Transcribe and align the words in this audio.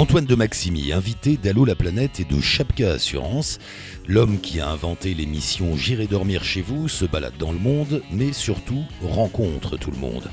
Antoine 0.00 0.24
de 0.24 0.34
Maximi, 0.34 0.94
invité 0.94 1.36
d'Allo 1.36 1.66
la 1.66 1.74
planète 1.74 2.20
et 2.20 2.24
de 2.24 2.40
Chapka 2.40 2.92
Assurance, 2.92 3.58
l'homme 4.08 4.40
qui 4.40 4.58
a 4.58 4.66
inventé 4.66 5.12
l'émission 5.12 5.76
J'irai 5.76 6.06
dormir 6.06 6.42
chez 6.42 6.62
vous, 6.62 6.88
se 6.88 7.04
balade 7.04 7.36
dans 7.38 7.52
le 7.52 7.58
monde, 7.58 8.02
mais 8.10 8.32
surtout 8.32 8.82
rencontre 9.02 9.76
tout 9.76 9.90
le 9.90 9.98
monde. 9.98 10.30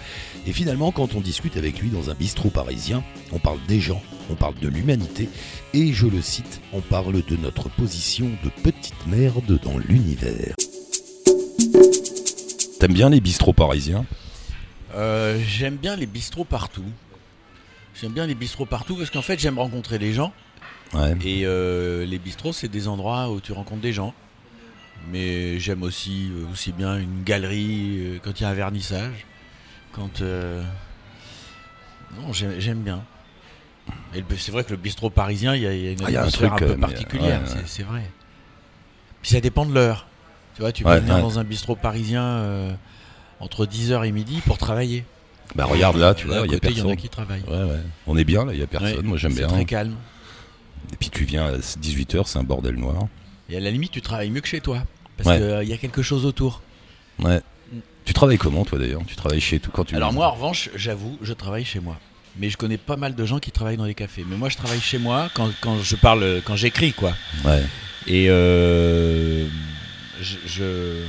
Et 0.47 0.53
finalement, 0.53 0.93
quand 0.93 1.15
on 1.15 1.19
discute 1.19 1.57
avec 1.57 1.79
lui 1.79 1.89
dans 1.89 2.09
un 2.09 2.13
bistrot 2.13 2.49
parisien, 2.49 3.03
on 3.33 3.39
parle 3.39 3.59
des 3.67 3.81
gens, 3.81 4.01
on 4.29 4.35
parle 4.35 4.55
de 4.55 4.69
l'humanité, 4.69 5.27
et 5.73 5.91
je 5.91 6.07
le 6.07 6.21
cite, 6.21 6.61
on 6.71 6.79
parle 6.79 7.21
de 7.21 7.35
notre 7.35 7.67
position 7.69 8.29
de 8.45 8.49
petite 8.63 9.05
merde 9.05 9.59
dans 9.61 9.77
l'univers. 9.79 10.55
T'aimes 12.79 12.93
bien 12.93 13.09
les 13.09 13.19
bistrots 13.19 13.51
parisiens? 13.51 14.05
Euh, 14.95 15.37
J'aime 15.45 15.75
bien 15.75 15.97
les 15.97 16.05
bistrots 16.05 16.45
partout. 16.45 16.85
J'aime 18.01 18.11
bien 18.11 18.27
les 18.27 18.35
bistrots 18.35 18.65
partout 18.65 18.95
parce 18.95 19.09
qu'en 19.09 19.21
fait 19.21 19.39
j'aime 19.39 19.57
rencontrer 19.59 19.97
des 19.99 20.13
gens. 20.13 20.31
Ouais. 20.93 21.15
Et 21.25 21.45
euh, 21.45 22.05
les 22.05 22.19
bistrots 22.19 22.53
c'est 22.53 22.67
des 22.67 22.87
endroits 22.87 23.29
où 23.31 23.39
tu 23.41 23.51
rencontres 23.51 23.81
des 23.81 23.93
gens. 23.93 24.13
Mais 25.11 25.59
j'aime 25.59 25.83
aussi, 25.83 26.31
euh, 26.31 26.51
aussi 26.51 26.71
bien 26.71 26.97
une 26.97 27.23
galerie 27.23 27.97
euh, 27.99 28.19
quand 28.23 28.39
il 28.39 28.43
y 28.43 28.45
a 28.45 28.49
un 28.49 28.53
vernissage. 28.53 29.25
Quand... 29.93 30.21
euh, 30.21 30.63
Non, 32.19 32.33
j'aime 32.33 32.81
bien. 32.81 33.03
Et 34.13 34.23
c'est 34.37 34.51
vrai 34.51 34.63
que 34.63 34.71
le 34.71 34.77
bistrot 34.77 35.09
parisien, 35.09 35.55
il 35.55 35.61
y 35.61 35.67
a, 35.67 35.73
il 35.73 35.83
y 35.83 35.87
a 35.87 35.91
une 35.91 36.01
Ah, 36.03 36.07
un 36.07 36.15
atmosphère 36.15 36.55
truc, 36.55 36.63
un 36.69 36.73
peu 36.73 36.77
particulière, 36.79 37.41
ouais, 37.41 37.53
ouais. 37.55 37.61
c'est- 37.65 37.83
vrai. 37.83 38.09
Puis 39.21 39.31
ça 39.31 39.39
dépend 39.39 39.65
de 39.65 39.73
l'heure. 39.73 40.07
Tu 40.55 40.61
vois, 40.61 40.71
tu 40.71 40.83
peux 40.83 40.95
venir 40.97 41.19
dans 41.19 41.39
un 41.39 41.43
bistrot 41.43 41.75
parisien 41.75 42.75
entre 43.39 43.65
10h 43.65 44.05
et 44.05 44.11
midi 44.11 44.41
pour 44.45 44.57
travailler. 44.57 45.05
Bah 45.55 45.65
regarde 45.65 45.97
là, 45.97 46.13
tu 46.13 46.27
Là, 46.27 46.37
vois, 46.39 46.47
il 46.47 46.51
y 46.51 46.55
a 46.55 46.55
y 46.55 46.55
en 46.55 46.57
a 46.57 46.59
personne. 46.73 46.95
qui 46.97 47.09
travaillent. 47.09 47.43
Ouais, 47.47 47.63
ouais. 47.63 47.79
On 48.05 48.17
est 48.17 48.23
bien 48.25 48.45
là, 48.45 48.53
il 48.53 48.59
y 48.59 48.63
a 48.63 48.67
personne. 48.67 48.97
Ouais, 48.97 49.01
Moi 49.03 49.17
j'aime 49.17 49.31
c'est 49.31 49.39
bien. 49.39 49.47
très 49.47 49.65
calme. 49.65 49.95
Et 50.93 50.95
puis 50.97 51.09
tu 51.09 51.23
viens 51.25 51.45
à 51.47 51.57
18h, 51.57 52.23
c'est 52.27 52.39
un 52.39 52.43
bordel 52.43 52.75
noir. 52.75 53.07
Et 53.49 53.57
à 53.57 53.59
la 53.59 53.71
limite, 53.71 53.91
tu 53.91 54.01
travailles 54.01 54.29
mieux 54.29 54.41
que 54.41 54.47
chez 54.47 54.61
toi. 54.61 54.83
Parce 55.17 55.37
qu'il 55.37 55.67
y 55.69 55.73
a 55.73 55.77
quelque 55.77 56.01
chose 56.01 56.25
autour. 56.25 56.61
Ouais. 57.19 57.41
Tu 58.05 58.13
travailles 58.13 58.37
comment 58.37 58.63
toi 58.63 58.77
d'ailleurs? 58.79 59.01
Tu 59.07 59.15
travailles 59.15 59.41
chez 59.41 59.59
tout 59.59 59.71
quand 59.71 59.83
tu 59.83 59.95
Alors 59.95 60.13
moi, 60.13 60.27
en 60.27 60.31
revanche, 60.31 60.69
j'avoue, 60.75 61.17
je 61.21 61.33
travaille 61.33 61.65
chez 61.65 61.79
moi. 61.79 61.97
Mais 62.39 62.49
je 62.49 62.55
connais 62.57 62.77
pas 62.77 62.95
mal 62.97 63.15
de 63.15 63.25
gens 63.25 63.39
qui 63.39 63.51
travaillent 63.51 63.77
dans 63.77 63.85
les 63.85 63.95
cafés. 63.95 64.23
Mais 64.29 64.37
moi, 64.37 64.47
je 64.49 64.57
travaille 64.57 64.79
chez 64.79 64.99
moi 64.99 65.29
quand, 65.33 65.49
quand 65.59 65.79
je 65.81 65.95
parle, 65.95 66.41
quand 66.45 66.55
j'écris, 66.55 66.93
quoi. 66.93 67.13
Ouais. 67.43 67.63
Et 68.05 68.27
euh, 68.29 69.45
je, 70.21 70.35
je- 70.45 71.03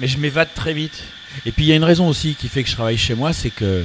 mais 0.00 0.08
je 0.08 0.18
m'évade 0.18 0.48
très 0.54 0.74
vite. 0.74 1.04
Et 1.46 1.52
puis 1.52 1.64
il 1.64 1.68
y 1.68 1.72
a 1.72 1.76
une 1.76 1.84
raison 1.84 2.08
aussi 2.08 2.34
qui 2.34 2.48
fait 2.48 2.62
que 2.62 2.68
je 2.68 2.74
travaille 2.74 2.98
chez 2.98 3.14
moi, 3.14 3.32
c'est 3.32 3.50
que 3.50 3.84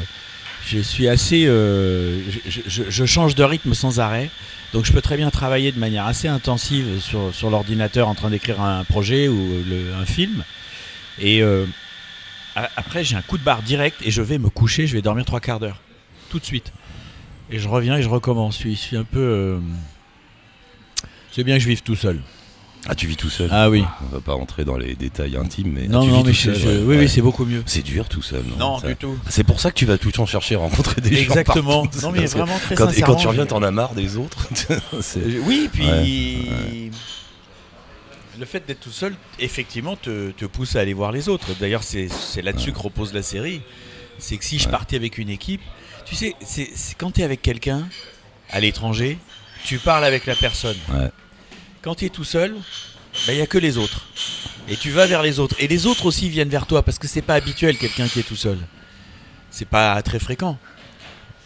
je 0.65 0.79
suis 0.79 1.07
assez, 1.07 1.45
euh, 1.47 2.21
je, 2.67 3.05
change 3.05 3.35
de 3.35 3.43
rythme 3.43 3.73
sans 3.73 3.99
arrêt. 3.99 4.29
Donc 4.73 4.85
je 4.85 4.91
peux 4.91 5.01
très 5.01 5.15
bien 5.15 5.29
travailler 5.29 5.71
de 5.71 5.79
manière 5.79 6.05
assez 6.05 6.27
intensive 6.27 6.99
sur, 6.99 7.49
l'ordinateur 7.49 8.07
en 8.07 8.15
train 8.15 8.29
d'écrire 8.29 8.61
un 8.61 8.83
projet 8.83 9.27
ou 9.29 9.63
un 9.97 10.05
film. 10.05 10.43
Et 11.19 11.41
euh, 11.41 11.65
après 12.75 13.03
j'ai 13.03 13.15
un 13.15 13.21
coup 13.21 13.37
de 13.37 13.43
barre 13.43 13.61
direct 13.61 13.97
et 14.03 14.11
je 14.11 14.21
vais 14.21 14.37
me 14.37 14.49
coucher, 14.49 14.87
je 14.87 14.93
vais 14.93 15.01
dormir 15.01 15.25
trois 15.25 15.39
quarts 15.39 15.59
d'heure, 15.59 15.81
tout 16.29 16.39
de 16.39 16.45
suite. 16.45 16.73
Et 17.49 17.59
je 17.59 17.67
reviens 17.69 17.95
et 17.95 18.01
je 18.01 18.09
recommence. 18.09 18.61
Je 18.61 18.69
suis 18.69 18.97
un 18.97 19.05
peu... 19.05 19.19
euh, 19.19 19.59
c'est 21.31 21.43
bien 21.43 21.55
que 21.55 21.63
je 21.63 21.69
vive 21.69 21.81
tout 21.81 21.95
seul. 21.95 22.21
Ah 22.89 22.95
tu 22.95 23.07
vis 23.07 23.15
tout 23.17 23.29
seul 23.29 23.49
Ah 23.51 23.69
oui. 23.69 23.83
On 24.03 24.15
va 24.15 24.21
pas 24.21 24.33
rentrer 24.33 24.63
dans 24.65 24.77
les 24.77 24.95
détails 24.95 25.35
intimes, 25.37 25.73
mais 25.73 25.87
Non, 25.87 26.01
ah, 26.01 26.05
tu 26.05 26.09
non, 26.11 26.17
vis 26.19 26.23
mais 26.23 26.31
tout 26.31 26.37
seul, 26.37 26.55
je- 26.55 26.67
ouais. 26.67 26.77
oui, 26.77 26.85
Ouais. 26.85 26.97
oui, 26.99 27.09
c'est 27.09 27.21
beaucoup 27.21 27.45
mieux. 27.45 27.63
C'est 27.65 27.81
dur 27.83 28.07
tout 28.07 28.21
seul. 28.21 28.43
Non, 28.57 28.57
Non, 28.73 28.79
Ça- 28.79 28.87
du 28.87 28.95
tout. 28.95 29.17
C'est 29.29 29.43
pour 29.43 29.59
ça 29.59 29.71
que 29.71 29.75
tu 29.75 29.85
vas 29.85 29.97
tout 29.97 30.07
le 30.07 30.13
temps 30.13 30.25
chercher 30.25 30.55
à 30.55 30.59
rencontrer 30.59 31.01
des 31.01 31.15
gens. 31.15 31.21
Exactement. 31.23 31.83
Non, 32.01 32.11
mais 32.11 32.25
vraiment 32.25 32.57
très 32.59 32.75
quand- 32.75 32.89
Et 32.91 33.01
quand 33.01 33.15
tu 33.15 33.27
reviens, 33.27 33.45
t'en 33.45 33.61
as 33.63 33.71
marre 33.71 33.93
des 33.93 34.17
autres. 34.17 34.47
Oui, 35.45 35.69
puis 35.71 35.85
Ouais, 35.87 36.91
le 38.39 38.45
fait 38.45 38.63
d'être 38.67 38.81
tout 38.81 38.91
seul, 38.91 39.15
effectivement, 39.39 39.95
te, 39.95 40.31
te 40.31 40.45
pousse 40.45 40.75
à 40.75 40.81
aller 40.81 40.93
voir 40.93 41.11
les 41.11 41.27
autres. 41.29 41.47
D'ailleurs, 41.59 41.83
c'est 41.83 42.07
c'est 42.09 42.41
là-dessus 42.41 42.71
que 42.71 42.79
repose 42.79 43.13
la 43.13 43.23
série. 43.23 43.61
C'est 44.19 44.37
que 44.37 44.45
si 44.45 44.59
je 44.59 44.67
partais 44.69 44.95
avec 44.95 45.17
une 45.17 45.29
équipe, 45.29 45.61
tu 46.05 46.15
sais, 46.15 46.35
c'est 46.45 46.69
c'est 46.75 46.95
quand 46.95 47.11
tu 47.11 47.21
es 47.21 47.23
avec 47.23 47.41
quelqu'un 47.41 47.87
à 48.51 48.59
l'étranger, 48.59 49.17
tu 49.65 49.79
parles 49.79 50.05
avec 50.05 50.25
la 50.25 50.35
personne. 50.35 50.77
Ouais. 50.93 51.09
Quand 51.81 51.95
tu 51.95 52.05
es 52.05 52.09
tout 52.09 52.23
seul, 52.23 52.55
il 53.27 53.35
n'y 53.35 53.41
a 53.41 53.47
que 53.47 53.57
les 53.57 53.77
autres. 53.77 54.07
Et 54.67 54.75
tu 54.75 54.91
vas 54.91 55.05
vers 55.05 55.21
les 55.21 55.39
autres. 55.39 55.55
Et 55.59 55.67
les 55.67 55.85
autres 55.85 56.05
aussi 56.05 56.29
viennent 56.29 56.49
vers 56.49 56.65
toi 56.65 56.83
parce 56.83 56.99
que 56.99 57.07
c'est 57.07 57.21
pas 57.21 57.35
habituel 57.35 57.77
quelqu'un 57.77 58.07
qui 58.07 58.19
est 58.19 58.27
tout 58.27 58.35
seul. 58.35 58.57
C'est 59.49 59.67
pas 59.67 60.01
très 60.01 60.19
fréquent. 60.19 60.57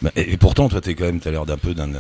Bah, 0.02 0.10
et, 0.16 0.34
et 0.34 0.38
pourtant, 0.38 0.68
toi, 0.68 0.82
t'es 0.82 0.96
quand 0.96 1.06
même, 1.06 1.20
t'as 1.20 1.30
l'air 1.32 1.46
d'un 1.46 1.58
peu 1.58 1.74
d'un 1.76 1.92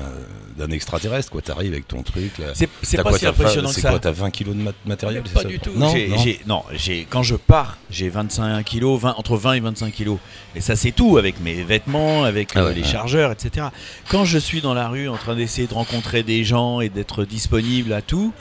extraterrestre, 0.71 1.31
quoi. 1.31 1.41
T'arrives 1.41 1.71
avec 1.73 1.87
ton 1.87 2.01
truc. 2.03 2.37
là. 2.39 2.47
C'est 2.53 2.67
c'est 2.81 2.97
pas 2.97 3.03
quoi, 3.09 3.19
si 3.19 3.27
impressionnant 3.27 3.69
que 3.69 3.75
C'est 3.75 3.81
ça. 3.81 3.89
quoi, 3.89 3.99
t'as 3.99 4.11
20 4.11 4.31
kilos 4.31 4.55
de 4.55 4.61
mat- 4.61 4.75
matériel 4.85 5.21
c'est 5.25 5.33
Pas 5.33 5.41
ça 5.43 5.47
du 5.47 5.59
tout. 5.59 5.71
Non, 5.75 5.87
non. 5.87 6.17
j'ai- 6.17 6.39
non, 6.47 6.63
j'ai- 6.73 7.05
quand 7.09 7.23
je 7.23 7.35
pars, 7.35 7.77
j'ai 7.89 8.09
25 8.09 8.63
kilos, 8.63 8.99
20, 9.01 9.13
entre 9.17 9.37
20 9.37 9.53
et 9.53 9.59
25 9.59 9.91
kilos. 9.93 10.17
Et 10.55 10.61
ça, 10.61 10.75
c'est 10.75 10.91
tout, 10.91 11.17
avec 11.17 11.39
mes 11.41 11.63
vêtements, 11.63 12.23
avec 12.23 12.49
Ah 12.55 12.61
euh, 12.61 12.73
les 12.73 12.81
ouais. 12.81 12.87
chargeurs, 12.87 13.31
etc. 13.31 13.67
Quand 14.09 14.25
je 14.25 14.37
suis 14.39 14.61
dans 14.61 14.73
la 14.73 14.87
rue 14.87 15.07
en 15.07 15.17
train 15.17 15.35
d'essayer 15.35 15.67
de 15.67 15.73
rencontrer 15.73 16.23
des 16.23 16.43
gens 16.43 16.79
et 16.81 16.89
d'être 16.89 17.23
disponible 17.25 17.93
à 17.93 18.01
tout, 18.01 18.33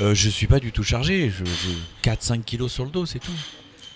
euh, 0.00 0.14
je 0.14 0.28
suis 0.28 0.46
pas 0.46 0.60
du 0.60 0.72
tout 0.72 0.82
chargé. 0.84 1.30
Je, 1.30 1.44
4-5 2.02 2.42
kilos 2.44 2.70
sur 2.72 2.84
le 2.84 2.90
dos, 2.90 3.06
c'est 3.06 3.18
tout. 3.18 3.32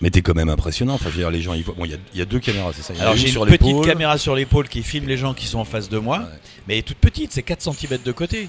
Mais 0.04 0.10
t'es 0.10 0.20
quand 0.20 0.34
même 0.34 0.50
impressionnant. 0.50 0.92
Enfin, 0.94 1.06
je 1.06 1.14
veux 1.14 1.20
dire, 1.22 1.30
les 1.30 1.40
gens, 1.40 1.54
ils 1.54 1.64
voient. 1.64 1.74
Bon, 1.78 1.86
il 1.86 1.90
y 1.90 1.94
a- 1.94 1.98
il 2.12 2.18
y, 2.18 2.22
a 2.22 2.26
deux 2.26 2.38
caméras, 2.38 2.72
c'est 2.76 2.82
ça 2.82 2.92
Il 2.92 2.96
y 2.96 2.98
en 2.98 3.00
a 3.00 3.04
Alors 3.04 3.14
une 3.16 3.20
j'ai 3.22 3.28
sur 3.28 3.44
une 3.44 3.50
petite 3.50 3.66
l'épaule. 3.68 3.86
caméra 3.86 4.18
sur 4.18 4.34
l'épaule 4.36 4.68
qui 4.68 4.82
filme 4.82 5.08
les 5.08 5.16
gens 5.16 5.32
qui 5.32 5.46
sont 5.46 5.58
en 5.58 5.64
face 5.64 5.88
de 5.88 5.96
moi, 5.98 6.28
mais 6.68 6.74
elle 6.74 6.80
est 6.80 6.82
toute 6.82 6.98
petite, 6.98 7.32
c'est 7.32 7.42
4 7.42 7.62
cm 7.62 7.98
de 8.04 8.12
côté. 8.12 8.48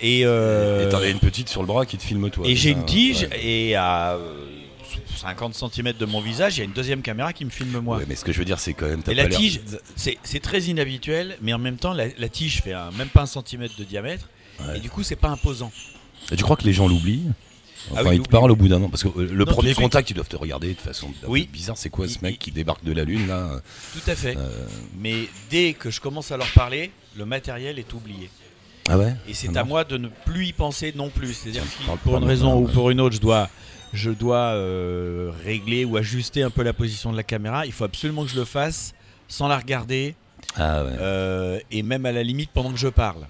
Et, 0.00 0.20
euh, 0.24 0.86
Et 0.86 0.90
t'en 0.90 0.98
as 1.00 1.08
une 1.08 1.18
petite 1.18 1.48
sur 1.48 1.62
le 1.62 1.66
bras 1.66 1.84
qui 1.84 1.96
te 1.98 2.02
filme 2.04 2.30
toi. 2.30 2.46
Et 2.46 2.50
c'est 2.50 2.54
j'ai 2.56 2.72
ça 2.74 2.78
une 2.78 2.84
tige 2.86 3.22
Ouais. 3.22 3.44
et 3.44 3.74
à 3.74 4.12
euh, 4.14 4.46
50 5.16 5.54
cm 5.54 5.92
de 5.98 6.04
mon 6.06 6.20
visage, 6.20 6.56
il 6.56 6.58
y 6.58 6.62
a 6.62 6.64
une 6.64 6.72
deuxième 6.72 7.02
caméra 7.02 7.32
qui 7.32 7.44
me 7.44 7.50
filme 7.50 7.80
moi. 7.80 7.96
Ouais, 7.98 8.04
mais 8.08 8.14
ce 8.14 8.24
que 8.24 8.30
je 8.32 8.38
veux 8.38 8.44
dire, 8.44 8.60
c'est 8.60 8.74
quand 8.74 8.86
même. 8.86 9.02
t'as 9.02 9.12
Et 9.12 9.14
la 9.16 9.24
pas 9.24 9.30
l'air- 9.30 9.38
tige, 9.40 9.60
c'est 9.96 10.18
c'est 10.22 10.40
très 10.40 10.60
inhabituel, 10.62 11.38
mais 11.42 11.52
en 11.54 11.58
même 11.58 11.76
temps, 11.76 11.92
la, 11.92 12.04
la 12.18 12.28
tige 12.28 12.62
fait 12.62 12.72
un- 12.74 12.90
même 12.92 13.08
pas 13.08 13.22
un 13.22 13.26
centimètre 13.26 13.74
de 13.78 13.84
diamètre, 13.84 14.28
Ouais. 14.60 14.76
et 14.76 14.80
du 14.80 14.90
coup, 14.90 15.02
c'est 15.02 15.16
pas 15.16 15.28
imposant. 15.28 15.72
Et 16.30 16.36
tu 16.36 16.42
crois 16.44 16.56
que 16.56 16.64
les 16.64 16.72
gens 16.72 16.86
l'oublient? 16.88 17.24
Ah 17.94 18.02
oui, 18.04 18.16
ils 18.16 18.22
te 18.22 18.28
parlent 18.28 18.50
au 18.50 18.56
bout 18.56 18.68
d'un 18.68 18.82
an, 18.82 18.88
parce 18.88 19.02
que 19.04 19.08
euh, 19.08 19.28
le 19.32 19.44
premier 19.44 19.74
contact, 19.74 20.10
ils 20.10 20.14
doivent 20.14 20.28
te 20.28 20.36
regarder 20.36 20.74
de 20.74 20.80
façon 20.80 21.08
Oui. 21.28 21.48
bizarre. 21.52 21.76
C'est 21.76 21.90
quoi 21.90 22.08
ce 22.08 22.14
Il- 22.16 22.22
mec 22.22 22.34
il- 22.34 22.38
qui 22.38 22.50
débarque 22.50 22.82
de 22.84 22.92
la 22.92 23.04
lune 23.04 23.26
là 23.28 23.60
Tout 23.92 24.10
à 24.10 24.14
fait. 24.16 24.36
Euh, 24.36 24.66
Mais 24.98 25.28
dès 25.50 25.74
que 25.74 25.90
je 25.90 26.00
commence 26.00 26.32
à 26.32 26.36
leur 26.36 26.50
parler, 26.52 26.90
le 27.16 27.24
matériel 27.26 27.78
est 27.78 27.92
oublié. 27.92 28.30
Ah 28.88 28.98
ouais 28.98 29.14
Et 29.28 29.34
c'est 29.34 29.48
Ah 29.56 29.60
à 29.60 29.64
moi 29.64 29.84
de 29.84 29.98
ne 29.98 30.08
plus 30.08 30.46
y 30.46 30.52
penser 30.52 30.92
non 30.96 31.10
plus. 31.10 31.34
C'est-à-dire 31.34 31.62
si, 31.64 31.84
pour 32.04 32.16
une 32.16 32.24
raison 32.24 32.62
ou 32.62 32.68
pour 32.68 32.90
une 32.90 33.00
autre, 33.00 33.16
je 33.16 33.20
dois, 33.20 33.48
je 33.92 34.10
dois 34.10 34.52
euh, 34.54 35.30
régler 35.44 35.84
ou 35.84 35.96
ajuster 35.96 36.42
un 36.42 36.50
peu 36.50 36.62
la 36.62 36.72
position 36.72 37.10
de 37.12 37.16
la 37.16 37.22
caméra. 37.24 37.66
Il 37.66 37.72
faut 37.72 37.84
absolument 37.84 38.24
que 38.24 38.30
je 38.30 38.36
le 38.36 38.44
fasse 38.44 38.94
sans 39.28 39.48
la 39.48 39.58
regarder 39.58 40.14
Ah 40.56 40.84
ouais. 40.84 40.90
euh, 41.00 41.58
et 41.72 41.82
même 41.82 42.06
à 42.06 42.12
la 42.12 42.22
limite 42.22 42.50
pendant 42.54 42.70
que 42.70 42.78
je 42.78 42.86
parle. 42.88 43.26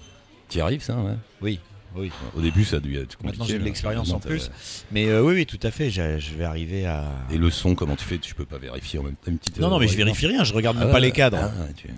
T'y 0.47 0.61
arrives 0.61 0.83
ça 0.83 0.95
ouais? 0.95 1.15
Oui, 1.41 1.59
oui. 1.95 2.11
Au 2.35 2.41
début, 2.41 2.63
ça 2.65 2.77
a 2.77 2.79
dû 2.79 2.95
être 2.97 3.15
compliqué. 3.17 3.37
Maintenant 3.37 3.45
j'ai 3.45 3.59
de 3.59 3.63
l'expérience 3.63 4.11
en 4.11 4.19
plus. 4.19 4.51
Mais 4.91 5.07
euh, 5.07 5.21
oui, 5.21 5.33
oui, 5.35 5.45
tout 5.45 5.59
à 5.63 5.71
fait. 5.71 5.89
Je, 5.89 6.01
vais 6.37 6.43
arriver 6.43 6.85
à. 6.85 7.05
Et 7.31 7.37
le 7.37 7.49
son, 7.49 7.75
comment 7.75 7.95
tu 7.95 8.05
fais? 8.05 8.17
Tu 8.17 8.35
peux 8.35 8.45
pas 8.45 8.57
vérifier 8.57 8.99
en 8.99 9.03
même 9.03 9.15
temps 9.15 9.31
une 9.31 9.37
petite. 9.37 9.59
Non, 9.59 9.69
non, 9.69 9.79
mais 9.79 9.87
je 9.87 9.97
vérifie 9.97 10.27
rien. 10.27 10.43
Je 10.43 10.53
regarde 10.53 10.77
Ah 10.77 10.81
même 10.81 10.87
ouais, 10.89 10.93
pas 10.93 10.99
les 10.99 11.11
cadres. 11.11 11.39
ah 11.41 11.51
tu- 11.75 11.89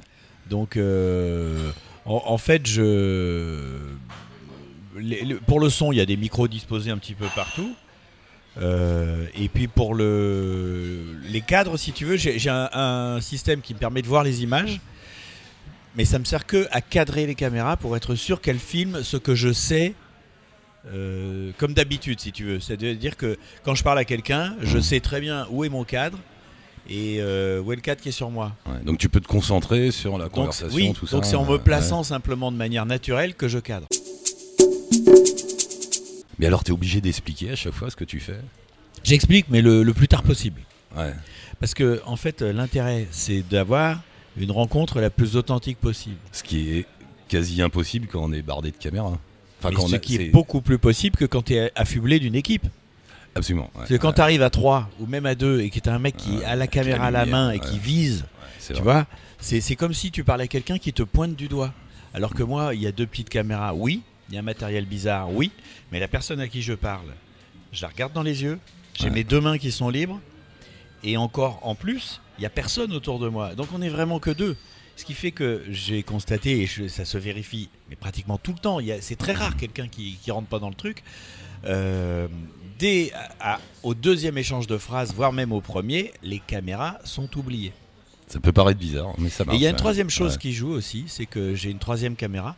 Donc, 0.50 0.78
euh, 0.78 1.72
en, 2.06 2.22
en 2.26 2.38
fait, 2.38 2.66
je. 2.68 3.80
les- 4.98 5.36
pour 5.48 5.60
le 5.60 5.70
son, 5.70 5.92
il 5.92 5.98
y 5.98 6.02
a 6.02 6.06
des 6.06 6.18
micros 6.18 6.48
disposés 6.48 6.92
un 6.92 6.98
petit 6.98 7.14
peu 7.14 7.28
partout. 7.36 7.74
Euh, 8.60 9.26
et 9.36 9.48
puis 9.48 9.68
pour 9.68 9.94
le, 9.96 11.16
les 11.30 11.42
cadres, 11.42 11.78
si 11.78 11.92
tu 11.94 12.04
veux, 12.06 12.18
j'ai 12.18 12.40
j'ai 12.40 12.50
un, 12.50 12.70
un 12.74 13.22
système 13.22 13.62
qui 13.62 13.74
me 13.74 13.80
permet 13.80 14.02
de 14.02 14.08
voir 14.08 14.24
les 14.24 14.44
images. 14.44 14.82
Mais 15.96 16.06
ça 16.06 16.20
me 16.20 16.24
sert 16.24 16.46
que 16.46 16.68
à 16.72 16.82
cadrer 16.82 17.26
les 17.26 17.36
caméras 17.36 17.76
pour 17.78 17.96
être 17.98 18.16
sûr 18.16 18.42
qu'elles 18.42 18.60
filment 18.60 19.04
ce 19.04 19.18
que 19.18 19.36
je 19.36 19.52
sais. 19.54 19.94
euh, 20.94 21.52
comme 21.58 21.74
d'habitude, 21.74 22.22
si 22.22 22.32
tu 22.32 22.46
veux. 22.46 22.60
C'est-à-dire 22.62 23.18
que 23.18 23.38
quand 23.66 23.76
je 23.76 23.84
parle 23.84 23.98
à 24.00 24.06
quelqu'un, 24.06 24.56
je 24.62 24.78
Mhm. 24.78 24.82
sais 24.84 25.00
très 25.02 25.20
bien 25.20 25.46
où 25.52 25.66
est 25.66 25.70
mon 25.70 25.84
cadre 25.84 26.18
et 26.90 27.18
euh, 27.20 27.60
où 27.62 27.74
est 27.74 27.76
le 27.76 27.82
cadre 27.82 28.00
qui 28.02 28.10
est 28.10 28.14
sur 28.14 28.30
moi. 28.32 28.56
ouais. 28.66 28.80
Donc 28.86 28.98
tu 28.98 29.10
peux 29.10 29.20
te 29.20 29.28
concentrer 29.28 29.92
sur 29.92 30.18
la 30.18 30.26
Donc, 30.26 30.34
conversation, 30.36 30.74
oui, 30.74 30.94
tout 30.94 31.06
ça. 31.06 31.18
donc 31.18 31.26
c'est 31.26 31.36
en 31.36 31.44
euh, 31.46 31.52
me 31.52 31.58
plaçant 31.60 32.02
simplement 32.04 32.50
de 32.50 32.56
manière 32.58 32.86
naturelle 32.86 33.36
que 33.36 33.50
je 33.50 33.60
cadre. 33.60 33.88
Mais 36.40 36.46
alors, 36.46 36.64
t'es 36.64 36.72
obligé 36.72 37.02
d'expliquer 37.02 37.52
à 37.52 37.56
chaque 37.58 37.74
fois 37.74 37.90
ce 37.90 37.98
que 37.98 38.06
tu 38.06 38.20
fais? 38.22 38.40
J'explique, 39.04 39.48
mais 39.50 39.62
le, 39.62 39.84
le 39.84 39.94
plus 39.94 40.08
tard 40.08 40.24
possible. 40.24 40.62
Ouais. 40.96 41.14
Parce 41.60 41.74
que, 41.74 42.02
en 42.06 42.16
fait, 42.16 42.42
l'intérêt, 42.42 43.08
c'est 43.12 43.42
d'avoir 43.48 44.02
une 44.38 44.52
rencontre 44.52 45.00
la 45.02 45.10
plus 45.10 45.36
authentique 45.36 45.78
possible. 45.80 46.16
Ce 46.32 46.44
qui 46.44 46.72
est 46.78 46.86
quasi 47.28 47.62
impossible 47.62 48.08
quand 48.12 48.24
on 48.24 48.32
est 48.34 48.42
bardé 48.42 48.72
de 48.72 48.78
caméras. 48.78 49.18
Enfin, 49.62 49.74
quand 49.76 49.84
on 49.84 49.88
ce 49.88 49.96
a- 49.96 50.00
qui 50.00 50.16
est 50.16 50.18
c'est- 50.18 50.30
beaucoup 50.30 50.62
plus 50.62 50.78
possible 50.78 51.18
que 51.18 51.26
quand 51.26 51.44
tu 51.44 51.56
es 51.56 51.72
affublé 51.76 52.20
d'une 52.20 52.36
équipe. 52.36 52.66
Absolument. 53.36 53.66
ouais. 53.66 53.70
Parce 53.76 53.90
que 53.90 53.96
quand 53.96 54.08
Ouais. 54.10 54.14
tu 54.16 54.22
arrives 54.22 54.42
à 54.42 54.50
3 54.50 54.90
ou 55.00 55.06
même 55.06 55.26
à 55.26 55.36
2 55.36 55.62
et 55.62 55.70
que 55.70 55.80
tu 55.80 55.88
as 55.90 55.94
un 55.94 56.00
mec 56.00 56.18
qui 56.18 56.38
Ouais, 56.38 56.46
a 56.46 56.56
la 56.56 56.68
caméra 56.68 57.06
à 57.08 57.12
la 57.12 57.26
main 57.26 57.52
et 57.52 57.60
qui 57.60 57.78
vise, 57.78 58.26
c'est 58.58 58.74
Tu 58.74 58.82
vrai. 58.82 58.94
vois 58.94 59.06
C'est 59.42 59.62
c'est 59.62 59.76
comme 59.78 59.94
si 59.94 60.12
tu 60.12 60.24
parlais 60.26 60.46
à 60.46 60.48
quelqu'un 60.48 60.78
qui 60.78 60.92
te 60.92 61.04
pointe 61.04 61.36
du 61.36 61.48
doigt. 61.48 61.74
Alors 62.14 62.34
que 62.34 62.44
moi, 62.44 62.74
il 62.76 62.82
y 62.82 62.88
a 62.88 62.92
deux 62.92 63.06
petites 63.06 63.30
caméras, 63.30 63.74
oui. 63.74 64.02
Il 64.28 64.34
y 64.36 64.38
a 64.38 64.42
un 64.42 64.44
matériel 64.44 64.86
bizarre, 64.86 65.32
oui. 65.32 65.52
Mais 65.92 66.00
la 66.00 66.08
personne 66.10 66.40
à 66.42 66.48
qui 66.48 66.62
je 66.62 66.74
parle, 66.74 67.08
je 67.72 67.82
la 67.84 67.88
regarde 67.88 68.12
dans 68.14 68.24
les 68.24 68.42
yeux. 68.44 68.60
J'ai 69.00 69.10
mes 69.10 69.24
deux 69.24 69.40
mains 69.40 69.58
qui 69.58 69.72
sont 69.72 69.90
libres. 69.90 70.20
Et 71.04 71.16
encore, 71.16 71.60
en 71.62 71.74
plus, 71.76 72.20
il 72.40 72.44
n'y 72.44 72.46
a 72.46 72.50
personne 72.50 72.94
autour 72.94 73.20
de 73.20 73.28
moi. 73.28 73.54
Donc 73.54 73.68
on 73.76 73.82
est 73.82 73.90
vraiment 73.90 74.20
que 74.20 74.30
deux. 74.32 74.56
Ce 74.96 75.04
qui 75.06 75.14
fait 75.14 75.32
que 75.32 75.64
j'ai 75.70 76.04
constaté, 76.04 76.62
et 76.62 76.66
je- 76.66 76.88
ça 76.88 77.04
se 77.06 77.18
vérifie, 77.18 77.70
mais 77.90 77.96
pratiquement 77.96 78.38
tout 78.38 78.54
le 78.54 78.60
temps, 78.60 78.80
c'est 79.02 79.18
très 79.18 79.34
rare 79.34 79.56
quelqu'un 79.58 79.88
qui 79.88 80.18
ne 80.28 80.32
rentre 80.34 80.48
pas 80.48 80.60
dans 80.60 80.70
le 80.70 80.76
truc. 80.76 81.04
Euh, 81.66 82.28
dès 82.78 83.12
à- 83.40 83.56
à- 83.56 83.60
au 83.84 83.94
deuxième 83.94 84.38
échange 84.38 84.68
de 84.68 84.78
phrases, 84.78 85.14
voire 85.14 85.34
même 85.34 85.52
au 85.52 85.60
premier, 85.62 86.14
les 86.24 86.40
caméras 86.40 86.98
sont 87.04 87.30
oubliées. 87.38 87.74
Ça 88.28 88.40
peut 88.40 88.52
paraître 88.54 88.80
bizarre, 88.80 89.14
mais 89.18 89.30
ça 89.30 89.44
marche. 89.44 89.58
il 89.58 89.62
y 89.64 89.68
a 89.68 89.70
une 89.70 89.76
troisième 89.76 90.10
chose 90.10 90.34
Ouais. 90.34 90.40
qui 90.40 90.54
joue 90.54 90.70
aussi, 90.72 91.04
c'est 91.08 91.26
que 91.26 91.56
j'ai 91.56 91.72
une 91.72 91.80
troisième 91.80 92.16
caméra 92.16 92.56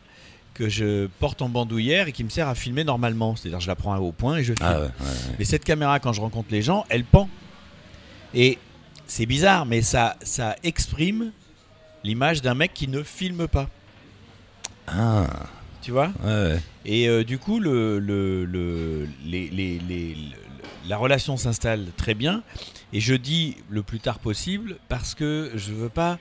que 0.54 0.68
je 0.68 1.07
porte 1.19 1.42
en 1.42 1.48
bandoulière 1.50 2.07
et 2.07 2.12
qui 2.12 2.24
me 2.24 2.30
sert 2.30 2.48
à 2.48 2.56
filmer 2.56 2.84
normalement. 2.84 3.36
C'est-à-dire 3.36 3.60
je 3.62 3.68
la 3.68 3.75
prends 3.75 3.95
au 3.98 4.12
point 4.12 4.38
et 4.38 4.44
je 4.44 4.54
filme. 4.54 4.57
Ah 4.69 4.80
ouais, 4.81 4.86
ouais. 4.88 4.92
Mais 5.39 5.45
cette 5.45 5.63
caméra, 5.63 6.00
quand 6.00 6.12
je 6.13 6.22
rencontre 6.22 6.50
les 6.51 6.62
gens, 6.62 6.86
elle 6.89 7.06
pend. 7.06 7.30
Et 8.34 8.57
c'est 9.12 9.25
bizarre, 9.25 9.66
mais 9.66 9.81
ça, 9.81 10.16
ça 10.24 10.56
exprime 10.63 11.34
l'image 12.06 12.42
d'un 12.42 12.54
mec 12.54 12.74
qui 12.74 12.88
ne 12.88 13.04
filme 13.04 13.46
pas. 13.46 13.68
Ah, 14.88 15.28
Tu 15.81 15.92
vois 15.92 16.12
ouais. 16.24 16.60
Et 16.86 17.10
euh, 17.10 17.24
du 17.25 17.38
coup, 17.38 17.60
le, 17.60 18.00
le- 18.00 18.46
le- 18.46 19.08
les- 19.25 19.50
les- 19.50 19.80
les- 19.80 20.16
le- 20.16 20.38
la 20.88 20.96
relation 20.98 21.36
s'installe 21.36 21.88
très 21.98 22.13
bien. 22.13 22.42
Et 22.94 23.02
je 23.02 23.13
dis 23.13 23.58
le 23.69 23.84
plus 23.84 24.00
tard 24.00 24.19
possible 24.19 24.78
parce 24.88 25.13
que 25.13 25.52
je 25.56 25.74
veux 25.74 25.90
pas 25.90 26.18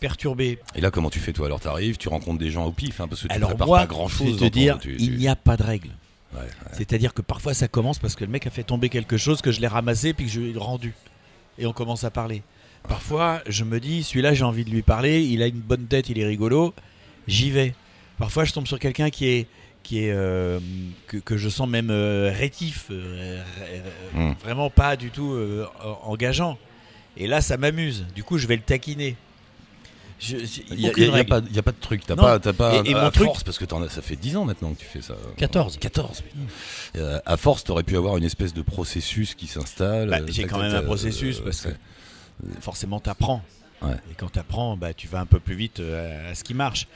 perturber. 0.00 0.58
Et 0.74 0.80
là, 0.80 0.90
comment 0.90 1.10
tu 1.10 1.18
fais 1.18 1.34
toi? 1.34 1.44
Alors, 1.46 1.60
t'arrives, 1.60 1.98
tu 1.98 2.08
rencontres 2.08 2.38
des 2.38 2.50
gens 2.50 2.64
au 2.64 2.72
pif, 2.72 3.00
hein, 3.02 3.06
parce 3.08 3.20
que 3.22 3.28
tu 3.28 3.34
Alors 3.34 3.50
prépares 3.50 3.66
moi, 3.66 3.78
pas 3.80 3.86
grand 3.86 4.08
je 4.08 4.16
chose. 4.16 4.40
vais 4.40 4.48
te 4.48 4.52
dire, 4.54 4.78
il 4.86 5.18
n'y 5.18 5.28
a 5.28 5.36
pas 5.36 5.58
de 5.58 5.62
règle. 5.62 5.90
Ouais, 6.32 6.40
ouais. 6.40 6.46
C'est-à-dire 6.72 7.12
que 7.12 7.20
parfois 7.22 7.52
ça 7.52 7.68
commence 7.68 7.98
parce 7.98 8.14
que 8.16 8.24
le 8.24 8.30
mec 8.30 8.46
a 8.46 8.50
fait 8.50 8.62
tomber 8.62 8.88
quelque 8.88 9.16
chose 9.18 9.42
que 9.42 9.50
je 9.52 9.60
l'ai 9.60 9.66
ramassé 9.66 10.14
puis 10.14 10.24
que 10.26 10.30
je 10.30 10.40
lui 10.40 10.50
ai 10.52 10.58
rendu. 10.58 10.94
Et 11.58 11.66
on 11.66 11.72
commence 11.72 12.04
à 12.04 12.10
parler. 12.10 12.42
Parfois, 12.88 13.42
je 13.46 13.64
me 13.64 13.78
dis, 13.80 14.02
celui-là, 14.02 14.32
j'ai 14.34 14.44
envie 14.44 14.64
de 14.64 14.70
lui 14.70 14.82
parler, 14.82 15.22
il 15.22 15.42
a 15.42 15.46
une 15.46 15.60
bonne 15.60 15.86
tête, 15.86 16.08
il 16.08 16.18
est 16.18 16.24
rigolo, 16.26 16.74
j'y 17.28 17.50
vais. 17.50 17.74
Parfois, 18.18 18.44
je 18.44 18.52
tombe 18.52 18.66
sur 18.66 18.78
quelqu'un 18.78 19.10
qui 19.10 19.26
est, 19.28 19.46
qui 19.82 20.04
est 20.04 20.10
euh, 20.12 20.58
que, 21.06 21.16
que 21.18 21.36
je 21.36 21.48
sens 21.48 21.68
même 21.68 21.90
euh, 21.90 22.32
rétif, 22.34 22.86
euh, 22.90 23.42
ré- 23.58 23.80
ré- 24.18 24.30
Mm. 24.30 24.34
vraiment 24.42 24.70
pas 24.70 24.96
du 24.96 25.10
tout 25.10 25.36
en- 25.84 26.10
engageant. 26.10 26.58
Et 27.16 27.26
là, 27.26 27.40
ça 27.40 27.56
m'amuse. 27.56 28.06
Du 28.14 28.24
coup, 28.24 28.38
je 28.38 28.46
vais 28.46 28.56
le 28.56 28.62
taquiner. 28.62 29.16
Il 30.22 30.76
n'y 30.76 30.86
a, 30.86 30.90
a 31.16 31.20
a 31.20 31.24
pas 31.24 31.40
de 31.40 31.80
truc. 31.80 32.02
T'as 32.06 32.16
pas, 32.16 32.38
t'as 32.38 32.52
pas 32.52 32.82
Et- 32.84 32.90
et 32.90 32.94
à 32.94 33.04
mon 33.04 33.10
truc- 33.10 33.26
force, 33.26 33.42
parce 33.44 33.58
que 33.58 33.64
as, 33.64 33.88
ça 33.88 34.02
fait 34.02 34.16
10 34.16 34.36
ans 34.36 34.44
maintenant 34.44 34.72
que 34.74 34.78
tu 34.80 34.84
fais 34.86 35.00
ça. 35.02 35.14
14. 35.36 35.78
14. 35.78 36.20
putain. 36.20 36.36
Euh, 36.96 37.18
à 37.24 37.36
force, 37.36 37.64
t'aurais 37.64 37.82
pu 37.84 37.96
avoir 37.96 38.16
une 38.16 38.24
espèce 38.24 38.52
de 38.52 38.62
processus 38.62 39.34
qui 39.34 39.46
s'installe. 39.46 40.10
Bah, 40.10 40.18
euh, 40.20 40.26
j'ai 40.28 40.42
tac, 40.42 40.50
quand 40.52 40.58
même 40.60 40.74
un 40.74 40.82
processus 40.82 41.38
euh, 41.38 41.44
parce 41.44 41.62
que 41.62 41.68
ouais. 41.68 41.74
forcément 42.60 43.00
t'apprends. 43.00 43.42
Ouais. 43.82 43.94
Et 44.10 44.14
quand 44.16 44.28
t'apprends, 44.30 44.76
bah, 44.76 44.92
tu 44.92 45.08
vas 45.08 45.20
un 45.20 45.26
peu 45.26 45.40
plus 45.40 45.54
vite 45.54 45.80
euh, 45.80 46.30
à 46.30 46.34
ce 46.34 46.44
qui 46.44 46.52
marche. 46.52 46.86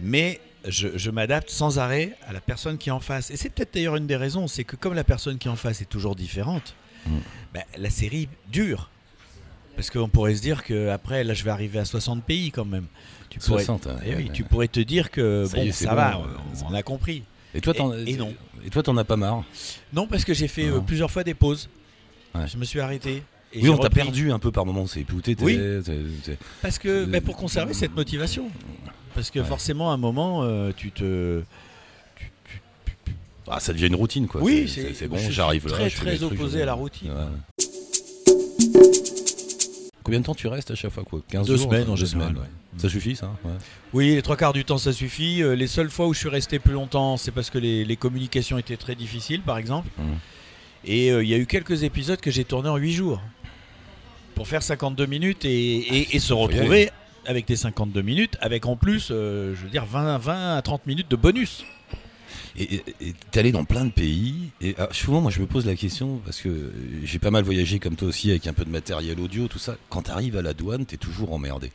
Mais 0.00 0.40
je, 0.66 0.88
je 0.96 1.10
m'adapte 1.10 1.50
sans 1.50 1.78
arrêt 1.78 2.16
à 2.26 2.32
la 2.32 2.40
personne 2.40 2.78
qui 2.78 2.88
est 2.88 2.92
en 2.92 2.98
face. 3.00 3.30
Et 3.30 3.36
c'est 3.36 3.48
peut-être 3.50 3.74
d'ailleurs 3.74 3.94
une 3.96 4.06
des 4.08 4.16
raisons, 4.16 4.48
c'est 4.48 4.64
que 4.64 4.74
comme 4.74 4.94
la 4.94 5.04
personne 5.04 5.38
qui 5.38 5.46
est 5.46 5.50
en 5.50 5.56
face 5.56 5.80
est 5.82 5.88
toujours 5.88 6.16
différente, 6.16 6.74
Mm. 7.04 7.18
bah, 7.52 7.60
la 7.78 7.90
série 7.90 8.28
dure. 8.52 8.88
Parce 9.76 9.90
qu'on 9.90 10.08
pourrait 10.08 10.34
se 10.34 10.42
dire 10.42 10.64
que 10.64 10.88
après, 10.88 11.24
là, 11.24 11.34
je 11.34 11.44
vais 11.44 11.50
arriver 11.50 11.78
à 11.78 11.84
60 11.84 12.22
pays 12.24 12.50
quand 12.50 12.64
même. 12.64 12.86
Tu 13.30 13.38
pourrais, 13.38 13.64
60, 13.64 13.86
ouais, 13.86 13.92
Eh 14.06 14.14
oui, 14.16 14.30
tu 14.32 14.44
pourrais 14.44 14.68
te 14.68 14.80
dire 14.80 15.10
que 15.10 15.46
Ça 15.46 15.56
bon, 15.56 15.62
est, 15.64 15.72
ça 15.72 15.90
bon, 15.90 15.96
va, 15.96 16.20
on, 16.64 16.70
on 16.70 16.74
a 16.74 16.82
compris. 16.82 17.22
Et 17.54 17.60
toi, 17.60 17.72
t'en 17.74 17.92
Et- 17.94 18.10
et 18.10 18.16
non. 18.16 18.34
Et 18.66 18.70
toi, 18.70 18.82
t'en 18.82 18.96
as 18.96 19.04
pas 19.04 19.16
marre 19.16 19.42
Non, 19.92 20.06
parce 20.06 20.24
que 20.24 20.34
j'ai 20.34 20.48
fait 20.48 20.68
euh, 20.68 20.80
plusieurs 20.80 21.10
fois 21.10 21.24
des 21.24 21.34
pauses. 21.34 21.68
Ouais. 22.34 22.46
Je 22.46 22.56
me 22.58 22.64
suis 22.64 22.80
arrêté. 22.80 23.22
Et 23.54 23.62
Oui, 23.62 23.68
on 23.68 23.76
t'a 23.76 23.90
perdu 23.90 24.30
un 24.32 24.38
peu 24.38 24.50
par 24.52 24.64
moment. 24.64 24.86
C'est 24.86 25.04
Oui. 25.40 25.58
Parce 26.62 26.78
que 26.78 27.04
bah, 27.04 27.20
pour 27.20 27.36
conserver 27.36 27.74
cette 27.74 27.94
motivation. 27.94 28.48
Parce 29.14 29.30
que 29.30 29.40
Ouais. 29.40 29.44
forcément, 29.44 29.90
à 29.90 29.94
un 29.94 29.98
moment, 29.98 30.42
euh, 30.42 30.72
tu 30.74 30.90
te. 30.90 31.42
Ah, 33.48 33.60
ça 33.60 33.72
devient 33.72 33.88
une 33.88 33.96
routine, 33.96 34.26
quoi. 34.28 34.40
Oui, 34.40 34.66
c'est 34.68 35.08
bon, 35.08 35.18
j'arrive 35.18 35.66
là. 35.66 35.72
très, 35.72 35.90
je 35.90 35.96
très 35.96 36.16
trucs, 36.16 36.32
opposé 36.32 36.62
à 36.62 36.66
la 36.66 36.74
routine. 36.74 37.10
Ouais. 37.10 37.66
Combien 40.02 40.20
de 40.20 40.24
temps 40.24 40.34
tu 40.34 40.46
restes 40.48 40.70
à 40.70 40.74
chaque 40.74 40.90
fois 40.92 41.04
quoi? 41.04 41.20
15 41.28 41.46
Deux 41.46 41.56
jours 41.56 41.70
semaines, 41.70 41.88
en 41.88 41.94
Deux 41.94 42.04
général, 42.06 42.30
semaines, 42.30 42.42
ouais. 42.42 42.48
Ça 42.78 42.88
suffit, 42.88 43.14
ça 43.16 43.26
ouais. 43.44 43.50
Oui, 43.92 44.14
les 44.14 44.22
trois 44.22 44.36
quarts 44.36 44.52
du 44.52 44.64
temps, 44.64 44.78
ça 44.78 44.92
suffit. 44.92 45.42
Euh, 45.42 45.54
les 45.54 45.66
seules 45.66 45.90
fois 45.90 46.06
où 46.08 46.14
je 46.14 46.18
suis 46.20 46.28
resté 46.28 46.58
plus 46.58 46.72
longtemps, 46.72 47.16
c'est 47.16 47.30
parce 47.30 47.50
que 47.50 47.58
les, 47.58 47.84
les 47.84 47.96
communications 47.96 48.56
étaient 48.58 48.76
très 48.78 48.94
difficiles, 48.94 49.42
par 49.42 49.58
exemple. 49.58 49.88
Mhm. 49.98 50.04
Et 50.84 51.12
euh, 51.12 51.22
il 51.22 51.28
y 51.28 51.34
a 51.34 51.38
eu 51.38 51.46
quelques 51.46 51.82
épisodes 51.84 52.20
que 52.20 52.30
j'ai 52.30 52.44
tournés 52.44 52.68
en 52.68 52.76
8 52.76 52.92
jours. 52.92 53.20
Pour 54.34 54.48
faire 54.48 54.62
52 54.62 55.06
minutes 55.06 55.44
et, 55.44 55.50
et- 55.50 56.16
et 56.16 56.18
se 56.18 56.32
retrouver 56.32 56.90
avec 57.26 57.46
tes 57.46 57.54
52 57.54 58.00
minutes, 58.02 58.36
avec 58.40 58.66
en 58.66 58.76
plus, 58.76 59.08
euh, 59.10 59.54
je 59.54 59.62
veux 59.64 59.68
dire, 59.70 59.84
20, 59.84 60.18
20 60.18 60.56
à 60.56 60.62
30 60.62 60.86
minutes 60.86 61.10
de 61.10 61.16
bonus. 61.16 61.64
Et 62.58 62.82
t'es 63.30 63.40
allé 63.40 63.50
dans 63.52 63.64
plein 63.64 63.84
de 63.86 63.90
pays. 63.90 64.34
Et 64.60 64.74
ah, 64.78 64.88
souvent, 64.92 65.20
moi, 65.20 65.30
je 65.30 65.40
me 65.40 65.46
pose 65.46 65.64
la 65.66 65.74
question 65.74 66.20
parce 66.24 66.40
que 66.40 66.48
euh, 66.50 66.70
j'ai 67.04 67.18
pas 67.18 67.30
mal 67.30 67.44
voyagé 67.44 67.78
comme 67.78 67.96
toi 67.96 68.08
aussi 68.08 68.30
avec 68.30 68.46
un 68.46 68.52
peu 68.52 68.64
de 68.64 68.70
matériel 68.70 69.18
audio, 69.20 69.48
tout 69.48 69.58
ça. 69.58 69.76
Quand 69.88 70.02
t'arrives 70.02 70.36
à 70.36 70.42
la 70.42 70.52
douane, 70.52 70.84
t'es 70.84 70.98
toujours 70.98 71.32
emmerdé. 71.32 71.72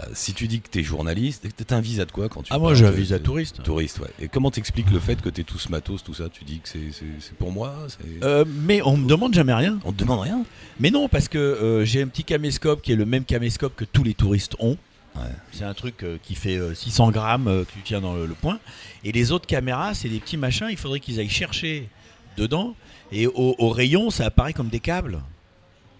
Euh, 0.00 0.04
si 0.14 0.32
tu 0.34 0.48
dis 0.48 0.60
que 0.60 0.68
t'es 0.68 0.82
journaliste, 0.82 1.46
t'as 1.66 1.76
un 1.76 1.80
visa 1.80 2.04
de 2.04 2.12
quoi 2.12 2.28
quand 2.28 2.42
tu 2.42 2.52
Ah, 2.52 2.58
moi, 2.58 2.74
j'ai 2.74 2.86
un 2.86 2.90
visa 2.90 3.18
touriste. 3.18 3.62
Touriste, 3.62 3.98
ouais. 4.00 4.08
Et 4.20 4.28
comment 4.28 4.50
t'expliques 4.50 4.90
le 4.90 5.00
fait 5.00 5.20
que 5.20 5.28
t'es 5.28 5.42
tous 5.44 5.68
matos, 5.68 6.02
tout 6.02 6.14
ça? 6.14 6.28
Tu 6.30 6.44
dis 6.44 6.60
que 6.60 6.68
c'est- 6.68 7.34
pour 7.38 7.52
moi 7.52 7.74
Euh, 8.22 8.44
mais 8.64 8.80
on 8.82 8.96
me 8.96 9.06
demande 9.06 9.34
jamais 9.34 9.54
rien. 9.54 9.78
On 9.84 9.92
te 9.92 9.98
demande 9.98 10.20
rien? 10.20 10.42
Mais 10.80 10.90
non, 10.90 11.08
parce 11.08 11.28
que 11.28 11.38
euh, 11.38 11.84
j'ai 11.84 12.02
un 12.02 12.08
petit 12.08 12.24
caméscope 12.24 12.82
qui 12.82 12.92
est 12.92 12.96
le 12.96 13.06
même 13.06 13.24
caméscope 13.24 13.74
que 13.76 13.84
tous 13.84 14.02
les 14.04 14.14
touristes 14.14 14.54
ont. 14.60 14.76
Ouais. 15.18 15.30
C'est 15.52 15.64
un 15.64 15.74
truc 15.74 16.02
euh, 16.02 16.18
qui 16.22 16.34
fait 16.34 16.56
euh, 16.56 16.74
600 16.74 17.10
grammes 17.10 17.48
euh, 17.48 17.64
que 17.64 17.72
tu 17.72 17.80
tiens 17.84 18.00
dans 18.00 18.14
le, 18.14 18.26
le 18.26 18.34
poing. 18.34 18.58
Et 19.04 19.12
les 19.12 19.32
autres 19.32 19.46
caméras, 19.46 19.94
c'est 19.94 20.08
des 20.08 20.20
petits 20.20 20.36
machins. 20.36 20.66
Il 20.70 20.76
faudrait 20.76 21.00
qu'ils 21.00 21.18
aillent 21.20 21.28
chercher 21.28 21.88
dedans. 22.36 22.74
Et 23.12 23.26
au, 23.26 23.54
au 23.58 23.68
rayon, 23.70 24.10
ça 24.10 24.26
apparaît 24.26 24.52
comme 24.52 24.68
des 24.68 24.80
câbles. 24.80 25.20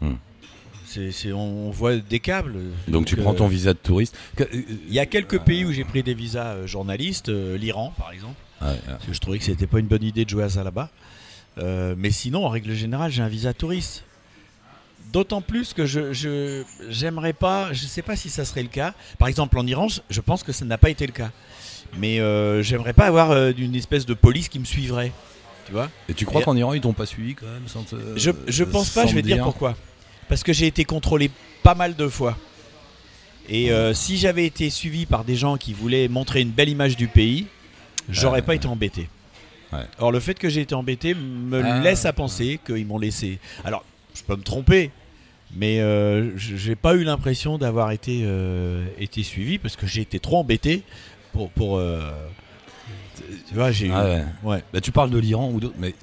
Hmm. 0.01 0.15
C'est, 0.85 1.11
c'est- 1.13 1.33
on 1.33 1.71
voit 1.71 1.97
des 1.97 2.21
câbles. 2.21 2.57
Donc, 2.89 3.07
tu 3.07 3.19
euh, 3.19 3.23
prends 3.23 3.35
ton 3.35 3.49
visa 3.49 3.73
de 3.73 3.79
touriste. 3.79 4.17
Que- 4.37 4.45
euh, 4.45 4.63
Il 4.89 4.93
y 4.95 4.99
a 4.99 5.07
quelques 5.07 5.41
pays 5.41 5.65
où 5.65 5.73
j'ai 5.73 5.85
pris 5.85 6.03
des 6.03 6.15
visas 6.15 6.55
euh, 6.55 6.67
journalistes, 6.67 7.29
euh, 7.29 7.57
l'Iran 7.57 7.93
par 7.97 8.13
exemple, 8.13 8.35
ouais, 8.63 8.69
ouais. 8.69 8.79
parce 8.87 9.05
que 9.07 9.13
je 9.13 9.21
trouvais 9.21 9.39
que 9.39 9.45
c'était 9.45 9.67
pas 9.67 9.79
une 9.79 9.87
bonne 9.89 10.03
idée 10.05 10.25
de 10.25 10.31
jouer 10.31 10.45
à 10.45 10.49
ça 10.49 10.63
là-bas. 10.65 10.91
Euh, 11.59 11.95
mais 11.97 12.11
sinon, 12.11 12.45
en 12.45 12.49
règle 12.51 12.75
générale, 12.75 13.11
j'ai 13.11 13.23
un 13.23 13.29
visa 13.29 13.53
touriste. 13.55 14.05
D'autant 15.13 15.41
plus 15.41 15.73
que 15.73 15.87
je, 15.87 16.63
j'aimerais 16.91 17.33
pas, 17.33 17.73
je 17.73 17.87
sais 17.87 18.03
pas 18.03 18.17
si 18.17 18.29
ça 18.29 18.45
serait 18.45 18.63
le 18.63 18.69
cas. 18.69 18.93
Par 19.19 19.29
exemple, 19.29 19.59
en 19.59 19.67
Iran, 19.67 19.87
je- 20.11 20.21
pense 20.21 20.43
que 20.43 20.53
ça 20.53 20.65
n'a 20.65 20.79
pas 20.79 20.91
été 20.91 21.07
le 21.07 21.13
cas. 21.13 21.31
Mais 21.99 22.21
euh, 22.21 22.63
j'aimerais 22.63 22.93
pas 22.93 23.07
avoir 23.07 23.31
euh, 23.31 23.53
une 23.57 23.75
espèce 23.77 24.05
de 24.05 24.15
police 24.15 24.49
qui 24.49 24.59
me 24.59 24.65
suivrait. 24.65 25.13
Tu 25.67 25.73
vois? 25.73 25.89
Et 26.09 26.15
tu 26.15 26.27
crois 26.27 26.43
qu'en 26.43 26.57
Iran, 26.57 26.75
ils 26.75 26.81
t'ont 26.81 26.93
pas 26.93 27.07
suivi 27.07 27.35
quand 27.35 27.47
même 27.47 27.67
sans 27.67 27.83
te- 27.83 27.97
Je, 28.17 28.31
je 28.47 28.65
pense 28.65 28.91
pas, 28.91 29.07
je 29.07 29.15
vais 29.15 29.23
te 29.23 29.27
dire 29.27 29.43
pourquoi. 29.43 29.77
Parce 30.29 30.43
que 30.43 30.53
j'ai 30.53 30.67
été 30.67 30.85
contrôlé 30.85 31.31
pas 31.63 31.75
mal 31.75 31.95
de 31.97 32.09
fois. 32.09 32.37
Et 33.49 33.71
euh, 33.71 33.95
si 33.95 34.17
j'avais 34.17 34.45
été 34.45 34.71
suivi 34.71 35.07
par 35.07 35.25
des 35.25 35.37
gens 35.37 35.57
qui 35.57 35.73
voulaient 35.73 36.09
montrer 36.09 36.41
une 36.41 36.51
belle 36.51 36.69
image 36.69 36.97
du 36.97 37.07
pays, 37.07 37.47
j'aurais 38.09 38.43
pas 38.43 38.55
été 38.57 38.67
embêté. 38.67 39.09
Ouais. 39.73 39.85
Or, 39.99 40.11
le 40.13 40.21
fait 40.21 40.35
que 40.39 40.49
j'ai 40.49 40.61
été 40.63 40.75
embêté 40.75 41.15
me 41.15 41.63
Ah. 41.65 41.81
laisse 41.81 42.05
à 42.07 42.13
penser 42.13 42.59
qu'ils 42.67 42.87
m'ont 42.87 42.99
laissé. 42.99 43.39
Alors, 43.65 43.85
je 44.17 44.23
peux 44.25 44.37
me 44.37 44.43
tromper, 44.43 44.91
mais 45.55 45.81
euh, 45.81 46.37
je- 46.37 46.57
j'ai 46.57 46.75
pas 46.77 46.95
eu 46.95 47.05
l'impression 47.05 47.59
d'avoir 47.59 47.91
été, 47.93 48.23
euh, 48.25 48.85
été 48.99 49.23
suivi 49.23 49.59
parce 49.59 49.77
que 49.77 49.87
j'ai 49.87 50.01
été 50.03 50.19
trop 50.19 50.39
embêté 50.39 50.83
pour. 51.33 51.51
pour 51.51 51.79
euh, 51.79 52.11
tu 53.49 53.55
vois, 53.55 53.71
j'ai 53.73 53.91
Ah 53.93 54.05
ouais. 54.05 54.25
ouais. 54.45 54.63
Bah, 54.73 54.81
tu 54.81 54.93
parles 54.93 55.11
de 55.11 55.19
l'Iran 55.19 55.51
ou 55.53 55.61
d'autres, 55.61 55.75
mais 55.79 55.95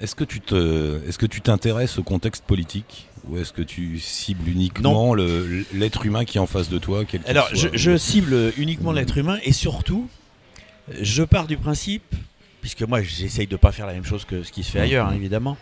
est-ce 0.00 0.14
que 0.14 0.24
tu 0.24 0.40
te, 0.40 1.00
est-ce 1.08 1.18
que 1.18 1.26
tu 1.26 1.40
t'intéresses 1.40 1.98
au 1.98 2.02
contexte 2.02 2.44
politique 2.44 3.08
ou 3.28 3.36
est-ce 3.36 3.52
que 3.52 3.62
tu 3.62 3.98
cibles 3.98 4.48
uniquement 4.48 5.14
l'être 5.14 6.06
humain 6.06 6.24
qui 6.24 6.38
est 6.38 6.40
en 6.40 6.46
face 6.46 6.68
de 6.70 6.78
toi 6.78 7.04
quel 7.04 7.20
Alors, 7.26 7.48
je, 7.52 7.96
cible 7.96 8.52
uniquement 8.56 8.92
l'être 8.92 9.18
humain 9.18 9.38
et 9.42 9.52
surtout, 9.52 10.08
je 11.00 11.22
pars 11.24 11.46
du 11.46 11.56
principe, 11.58 12.14
puisque 12.62 12.82
moi 12.82 13.02
j'essaye 13.02 13.46
de 13.46 13.56
pas 13.56 13.70
faire 13.72 13.86
la 13.86 13.92
même 13.92 14.04
chose 14.04 14.24
que 14.24 14.42
ce 14.42 14.50
qui 14.52 14.62
se 14.62 14.70
fait 14.70 14.80
ailleurs, 14.80 15.08
hein, 15.08 15.14
évidemment. 15.14 15.56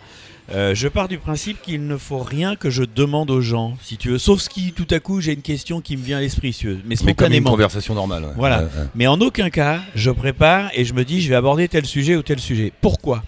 Euh, 0.53 0.75
je 0.76 0.87
pars 0.87 1.09
du 1.09 1.19
principe 1.19 1.61
qu'il 1.61 1.87
ne 1.87 1.97
faut 1.97 2.19
rien 2.21 2.55
que 2.55 2.71
je 2.71 2.85
demande 2.85 3.31
aux 3.31 3.41
gens, 3.41 3.76
si 3.83 3.97
tu 3.97 4.11
veux, 4.11 4.19
sauf 4.19 4.41
si 4.41 4.73
tout 4.73 4.87
à 4.91 5.00
coup 5.00 5.21
j'ai 5.21 5.33
une 5.33 5.43
question 5.43 5.81
qui 5.81 5.97
me 5.97 6.03
vient 6.03 6.19
à 6.19 6.21
l'esprit, 6.21 6.53
si 6.53 6.61
tu 6.61 6.69
veux, 6.69 6.75
mais 6.76 6.81
mais 6.85 6.97
comme 6.97 7.09
une 7.09 7.15
spontanément. 7.15 7.50
conversation 7.50 7.95
normale. 7.95 8.25
ouais. 8.25 8.31
Voilà. 8.37 8.59
Ouais, 8.59 8.65
ouais. 8.65 8.87
Mais 8.95 9.07
en 9.09 9.21
aucun 9.21 9.50
cas, 9.50 9.81
je 9.97 10.11
prépare 10.11 10.71
et 10.75 10.85
je 10.85 10.95
me 10.95 11.05
dis 11.05 11.21
je 11.21 11.29
vais 11.29 11.35
aborder 11.35 11.67
tel 11.69 11.85
sujet 11.85 12.15
ou 12.15 12.23
tel 12.23 12.38
sujet. 12.38 12.73
Pourquoi? 12.81 13.25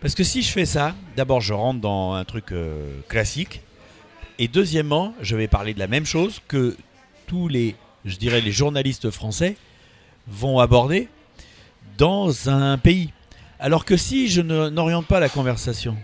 Parce 0.00 0.14
que 0.14 0.22
si 0.22 0.42
je 0.42 0.50
fais 0.52 0.66
ça, 0.66 0.94
d'abord 1.16 1.40
je 1.40 1.54
rentre 1.54 1.80
dans 1.80 2.12
un 2.12 2.24
truc 2.24 2.52
euh, 2.52 2.86
classique. 3.08 3.60
Et 4.38 4.48
deuxièmement, 4.48 5.14
je 5.22 5.36
vais 5.36 5.46
parler 5.48 5.74
de 5.74 5.78
la 5.78 5.86
même 5.86 6.04
chose 6.06 6.40
que 6.48 6.76
tous 7.26 7.46
les, 7.48 7.74
je 8.04 8.16
dirais, 8.16 8.40
les 8.40 8.52
journalistes 8.52 9.10
français 9.10 9.56
vont 10.28 10.58
aborder 10.58 11.08
dans 11.98 12.48
un 12.50 12.76
pays. 12.78 13.10
Alors 13.60 13.84
que 13.84 13.96
si 13.96 14.28
je 14.28 14.40
n'oriente 14.42 15.06
pas 15.06 15.20
la 15.20 15.28
conversation, 15.28 15.96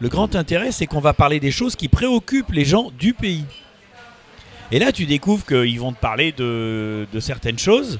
le 0.00 0.08
grand 0.08 0.34
intérêt, 0.36 0.72
c'est 0.72 0.86
qu'on 0.86 1.00
va 1.00 1.12
parler 1.12 1.40
des 1.40 1.50
choses 1.50 1.76
qui 1.76 1.88
préoccupent 1.88 2.52
les 2.52 2.64
gens 2.64 2.90
du 2.98 3.14
pays. 3.14 3.44
Et 4.72 4.78
là, 4.78 4.92
tu 4.92 5.06
découvres 5.06 5.46
qu'ils 5.46 5.78
vont 5.80 5.92
te 5.92 6.00
parler 6.00 6.32
de, 6.32 7.06
certaines 7.20 7.58
choses 7.58 7.98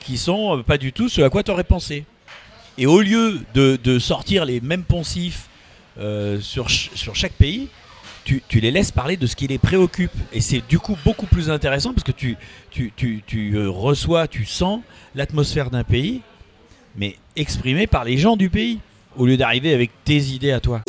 qui 0.00 0.16
sont 0.16 0.58
euh, 0.58 0.62
pas 0.62 0.78
du 0.78 0.92
tout 0.92 1.08
ce 1.08 1.20
à 1.20 1.28
quoi 1.28 1.42
tu 1.42 1.50
aurais 1.50 1.64
pensé. 1.64 2.04
Et 2.78 2.86
au 2.86 3.00
lieu 3.00 3.40
de, 3.54 3.98
sortir 3.98 4.44
les 4.44 4.60
mêmes 4.60 4.84
poncifs 4.84 5.48
euh, 5.98 6.40
sur, 6.40 6.70
ch- 6.70 6.90
sur 6.94 7.16
chaque 7.16 7.32
pays, 7.32 7.68
tu, 8.24 8.42
les 8.60 8.70
laisses 8.70 8.92
parler 8.92 9.16
de 9.16 9.26
ce 9.26 9.34
qui 9.34 9.46
les 9.48 9.58
préoccupe. 9.58 10.12
Et 10.32 10.40
c'est 10.40 10.62
du 10.68 10.78
coup 10.78 10.96
beaucoup 11.04 11.26
plus 11.26 11.50
intéressant 11.50 11.92
parce 11.92 12.04
que 12.04 12.12
tu, 12.12 12.36
euh, 13.54 13.68
reçois, 13.68 14.28
tu 14.28 14.44
sens 14.44 14.80
l'atmosphère 15.14 15.70
d'un 15.70 15.84
pays, 15.84 16.20
mais 16.96 17.16
exprimée 17.36 17.86
par 17.86 18.04
les 18.04 18.18
gens 18.18 18.36
du 18.36 18.50
pays, 18.50 18.78
au 19.16 19.26
lieu 19.26 19.36
d'arriver 19.36 19.74
avec 19.74 19.90
tes 20.04 20.18
idées 20.18 20.52
à 20.52 20.60
toi. 20.60 20.82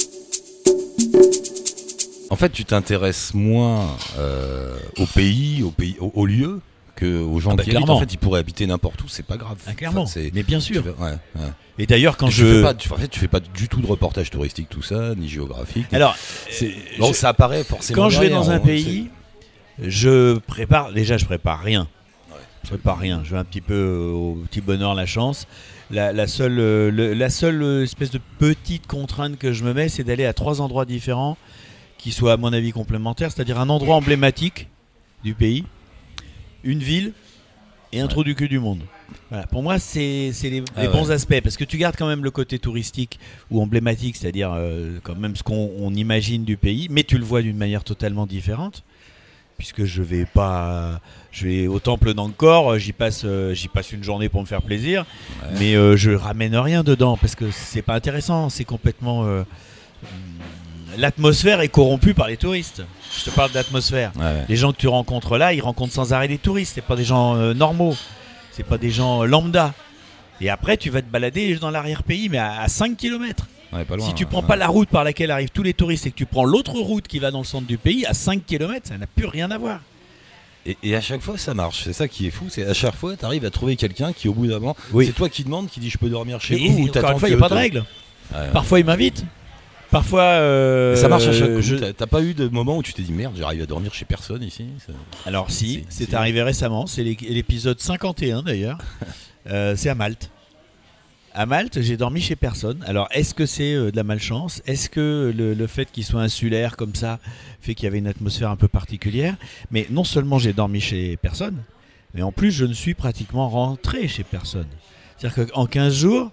En 2.32 2.36
fait, 2.36 2.50
tu 2.52 2.64
t'intéresses 2.64 3.34
moins 3.34 3.88
euh, 4.18 4.78
au 4.98 5.06
pays, 5.06 5.64
au 5.64 5.72
pays, 5.72 5.96
au, 6.00 6.12
au 6.14 6.26
lieu 6.26 6.62
que 6.96 7.22
aux 7.22 7.40
gens 7.40 7.52
Ah 7.52 7.56
bah, 7.56 7.64
qui 7.64 7.70
habitent. 7.72 7.84
clairement. 7.84 7.98
En 7.98 8.00
fait, 8.00 8.14
ils 8.14 8.18
pourraient 8.18 8.40
habiter 8.40 8.68
n'importe 8.68 9.02
où, 9.04 9.08
c'est 9.08 9.26
pas 9.26 9.38
grave. 9.38 9.58
Ah, 9.68 9.74
clairement, 9.74 10.04
Enfin, 10.04 10.22
mais 10.34 10.44
bien 10.44 10.60
sûr. 10.60 10.84
fais- 10.84 10.90
ouais, 11.04 11.12
ouais. 11.36 11.50
Et 11.80 11.86
d'ailleurs, 11.88 12.18
quand 12.18 12.28
tu 12.28 12.34
je... 12.36 12.46
fais 12.46 12.62
pas, 12.62 12.74
tu, 12.74 12.92
en 12.92 12.98
fait, 12.98 13.08
tu 13.08 13.20
fais 13.20 13.28
pas 13.28 13.40
du 13.40 13.68
tout 13.68 13.82
de 13.82 13.88
reportage 13.88 14.30
touristique, 14.30 14.68
tout 14.70 14.82
ça, 14.84 15.16
ni 15.16 15.28
géographique. 15.28 15.88
Alors, 15.94 16.16
euh, 16.62 16.66
je- 17.00 17.14
ça 17.14 17.30
apparaît 17.30 17.64
forcément. 17.64 18.04
quand 18.04 18.10
je 18.10 18.20
vais 18.20 18.30
dans 18.30 18.52
un 18.52 18.60
pays, 18.60 19.10
je 19.82 20.38
prépare. 20.40 20.92
Déjà, 20.94 21.18
je 21.18 21.26
prépare 21.26 21.62
rien. 21.62 21.88
Ouais. 22.32 22.38
Je 22.64 22.70
prépare 22.70 23.00
rien. 23.00 23.22
Je 23.24 23.32
vais 23.32 23.38
un 23.38 23.46
petit 23.46 23.62
peu 23.62 24.12
au 24.14 24.36
petit 24.50 24.62
bonheur, 24.62 24.94
la 24.94 25.06
chance. 25.08 25.48
La, 25.92 26.14
la 26.14 26.28
seule, 26.28 26.60
euh, 26.60 26.92
le- 26.92 27.14
la 27.14 27.30
seule 27.30 27.64
euh, 27.64 27.84
espèce 27.84 28.12
de 28.12 28.20
petite 28.38 28.86
contrainte 28.86 29.38
que 29.40 29.54
je 29.54 29.64
me 29.64 29.74
mets, 29.74 29.90
c'est 29.90 30.04
d'aller 30.04 30.26
à 30.26 30.34
trois 30.34 30.62
endroits 30.62 30.86
différents 30.86 31.36
qui 31.98 32.12
soient, 32.12 32.34
à 32.34 32.38
mon 32.38 32.54
avis, 32.54 32.72
complémentaires. 32.72 33.32
C'est-à-dire 33.32 33.60
un 33.60 33.70
endroit 33.70 33.96
emblématique 33.96 34.68
du 35.24 35.34
pays, 35.34 35.66
une 36.64 36.80
ville 36.80 37.14
et 37.92 38.02
un 38.02 38.08
trou 38.08 38.24
du 38.24 38.36
cul 38.36 38.48
du 38.48 38.60
monde. 38.60 38.82
Voilà. 39.32 39.48
Pour 39.48 39.64
moi, 39.64 39.80
c'est 39.80 40.32
les, 40.44 40.64
Ah 40.76 40.82
les 40.84 40.88
ouais. 40.88 40.94
bons 40.94 41.10
aspects 41.10 41.42
parce 41.42 41.58
que 41.58 41.64
tu 41.64 41.78
gardes 41.78 41.96
quand 41.98 42.08
même 42.08 42.24
le 42.24 42.30
côté 42.30 42.60
touristique 42.60 43.20
ou 43.50 43.60
emblématique, 43.60 44.16
c'est-à-dire 44.16 44.52
euh, 44.54 45.00
quand 45.02 45.16
même 45.16 45.36
ce 45.36 45.42
qu'on 45.42 45.72
on 45.80 45.92
imagine 45.96 46.46
du 46.46 46.58
pays, 46.58 46.88
mais 46.92 47.04
tu 47.04 47.18
le 47.18 47.24
vois 47.26 47.42
d'une 47.42 47.58
manière 47.58 47.84
totalement 47.84 48.28
différente. 48.28 48.84
Puisque 49.60 49.84
je 49.84 50.02
vais 50.02 50.26
pas, 50.26 51.00
je 51.32 51.46
vais 51.48 51.68
au 51.68 51.80
temple 51.80 52.14
d'Angkor, 52.16 52.80
j'y 52.80 52.94
passe, 52.94 53.22
euh, 53.26 53.54
j'y 53.54 53.68
passe 53.68 53.92
une 53.92 54.04
journée 54.04 54.30
pour 54.30 54.42
me 54.42 54.48
faire 54.48 54.62
plaisir, 54.64 55.06
Ouais. 55.44 55.50
mais 55.60 55.76
euh, 55.76 55.96
je 55.98 56.10
ramène 56.12 56.56
rien 56.56 56.82
dedans 56.82 57.18
parce 57.18 57.36
que 57.36 57.52
c'est 57.52 57.82
pas 57.84 57.94
intéressant, 57.94 58.50
c'est 58.50 58.64
complètement, 58.64 59.26
euh, 59.26 59.44
l'atmosphère 60.98 61.62
est 61.62 61.68
corrompue 61.68 62.14
par 62.14 62.28
les 62.28 62.38
touristes. 62.38 62.84
Je 63.18 63.26
te 63.26 63.36
parle 63.36 63.52
d'atmosphère. 63.52 64.12
Ouais, 64.16 64.24
ouais. 64.24 64.46
Les 64.48 64.56
gens 64.56 64.72
que 64.72 64.78
tu 64.78 64.88
rencontres 64.88 65.38
là, 65.38 65.54
ils 65.54 65.62
rencontrent 65.62 65.94
sans 65.94 66.14
arrêt 66.14 66.28
des 66.30 66.38
touristes. 66.38 66.74
C'est 66.76 66.82
pas 66.86 66.96
des 66.96 67.04
gens 67.04 67.36
euh, 67.36 67.54
normaux. 67.54 67.96
C'est 68.52 68.64
pas 68.66 68.78
des 68.78 68.90
gens 68.92 69.24
euh, 69.24 69.26
lambda. 69.26 69.74
Et 70.42 70.50
après, 70.50 70.78
tu 70.78 70.90
vas 70.90 71.02
te 71.02 71.08
balader 71.10 71.56
dans 71.56 71.70
l'arrière-pays, 71.70 72.30
mais 72.30 72.38
à, 72.38 72.62
à 72.62 72.68
5 72.70 72.96
km. 72.96 73.46
Ouais, 73.72 73.86
pas 73.86 73.96
loin, 73.98 74.08
si 74.08 74.14
tu 74.16 74.24
ouais. 74.24 74.30
prends 74.30 74.42
pas 74.44 74.56
la 74.56 74.68
route 74.68 74.90
par 74.90 75.04
laquelle 75.04 75.30
arrivent 75.32 75.52
tous 75.52 75.62
les 75.64 75.74
touristes 75.76 76.08
et 76.08 76.12
que 76.12 76.16
tu 76.16 76.26
prends 76.26 76.44
l'autre 76.46 76.74
route 76.80 77.08
qui 77.08 77.20
va 77.20 77.30
dans 77.32 77.38
le 77.40 77.44
centre 77.46 77.68
du 77.68 77.78
pays, 77.78 78.06
à 78.06 78.14
5 78.14 78.46
km, 78.46 78.88
ça 78.88 78.98
n'a 78.98 79.06
plus 79.08 79.26
rien 79.28 79.52
à 79.52 79.58
voir. 79.58 79.80
Et, 80.66 80.76
et 80.84 80.96
à 80.96 81.02
chaque 81.02 81.22
fois, 81.22 81.38
ça 81.38 81.54
marche. 81.54 81.84
C'est 81.84 81.94
ça 81.94 82.08
qui 82.08 82.28
est 82.28 82.32
fou. 82.32 82.46
C'est 82.50 82.66
à 82.66 82.74
chaque 82.74 82.96
fois, 82.96 83.16
tu 83.16 83.24
arrives 83.26 83.46
à 83.46 83.50
trouver 83.50 83.76
quelqu'un 83.76 84.12
qui, 84.12 84.28
au 84.28 84.34
bout 84.34 84.48
d'un 84.48 84.60
moment, 84.60 84.76
Oui. 84.92 85.06
c'est 85.06 85.14
toi 85.14 85.30
qui 85.30 85.44
demandes, 85.44 85.68
qui 85.70 85.80
dit 85.80 85.90
je 85.90 85.98
peux 85.98 86.10
dormir 86.10 86.42
chez 86.42 86.56
vous 86.58 86.84
ou 86.84 86.88
encore 86.90 87.12
une 87.12 87.20
fois, 87.20 87.30
il 87.30 87.36
n'y 87.36 87.38
a 87.38 87.42
pas 87.42 87.50
de 87.50 87.54
règle. 87.54 87.86
Ouais. 88.34 88.50
Parfois, 88.52 88.80
ils 88.80 88.86
m'invitent. 88.86 89.24
Parfois. 89.92 90.22
euh, 90.22 90.96
ça 90.96 91.08
marche 91.08 91.26
à 91.28 91.34
chaque 91.34 91.56
coup. 91.56 91.62
je- 91.62 91.76
T'as- 91.76 92.06
pas 92.08 92.22
eu 92.22 92.34
de 92.36 92.48
moment 92.48 92.78
où 92.78 92.84
tu 92.84 92.94
t'es 92.94 93.02
dit 93.02 93.12
merde, 93.12 93.34
j'arrive 93.38 93.64
à 93.64 93.66
dormir 93.66 93.92
chez 93.94 94.06
personne 94.06 94.44
ici 94.44 94.66
Ça- 94.86 94.94
Alors, 95.26 95.50
si, 95.50 95.84
c'est 95.90 96.14
arrivé 96.14 96.44
récemment. 96.44 96.86
C'est 96.86 97.04
l'é- 97.04 97.18
l'épisode 97.22 97.80
51 97.80 98.42
d'ailleurs. 98.44 98.78
Euh, 99.50 99.74
c'est 99.76 99.90
à 99.90 99.96
Malte. 99.96 100.30
À 101.40 101.46
Malte, 101.46 101.80
j'ai 101.82 101.96
dormi 101.96 102.20
chez 102.20 102.36
personne. 102.36 102.84
Alors, 102.86 103.08
est-ce 103.12 103.34
que 103.34 103.46
c'est 103.46 103.74
euh, 103.74 103.92
de 103.92 103.96
la 103.96 104.04
malchance? 104.04 104.62
Est-ce 104.68 104.90
que 104.90 105.34
le, 105.34 105.54
le 105.54 105.68
fait 105.68 105.90
qu'il 105.90 106.04
soit 106.04 106.20
insulaire 106.22 106.76
comme 106.76 106.96
ça 106.96 107.18
fait 107.62 107.76
qu'il 107.76 107.86
y 107.86 107.88
avait 107.88 108.00
une 108.00 108.08
atmosphère 108.08 108.50
un 108.50 108.58
peu 108.58 108.68
particulière? 108.68 109.38
Mais 109.72 109.88
non 109.90 110.04
seulement 110.04 110.38
j'ai 110.38 110.52
dormi 110.52 110.82
chez 110.82 111.16
personne, 111.16 111.56
mais 112.14 112.24
en 112.24 112.34
plus 112.34 112.52
je 112.52 112.66
ne 112.66 112.74
suis 112.74 112.94
pratiquement 112.94 113.48
rentré 113.48 114.10
chez 114.10 114.26
personne. 114.26 114.68
C'est-à-dire 115.18 115.48
qu'en 115.54 115.66
15 115.66 115.94
jours, 115.96 116.32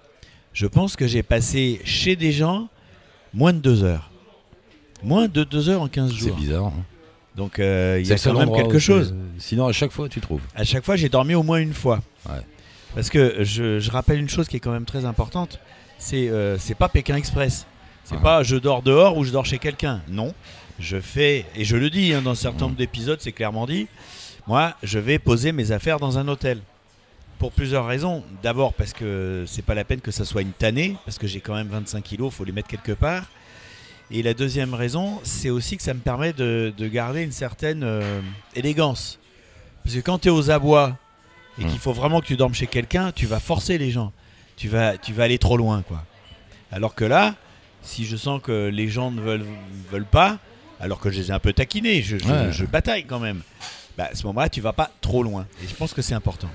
je 0.53 0.67
pense 0.67 0.97
que 0.97 1.07
j'ai 1.07 1.23
passé 1.23 1.81
chez 1.85 2.17
des 2.17 2.33
gens 2.33 2.69
moins 3.33 3.53
de 3.53 3.61
2 3.61 3.85
heures. 3.85 4.11
Moins 5.05 5.29
de 5.29 5.45
2 5.45 5.69
heures 5.69 5.83
en 5.83 5.89
15 5.89 6.11
C'est 6.15 6.17
jours. 6.31 6.37
bizarre. 6.37 6.67
hein. 6.67 6.85
Donc 7.37 7.61
euh, 7.61 7.99
il 8.01 8.03
y 8.03 8.07
C'est 8.07 8.29
a 8.29 8.33
quand 8.33 8.39
même 8.41 8.53
quelque 8.53 8.81
chose. 8.81 9.15
c'est- 9.39 9.49
Sinon, 9.51 9.69
à 9.69 9.73
chaque 9.73 9.93
fois, 9.93 10.09
tu 10.09 10.21
trouves. 10.21 10.41
À 10.57 10.65
chaque 10.65 10.85
fois, 10.85 10.97
j'ai 10.97 11.09
dormi 11.11 11.37
au 11.37 11.45
moins 11.45 11.59
une 11.59 11.75
fois. 11.75 12.03
Ouais. 12.29 12.41
Parce 12.97 13.11
que 13.11 13.45
je, 13.45 13.79
je 13.79 13.91
rappelle 13.93 14.19
une 14.19 14.29
chose 14.29 14.49
qui 14.49 14.57
est 14.57 14.61
quand 14.61 14.73
même 14.73 14.87
très 14.87 15.05
importante, 15.05 15.61
c'est 15.99 16.29
euh, 16.31 16.57
c'est 16.59 16.75
pas 16.75 16.89
Pékin 16.89 17.15
Express. 17.15 17.67
C'est 18.05 18.17
Ah. 18.17 18.23
pas 18.23 18.43
je 18.43 18.57
dors 18.57 18.81
dehors 18.83 19.17
ou 19.19 19.23
je 19.25 19.31
dors 19.33 19.45
chez 19.45 19.59
quelqu'un. 19.59 20.01
Non, 20.09 20.35
je 20.81 20.99
fais 20.99 21.45
et 21.55 21.65
je 21.65 21.77
le 21.77 21.91
dis 21.91 22.15
hein, 22.15 22.23
dans 22.23 22.31
un 22.31 22.35
certain 22.35 22.65
nombre 22.65 22.77
d'épisodes, 22.77 23.19
c'est 23.21 23.33
clairement 23.33 23.67
dit. 23.67 23.87
Moi, 24.47 24.75
je 24.83 24.99
vais 24.99 25.19
poser 25.19 25.53
mes 25.53 25.73
affaires 25.73 26.01
dans 26.01 26.17
un 26.19 26.27
hôtel. 26.27 26.59
Pour 27.39 27.53
plusieurs 27.53 27.87
raisons. 27.87 28.25
D'abord 28.43 28.73
parce 28.73 28.95
que 28.95 29.45
c'est 29.47 29.61
pas 29.61 29.75
la 29.75 29.85
peine 29.85 30.01
que 30.01 30.11
ça 30.11 30.25
soit 30.25 30.41
une 30.41 30.53
tannée, 30.53 30.97
parce 31.05 31.19
que 31.19 31.27
j'ai 31.27 31.41
quand 31.41 31.55
même 31.55 31.69
25 31.69 32.03
kilos, 32.03 32.33
faut 32.33 32.45
les 32.45 32.53
mettre 32.53 32.69
quelque 32.69 32.93
part. 32.93 33.25
Et 34.11 34.23
la 34.23 34.33
deuxième 34.33 34.73
raison, 34.73 35.21
c'est 35.23 35.51
aussi 35.51 35.77
que 35.77 35.83
ça 35.83 35.93
me 35.93 35.99
permet 36.01 36.33
de, 36.33 36.73
de 36.75 36.89
garder 36.89 37.23
une 37.23 37.33
certaine 37.33 37.83
euh, 37.83 38.21
élégance. 38.55 39.19
Parce 39.85 39.97
que 39.97 40.01
quand 40.01 40.21
tu 40.21 40.29
es 40.29 40.31
aux 40.31 40.51
abois 40.51 40.97
et 41.59 41.65
Hmm. 41.65 41.69
qu'il 41.71 41.79
faut 41.79 41.93
vraiment 41.93 42.21
que 42.21 42.27
tu 42.27 42.37
dormes 42.37 42.55
chez 42.55 42.67
quelqu'un, 42.67 43.13
tu 43.13 43.27
vas 43.27 43.41
forcer 43.41 43.79
les 43.79 43.91
gens. 43.91 44.13
Tu 44.57 44.69
vas, 44.69 44.97
tu 44.99 45.13
vas 45.13 45.25
aller 45.25 45.39
trop 45.39 45.57
loin, 45.57 45.83
quoi. 45.83 46.05
Alors 46.73 46.95
que 46.95 47.05
là, 47.05 47.35
si 47.83 48.05
je 48.05 48.17
sens 48.17 48.41
que 48.43 48.69
les 48.69 48.89
gens 48.89 49.11
ne 49.11 49.21
veulent, 49.21 49.47
veulent 49.91 50.05
pas, 50.07 50.39
alors 50.81 50.99
que 51.01 51.11
je 51.11 51.21
les 51.21 51.29
ai 51.29 51.33
un 51.33 51.39
peu 51.39 51.53
taquinés, 51.53 52.03
je, 52.03 52.19
je- 52.19 52.25
Ouais. 52.25 52.53
je 52.53 52.65
bataille 52.65 53.05
quand 53.05 53.21
même. 53.21 53.41
Bah, 53.97 54.09
à 54.13 54.15
ce 54.15 54.27
moment-là, 54.27 54.49
tu 54.49 54.61
vas 54.61 54.73
pas 54.73 54.91
trop 55.01 55.23
loin. 55.23 55.47
Et 55.65 55.69
je 55.69 55.75
pense 55.75 55.95
que 55.95 56.03
c'est 56.03 56.15
important. 56.15 56.49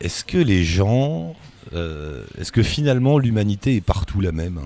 Est-ce 0.00 0.24
que 0.24 0.38
les 0.38 0.64
gens. 0.64 1.34
euh, 1.74 2.24
Est-ce 2.38 2.50
que 2.52 2.62
finalement 2.62 3.18
l'humanité 3.18 3.76
est 3.76 3.80
partout 3.80 4.20
la 4.20 4.32
même? 4.32 4.60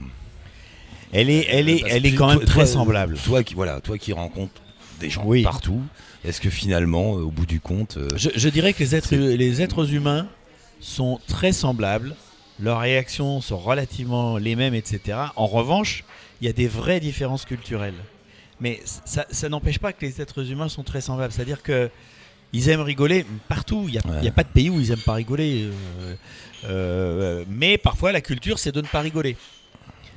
Elle 1.12 1.28
est, 1.28 1.46
elle 1.50 1.68
est, 1.68 1.80
Parce 1.80 1.92
elle 1.92 2.06
est 2.06 2.14
quand 2.14 2.28
même 2.28 2.36
toi- 2.38 2.46
très 2.46 2.54
toi- 2.64 2.66
semblable. 2.66 3.18
Toi 3.24 3.42
qui, 3.42 3.54
voilà, 3.54 3.80
toi 3.80 3.98
qui 3.98 4.12
rencontres 4.12 4.62
des 5.00 5.10
gens 5.10 5.22
Oui. 5.26 5.42
partout, 5.42 5.82
est-ce 6.24 6.40
que 6.40 6.50
finalement, 6.50 7.16
euh, 7.16 7.22
au 7.22 7.30
bout 7.30 7.46
du 7.46 7.60
compte, 7.60 7.96
euh, 7.96 8.08
Je, 8.16 8.30
je 8.34 8.48
dirais 8.48 8.72
que 8.72 8.80
les 8.80 8.94
êtres, 8.94 9.08
C'est- 9.10 9.36
les 9.36 9.62
êtres 9.62 9.92
humains 9.92 10.26
sont 10.80 11.20
très 11.28 11.52
semblables. 11.52 12.14
Leurs 12.60 12.80
réactions 12.80 13.40
sont 13.40 13.58
relativement 13.58 14.38
les 14.38 14.54
mêmes, 14.56 14.74
etc. 14.74 15.18
En 15.36 15.46
revanche, 15.46 16.04
il 16.40 16.46
y 16.46 16.50
a 16.50 16.52
des 16.52 16.68
vraies 16.68 17.00
différences 17.00 17.44
culturelles. 17.44 17.94
Mais 18.60 18.80
ça, 19.04 19.26
ça 19.30 19.48
n'empêche 19.48 19.78
pas 19.78 19.92
que 19.92 20.04
les 20.06 20.20
êtres 20.20 20.50
humains 20.50 20.68
sont 20.68 20.84
très 20.84 21.00
semblables. 21.00 21.32
C'est-à-dire 21.32 21.62
que 21.62 21.90
ils 22.52 22.68
aiment 22.68 22.82
rigoler 22.82 23.26
partout. 23.48 23.86
Il 23.88 23.92
n'y 23.92 23.98
a, 23.98 24.22
Ouais. 24.22 24.30
pas 24.30 24.44
de 24.44 24.48
pays 24.48 24.70
où 24.70 24.78
ils 24.80 24.92
aiment 24.92 24.98
pas 25.00 25.14
rigoler. 25.14 25.64
euh, 25.64 26.14
euh, 26.66 27.44
mais 27.48 27.78
parfois, 27.78 28.12
la 28.12 28.20
culture, 28.20 28.58
c'est 28.60 28.70
de 28.72 28.80
ne 28.80 28.86
pas 28.86 29.00
rigoler. 29.00 29.36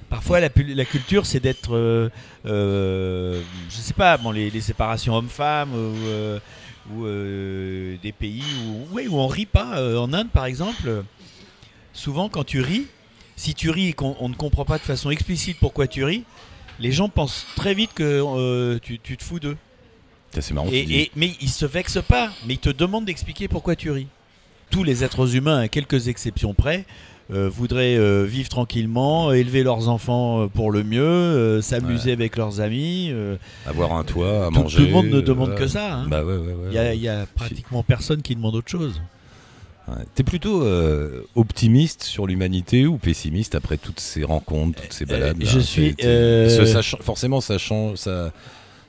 Parfois, 0.10 0.40
la, 0.40 0.50
culture, 0.86 1.26
c'est 1.26 1.42
d'être, 1.42 1.76
euh, 1.76 2.10
euh, 2.46 3.42
je 3.70 3.76
sais 3.76 3.94
pas, 3.94 4.18
bon, 4.18 4.32
les, 4.32 4.50
les 4.50 4.62
séparations 4.62 5.14
hommes-femmes 5.16 5.74
ou, 5.74 6.08
euh, 6.08 6.40
ou, 6.92 7.06
euh, 7.06 7.98
des 8.02 8.14
pays 8.14 8.44
où, 8.66 8.96
ouais, 8.96 9.08
où 9.08 9.18
on 9.18 9.28
rit 9.28 9.46
pas. 9.46 9.78
Euh, 9.80 9.98
en 9.98 10.14
Inde, 10.14 10.30
par 10.30 10.46
exemple, 10.46 11.04
souvent 11.92 12.30
quand 12.30 12.46
tu 12.46 12.62
ris, 12.62 12.86
si 13.36 13.54
tu 13.54 13.70
ris 13.70 13.88
et 13.90 13.94
qu'on 13.94 14.16
on 14.22 14.30
ne 14.30 14.34
comprend 14.36 14.64
pas 14.64 14.78
de 14.78 14.84
façon 14.84 15.10
explicite 15.10 15.58
pourquoi 15.60 15.88
tu 15.88 16.06
ris, 16.06 16.24
les 16.80 16.94
gens 16.94 17.10
pensent 17.10 17.46
très 17.58 17.74
vite 17.74 17.92
que 17.94 18.78
tu, 18.80 19.00
tu 19.00 19.18
te 19.18 19.24
fous 19.24 19.40
d'eux. 19.42 19.58
c'est 20.32 20.52
marrant. 20.54 20.70
Et, 20.72 21.02
et- 21.02 21.12
mais 21.18 21.34
ils 21.42 21.50
se 21.50 21.66
vexent 21.66 22.04
pas, 22.08 22.32
mais 22.46 22.54
ils 22.54 22.60
te 22.60 22.70
demandent 22.70 23.06
d'expliquer 23.06 23.48
pourquoi 23.50 23.76
tu 23.76 23.92
ris. 23.92 24.08
Tous 24.70 24.84
les 24.84 25.04
êtres 25.04 25.36
humains, 25.36 25.60
à 25.60 25.68
quelques 25.68 26.08
exceptions 26.08 26.54
près, 26.54 26.86
euh, 27.34 27.50
voudraient 27.50 27.96
euh, 27.98 28.24
vivre 28.24 28.50
tranquillement, 28.50 29.32
élever 29.34 29.64
leurs 29.64 29.90
enfants 29.90 30.44
euh, 30.44 30.48
pour 30.48 30.72
le 30.72 30.84
mieux, 30.84 31.02
euh, 31.02 31.62
s'amuser 31.62 32.12
avec 32.12 32.38
leurs 32.38 32.62
amis. 32.62 33.12
avoir 33.66 33.94
un 33.94 34.04
toit, 34.04 34.46
à 34.46 34.50
tout, 34.50 34.60
manger. 34.62 34.78
tout 34.78 34.84
le 34.86 34.92
monde 34.92 35.08
ne 35.08 35.22
demande 35.22 35.56
que 35.56 35.68
ça. 35.68 35.96
hein. 35.96 36.08
Bah 36.10 36.24
ouais, 36.24 36.34
ouais, 36.38 36.40
ouais. 36.54 36.68
Il 36.70 36.74
y, 36.74 36.78
a, 36.78 36.94
il 36.94 37.02
y 37.02 37.10
a 37.10 37.26
pratiquement 37.36 37.84
personne 37.84 38.22
qui 38.22 38.36
demande 38.36 38.56
autre 38.56 38.70
chose. 38.70 39.02
T'es 40.16 40.24
plutôt 40.24 40.64
euh, 40.64 41.22
optimiste 41.36 42.04
sur 42.04 42.28
l'humanité 42.28 42.86
ou 42.86 42.98
pessimiste 42.98 43.56
après 43.56 43.78
toutes 43.78 44.02
ces 44.02 44.26
rencontres, 44.26 44.82
toutes 44.82 44.92
ces 44.92 45.06
Euh, 45.06 45.08
balades 45.08 45.38
je 45.40 45.58
là 45.60 45.64
suis, 45.64 45.96
euh, 46.04 46.82
forcément, 47.00 47.40
ça 47.40 47.58
change, 47.58 47.96
ça, 48.00 48.34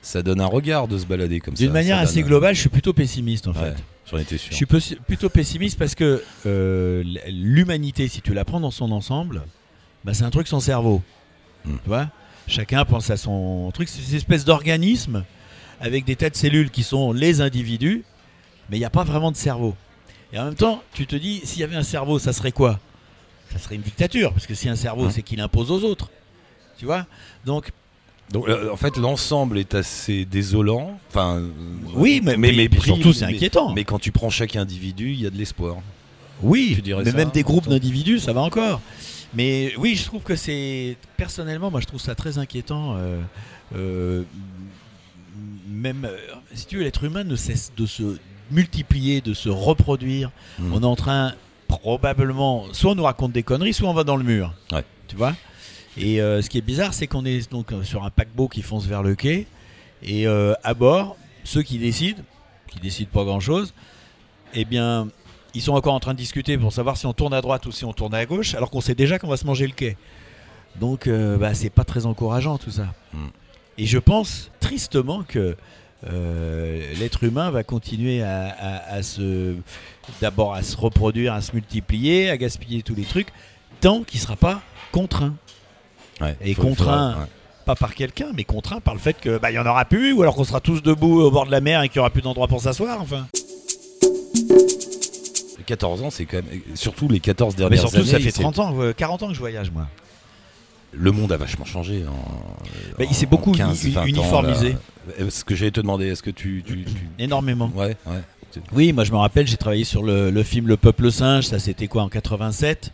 ça 0.01 0.21
donne 0.23 0.41
un 0.41 0.45
regard 0.45 0.89
de 0.89 0.97
se 0.97 1.05
balader 1.05 1.39
comme 1.39 1.55
ça. 1.55 1.63
D'une 1.63 1.71
manière 1.71 1.99
assez 1.99 2.21
globale, 2.21 2.53
je 2.53 2.59
suis 2.59 2.69
plutôt 2.69 2.91
pessimiste 2.91 3.47
en 3.47 3.51
Ouais, 3.53 3.59
fait. 3.59 3.75
J'en 4.11 4.17
étais 4.17 4.37
sûr. 4.37 4.51
Je 4.51 4.55
suis 4.55 4.65
peu- 4.65 4.79
plutôt 5.07 5.29
pessimiste 5.29 5.77
parce 5.77 5.95
que 5.95 6.23
euh, 6.45 7.03
l'humanité, 7.27 8.07
si 8.07 8.21
tu 8.21 8.33
la 8.33 8.45
prends 8.45 8.59
dans 8.59 8.71
son 8.71 8.91
ensemble, 8.91 9.43
bah, 10.03 10.13
c'est 10.13 10.23
un 10.23 10.29
truc 10.29 10.47
sans 10.47 10.59
cerveau. 10.59 11.01
Hmm. 11.65 11.77
Tu 11.83 11.87
vois? 11.89 12.09
Chacun 12.47 12.83
pense 12.85 13.09
à 13.11 13.17
son 13.17 13.69
truc. 13.73 13.87
C'est 13.89 14.09
une 14.09 14.15
espèce 14.17 14.45
d'organisme 14.45 15.23
avec 15.79 16.05
des 16.05 16.15
tas 16.15 16.29
de 16.29 16.35
cellules 16.35 16.71
qui 16.71 16.83
sont 16.83 17.11
les 17.13 17.41
individus, 17.41 18.03
mais 18.69 18.77
il 18.77 18.79
n'y 18.79 18.85
a 18.85 18.89
pas 18.89 19.03
vraiment 19.03 19.31
de 19.31 19.37
cerveau. 19.37 19.75
Et 20.33 20.39
en 20.39 20.45
même 20.45 20.55
temps, 20.55 20.81
tu 20.93 21.05
te 21.07 21.15
dis, 21.15 21.41
s'il 21.43 21.61
y 21.61 21.63
avait 21.63 21.75
un 21.75 21.83
cerveau, 21.83 22.19
ça 22.19 22.33
serait 22.33 22.51
quoi? 22.51 22.79
Ça 23.51 23.57
serait 23.59 23.75
une 23.75 23.81
dictature, 23.81 24.31
parce 24.33 24.45
que 24.47 24.53
si 24.55 24.69
un 24.69 24.75
cerveau, 24.75 25.05
Hmm. 25.05 25.11
c'est 25.11 25.21
qu'il 25.23 25.39
impose 25.41 25.71
aux 25.71 25.83
autres. 25.83 26.09
Tu 26.77 26.85
vois? 26.85 27.05
Donc, 27.45 27.71
Donc 28.31 28.47
euh, 28.47 28.71
en 28.71 28.75
fait 28.77 28.97
l'ensemble 28.97 29.57
est 29.57 29.73
assez 29.73 30.25
désolant. 30.25 30.99
Enfin 31.09 31.37
euh, 31.37 31.49
oui, 31.95 32.21
mais, 32.23 32.37
mais, 32.37 32.51
mais 32.51 32.69
pris- 32.69 32.81
surtout, 32.81 33.11
c'est 33.13 33.25
inquiétant. 33.25 33.73
Mais 33.73 33.83
quand 33.83 33.99
tu 33.99 34.11
prends 34.11 34.29
chaque 34.29 34.55
individu, 34.55 35.11
il 35.13 35.21
y 35.21 35.25
a 35.27 35.29
de 35.29 35.37
l'espoir. 35.37 35.77
Oui, 36.41 36.73
Tu 36.75 36.81
dirais 36.81 37.03
mais 37.03 37.11
ça, 37.11 37.17
même 37.17 37.31
des 37.31 37.43
groupes 37.43 37.67
d'individus, 37.67 38.19
ça 38.19 38.31
va 38.33 38.41
encore. 38.41 38.81
Mais 39.33 39.73
oui, 39.77 39.95
je 39.95 40.05
trouve 40.05 40.21
que 40.23 40.35
c'est 40.35 40.95
personnellement, 41.17 41.69
moi, 41.69 41.81
je 41.81 41.85
trouve 41.85 41.99
ça 41.99 42.15
très 42.15 42.37
inquiétant. 42.37 42.95
euh, 42.97 43.19
euh, 43.75 44.23
même 45.69 46.09
si 46.53 46.65
tu 46.65 46.77
veux, 46.77 46.83
l'être 46.83 47.03
humain 47.03 47.23
ne 47.23 47.35
cesse 47.35 47.71
de 47.77 47.85
se 47.85 48.17
multiplier, 48.51 49.21
de 49.21 49.33
se 49.33 49.49
reproduire. 49.49 50.31
Mm. 50.59 50.73
On 50.73 50.81
est 50.81 50.85
en 50.85 50.95
train 50.95 51.33
probablement, 51.67 52.65
soit 52.71 52.91
on 52.91 52.95
nous 52.95 53.03
raconte 53.03 53.31
des 53.31 53.43
conneries, 53.43 53.73
soit 53.73 53.87
on 53.89 53.93
va 53.93 54.03
dans 54.03 54.15
le 54.15 54.23
mur. 54.23 54.53
Ouais. 54.71 54.83
Tu 55.07 55.15
vois? 55.15 55.35
Et 55.99 56.21
euh, 56.21 56.41
ce 56.41 56.49
qui 56.49 56.57
est 56.57 56.61
bizarre, 56.61 56.93
c'est 56.93 57.07
qu'on 57.07 57.25
est 57.25 57.51
donc 57.51 57.71
euh, 57.71 57.83
sur 57.83 58.03
un 58.05 58.09
paquebot 58.09 58.47
qui 58.47 58.61
fonce 58.61 58.85
vers 58.85 59.03
le 59.03 59.15
quai, 59.15 59.47
et 60.01 60.27
euh, 60.27 60.53
à 60.63 60.73
bord, 60.73 61.17
ceux 61.43 61.61
qui 61.61 61.77
décident, 61.77 62.21
qui 62.67 62.79
décident 62.79 63.09
pas 63.11 63.23
grand-chose, 63.25 63.73
eh 64.53 64.63
bien, 64.65 65.09
ils 65.53 65.61
sont 65.61 65.73
encore 65.73 65.93
en 65.93 65.99
train 65.99 66.13
de 66.13 66.17
discuter 66.19 66.57
pour 66.57 66.71
savoir 66.71 66.95
si 66.95 67.05
on 67.05 67.13
tourne 67.13 67.33
à 67.33 67.41
droite 67.41 67.65
ou 67.65 67.71
si 67.71 67.83
on 67.85 67.91
tourne 67.93 68.13
à 68.13 68.25
gauche, 68.25 68.55
alors 68.55 68.69
qu'on 68.71 68.81
sait 68.81 68.95
déjà 68.95 69.19
qu'on 69.19 69.27
va 69.27 69.37
se 69.37 69.45
manger 69.45 69.67
le 69.67 69.73
quai. 69.73 69.97
Donc, 70.79 71.07
euh, 71.07 71.37
bah, 71.37 71.53
c'est 71.53 71.69
pas 71.69 71.83
très 71.83 72.05
encourageant 72.05 72.57
tout 72.57 72.71
ça. 72.71 72.93
Mm. 73.13 73.27
Et 73.79 73.85
je 73.85 73.97
pense 73.97 74.51
tristement 74.59 75.23
que 75.23 75.57
euh, 76.09 76.93
l'être 76.99 77.23
humain 77.25 77.49
va 77.51 77.63
continuer 77.63 78.21
à, 78.23 78.47
à- 78.49 78.93
à 78.93 79.03
se, 79.03 79.55
d'abord 80.21 80.53
à 80.53 80.63
se 80.63 80.77
reproduire, 80.77 81.33
à 81.33 81.41
se 81.41 81.51
multiplier, 81.53 82.29
à 82.29 82.37
gaspiller 82.37 82.83
tous 82.83 82.95
les 82.95 83.03
trucs, 83.03 83.29
tant 83.81 84.03
qu'il 84.03 84.19
sera 84.19 84.35
pas 84.37 84.61
contraint. 84.91 85.35
Ouais, 86.21 86.35
Et 86.41 86.55
contraint. 86.55 87.15
ouais. 87.19 87.25
Pas 87.65 87.75
par 87.75 87.93
quelqu'un, 87.93 88.27
mais 88.35 88.43
contraint 88.45 88.79
par 88.79 88.93
le 88.95 88.99
fait 88.99 89.13
que 89.19 89.37
bah, 89.37 89.51
il 89.51 89.55
y 89.55 89.59
en 89.59 89.65
aura 89.65 89.85
plus, 89.85 90.11
ou 90.13 90.21
alors 90.23 90.33
qu'on 90.35 90.43
sera 90.43 90.59
tous 90.59 90.81
debout 90.81 91.21
au 91.21 91.29
bord 91.31 91.45
de 91.45 91.51
la 91.51 91.61
mer 91.61 91.83
et 91.83 91.87
qu'il 91.89 91.97
y 91.97 91.99
aura 91.99 92.09
plus 92.09 92.21
d'endroit 92.23 92.47
pour 92.47 92.61
s'asseoir. 92.61 92.99
Enfin. 93.01 93.27
14 95.65 96.01
ans, 96.01 96.09
c'est 96.09 96.25
quand 96.25 96.37
même 96.37 96.45
surtout 96.73 97.07
les 97.07 97.19
14 97.19 97.53
Mais 97.53 97.59
dernières 97.59 97.79
surtout, 97.81 98.03
ça 98.03 98.15
années, 98.15 98.25
fait 98.25 98.31
c'est- 98.31 98.41
30 98.41 98.57
ans, 98.59 98.73
euh, 98.79 98.91
40 98.93 99.21
ans 99.23 99.27
que 99.27 99.33
je 99.35 99.39
voyage, 99.39 99.69
moi. 99.71 99.87
Le 100.91 101.11
monde 101.11 101.31
a 101.31 101.37
vachement 101.37 101.65
changé. 101.65 102.03
En, 102.07 102.97
Bah, 102.97 103.05
il 103.07 103.13
s'est 103.15 103.27
beaucoup 103.27 103.51
en 103.51 103.53
15, 103.53 103.83
uni- 103.83 103.93
20 103.93 104.01
ans, 104.01 104.05
uniformisé. 104.07 104.75
là. 105.19 105.29
Ce 105.29 105.43
que 105.43 105.53
j'allais 105.53 105.69
te 105.69 105.79
demander, 105.79 106.07
est-ce 106.07 106.23
que 106.23 106.31
tu, 106.31 106.63
tu- 106.65 106.83
tu- 106.85 107.09
Énormément. 107.19 107.71
ouais, 107.75 107.95
ouais. 108.07 108.21
Oui, 108.73 108.93
moi 108.93 109.03
je 109.03 109.11
me 109.11 109.17
rappelle, 109.17 109.45
j'ai 109.45 109.57
travaillé 109.57 109.83
sur 109.83 110.01
le, 110.01 110.31
le 110.31 110.43
film 110.43 110.67
Le 110.67 110.75
Peuple 110.77 111.11
Singe, 111.11 111.45
ça 111.45 111.59
c'était 111.59 111.87
quoi 111.87 112.01
en 112.01 112.09
87 112.09 112.91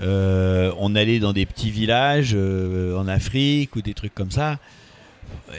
Euh, 0.00 0.72
On 0.78 0.94
allait 0.94 1.18
dans 1.18 1.32
des 1.32 1.44
petits 1.46 1.70
villages 1.70 2.32
euh, 2.34 2.96
en 2.96 3.08
Afrique 3.08 3.76
ou 3.76 3.82
des 3.82 3.94
trucs 3.94 4.14
comme 4.14 4.30
ça. 4.30 4.58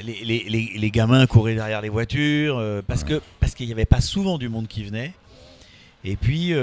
Les, 0.03 0.23
les- 0.23 0.45
les- 0.49 0.71
les 0.75 0.91
gamins 0.91 1.25
couraient 1.27 1.55
derrière 1.55 1.81
les 1.81 1.89
voitures 1.89 2.57
euh, 2.57 2.81
parce 2.85 3.03
que 3.03 3.21
parce 3.39 3.53
qu'il 3.55 3.65
n'y 3.67 3.71
avait 3.71 3.85
pas 3.85 4.01
souvent 4.01 4.37
du 4.37 4.49
monde 4.49 4.67
qui 4.67 4.83
venait. 4.83 5.13
Et 6.03 6.15
puis 6.17 6.53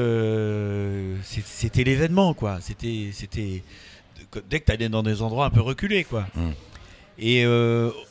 c'était 1.25 1.85
l'événement 1.85 2.35
quoi. 2.35 2.59
C'était 2.61 3.09
c'était 3.13 3.63
dès 4.51 4.61
que 4.61 4.67
tu 4.67 4.73
allais 4.73 4.89
dans 4.89 5.03
des 5.03 5.23
endroits 5.23 5.47
un 5.47 5.51
peu 5.51 5.63
reculés 5.63 6.05
quoi. 6.05 6.27
Mm. 6.35 6.51
Et 7.21 7.47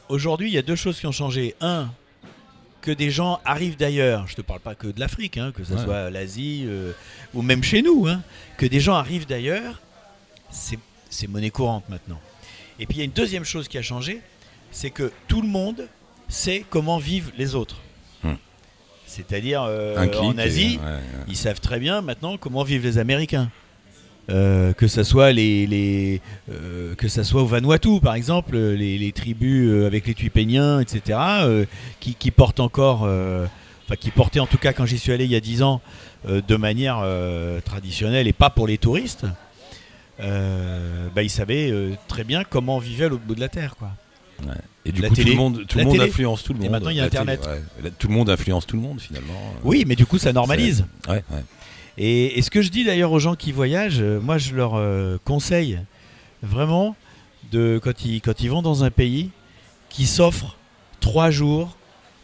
aujourd'hui, 0.07 0.49
il 0.49 0.53
y 0.53 0.57
a 0.57 0.61
deux 0.61 0.75
choses 0.75 0.99
qui 0.99 1.05
ont 1.07 1.11
changé. 1.11 1.55
Un, 1.61 1.89
que 2.81 2.91
des 2.91 3.09
gens 3.11 3.39
arrivent 3.45 3.77
d'ailleurs, 3.77 4.27
je 4.27 4.35
te 4.35 4.41
parle 4.41 4.59
pas 4.61 4.75
que 4.75 4.87
de 4.87 4.99
l'Afrique, 4.99 5.37
hein, 5.37 5.51
que 5.53 5.63
ce 5.63 5.73
Ouais. 5.73 5.83
soit 5.83 6.09
l'Asie 6.09 6.63
euh, 6.67 6.91
ou 7.33 7.41
même 7.41 7.63
chez 7.63 7.81
nous, 7.81 8.07
hein, 8.07 8.21
que 8.57 8.65
des 8.65 8.79
gens 8.79 8.95
arrivent 8.95 9.27
d'ailleurs, 9.27 9.81
c'est 10.51 11.27
monnaie 11.27 11.49
courante 11.49 11.87
maintenant. 11.89 12.19
Et 12.79 12.85
puis 12.85 12.95
il 12.97 12.99
y 12.99 13.01
a 13.01 13.05
une 13.05 13.11
deuxième 13.11 13.43
chose 13.43 13.67
qui 13.67 13.77
a 13.77 13.81
changé, 13.81 14.21
c'est 14.71 14.89
que 14.91 15.11
tout 15.27 15.41
le 15.41 15.47
monde 15.47 15.87
sait 16.29 16.63
comment 16.69 16.97
vivent 16.97 17.31
les 17.37 17.55
autres. 17.55 17.77
Hmm. 18.23 18.35
C'est-à-dire 19.05 19.63
euh, 19.63 20.07
en 20.21 20.37
Asie, 20.37 20.75
et- 20.75 20.77
ouais, 20.77 20.83
ouais. 20.85 20.99
ils 21.27 21.35
savent 21.35 21.59
très 21.59 21.79
bien 21.79 22.01
maintenant 22.01 22.37
comment 22.37 22.63
vivent 22.63 22.83
les 22.85 22.97
Américains. 22.97 23.51
Euh, 24.29 24.73
que 24.73 24.87
ça 24.87 25.03
soit 25.03 25.31
les, 25.31 25.65
les 25.65 26.21
euh, 26.51 26.93
que 26.95 27.07
ça 27.07 27.23
soit 27.23 27.41
au 27.41 27.47
Vanuatu 27.47 27.99
par 27.99 28.13
exemple 28.13 28.55
les, 28.57 28.97
les 28.99 29.11
tribus 29.11 29.67
euh, 29.67 29.87
avec 29.87 30.05
les 30.05 30.13
Tuipéniens 30.13 30.81
etc 30.81 31.17
euh, 31.41 31.65
qui, 31.99 32.13
qui 32.13 32.29
portent 32.29 32.59
encore 32.59 33.01
enfin 33.03 33.95
qui 33.99 34.11
portaient 34.11 34.39
en 34.39 34.45
tout 34.45 34.59
cas 34.59 34.71
quand 34.71 34.85
j'y 34.85 34.99
suis 34.99 35.11
allé 35.11 35.25
il 35.25 35.31
y 35.31 35.35
a 35.35 35.39
10 35.39 35.63
ans 35.63 35.81
de 36.27 36.55
manière 36.57 37.03
traditionnelle 37.65 38.27
et 38.27 38.33
pas 38.33 38.49
pour 38.51 38.67
les 38.67 38.77
touristes 38.77 39.25
bah, 40.19 41.23
ils 41.23 41.29
savaient 41.29 41.73
très 42.07 42.23
bien 42.23 42.43
comment 42.43 42.75
on 42.75 42.79
vivait 42.79 43.05
à 43.05 43.09
l'autre 43.09 43.23
bout 43.25 43.35
de 43.35 43.39
la 43.39 43.49
terre 43.49 43.75
quoi 43.77 43.89
Et 44.85 44.91
du 44.91 45.01
La 45.01 45.09
coup, 45.09 45.15
télé. 45.15 45.31
tout 45.31 45.37
le 45.37 45.41
monde, 45.41 45.65
tout 45.67 45.77
le 45.79 45.85
monde 45.85 45.99
influence 46.01 46.43
tout 46.43 46.53
le 46.53 46.59
Et 46.59 46.63
monde. 46.63 46.71
maintenant, 46.71 46.89
il 46.89 46.97
y 46.97 46.99
a 46.99 47.03
La 47.05 47.09
télé, 47.09 47.21
Internet. 47.21 47.49
ouais. 47.83 47.91
Tout 47.97 48.07
le 48.09 48.13
monde 48.13 48.29
influence 48.29 48.65
tout 48.67 48.75
le 48.75 48.81
monde 48.81 48.99
finalement. 49.01 49.33
oui 49.63 49.85
mais 49.87 49.95
du 49.95 50.05
coup 50.05 50.17
ça 50.17 50.33
normalise 50.33 50.85
Ouais, 51.07 51.23
ouais. 51.31 51.43
Et, 52.01 52.39
et 52.39 52.41
ce 52.41 52.49
que 52.49 52.61
je 52.61 52.69
dis 52.69 52.83
d'ailleurs 52.85 53.11
aux 53.11 53.19
gens 53.19 53.35
qui 53.35 53.51
voyagent, 53.51 53.99
euh, 54.01 54.19
moi 54.21 54.37
je 54.37 54.55
leur 54.55 54.75
euh, 54.75 55.17
conseille 55.25 55.79
vraiment 56.41 56.95
de 57.51 57.79
quand 57.83 58.05
ils, 58.05 58.21
quand 58.21 58.39
ils 58.41 58.49
vont 58.49 58.61
dans 58.61 58.83
un 58.85 58.89
pays, 58.91 59.29
qu'ils 59.89 60.07
s'offrent 60.07 60.55
trois 61.01 61.29
jours 61.29 61.75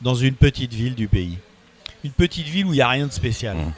dans 0.01 0.15
une 0.15 0.35
petite 0.35 0.73
ville 0.73 0.95
du 0.95 1.07
pays. 1.07 1.37
Une 2.03 2.11
petite 2.11 2.47
ville 2.47 2.65
où 2.67 2.73
il 2.73 2.77
n'y 2.77 2.81
a 2.81 2.87
rien 2.87 3.07
de 3.07 3.11
spécial. 3.11 3.57
Mmh. 3.57 3.73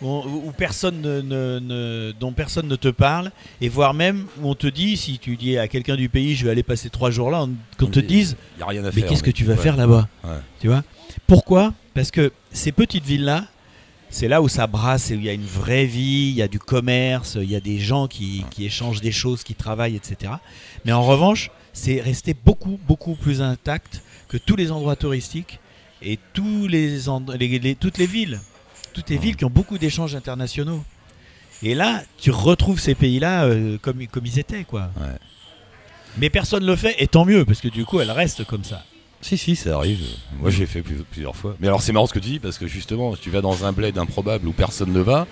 Où, 0.00 0.22
où 0.46 0.52
personne 0.56 1.00
ne, 1.00 1.20
ne- 1.20 1.58
ne- 1.58 2.12
dont 2.20 2.32
personne 2.32 2.68
ne 2.68 2.76
te 2.76 2.86
parle, 2.88 3.32
et 3.60 3.68
voire 3.68 3.94
même 3.94 4.26
où 4.40 4.48
on 4.48 4.54
te 4.54 4.68
dit, 4.68 4.96
si 4.96 5.18
tu 5.18 5.36
dis 5.36 5.58
à 5.58 5.66
quelqu'un 5.66 5.96
du 5.96 6.08
pays, 6.08 6.36
je 6.36 6.44
vais 6.44 6.52
aller 6.52 6.62
passer 6.62 6.88
trois 6.88 7.10
jours 7.10 7.30
là, 7.32 7.42
on- 7.42 7.50
qu'on 7.76 7.90
te 7.90 7.98
dise, 7.98 8.36
Il 8.56 8.60
y 8.60 8.62
a 8.62 8.66
rien 8.66 8.84
à 8.84 8.90
mais 8.94 9.02
qu'est-ce 9.02 9.24
que 9.24 9.32
tu 9.32 9.44
vas 9.44 9.54
ouais. 9.54 9.60
faire 9.60 9.76
là-bas 9.76 10.08
Ouais. 10.22 10.30
Tu 10.60 10.68
vois? 10.68 10.84
Pourquoi? 11.26 11.74
Parce 11.94 12.12
que 12.12 12.32
ces 12.52 12.70
petites 12.70 13.04
villes-là, 13.04 13.46
c'est 14.10 14.28
là 14.28 14.40
où 14.42 14.48
ça 14.48 14.66
brasse, 14.66 15.10
et 15.10 15.16
où 15.16 15.18
il 15.18 15.24
y 15.24 15.28
a 15.28 15.32
une 15.34 15.44
vraie 15.44 15.84
vie, 15.86 16.28
il 16.30 16.34
y 16.34 16.42
a 16.42 16.48
du 16.48 16.58
commerce, 16.58 17.36
il 17.40 17.50
y 17.50 17.56
a 17.56 17.60
des 17.60 17.78
gens 17.78 18.06
qui, 18.08 18.44
qui 18.50 18.64
échangent 18.64 19.00
des 19.00 19.12
choses, 19.12 19.42
qui 19.42 19.54
travaillent, 19.54 19.96
etc. 19.96 20.32
Mais 20.84 20.92
en 20.92 21.02
revanche, 21.02 21.50
c'est 21.72 22.00
resté 22.00 22.34
beaucoup, 22.34 22.78
beaucoup 22.88 23.14
plus 23.14 23.42
intact 23.42 24.02
que 24.28 24.36
tous 24.36 24.56
les 24.56 24.70
endroits 24.72 24.96
touristiques 24.96 25.58
et 26.02 26.18
tous 26.32 26.66
les, 26.68 27.08
end- 27.08 27.24
les- 27.38 27.58
les- 27.58 27.74
toutes 27.74 27.98
les 27.98 28.06
villes. 28.06 28.40
Toutes 28.94 29.10
les 29.10 29.16
Ouais. 29.16 29.22
villes 29.22 29.36
qui 29.36 29.44
ont 29.44 29.50
beaucoup 29.50 29.78
d'échanges 29.78 30.14
internationaux. 30.14 30.82
Et 31.62 31.74
là, 31.74 32.02
tu 32.18 32.30
retrouves 32.30 32.80
ces 32.80 32.94
pays-là 32.94 33.44
euh, 33.44 33.78
comme, 33.80 34.06
comme 34.06 34.26
ils 34.26 34.38
étaient, 34.38 34.64
quoi. 34.64 34.90
Ouais. 34.96 35.16
Mais 36.16 36.30
personne 36.30 36.62
ne 36.62 36.68
le 36.68 36.76
fait, 36.76 36.96
et 36.98 37.06
tant 37.06 37.24
mieux, 37.24 37.44
parce 37.44 37.60
que 37.60 37.68
du 37.68 37.84
coup, 37.84 38.00
elles 38.00 38.10
restent 38.10 38.44
comme 38.44 38.64
ça. 38.64 38.84
Si, 39.20 39.36
si, 39.36 39.56
ça 39.56 39.76
arrive. 39.76 40.00
Moi, 40.38 40.50
j'ai 40.50 40.66
fait 40.66 40.82
plus- 40.82 41.02
plusieurs 41.10 41.34
fois. 41.34 41.56
Mais 41.60 41.66
alors, 41.66 41.82
c'est 41.82 41.92
marrant 41.92 42.06
ce 42.06 42.12
que 42.14 42.18
tu 42.20 42.28
dis, 42.30 42.38
parce 42.38 42.56
que 42.58 42.66
justement, 42.68 43.16
tu 43.16 43.30
vas 43.30 43.40
dans 43.40 43.64
un 43.64 43.72
bled 43.72 43.98
improbable 43.98 44.46
où 44.46 44.52
personne 44.52 44.92
ne 44.92 45.00
va, 45.00 45.26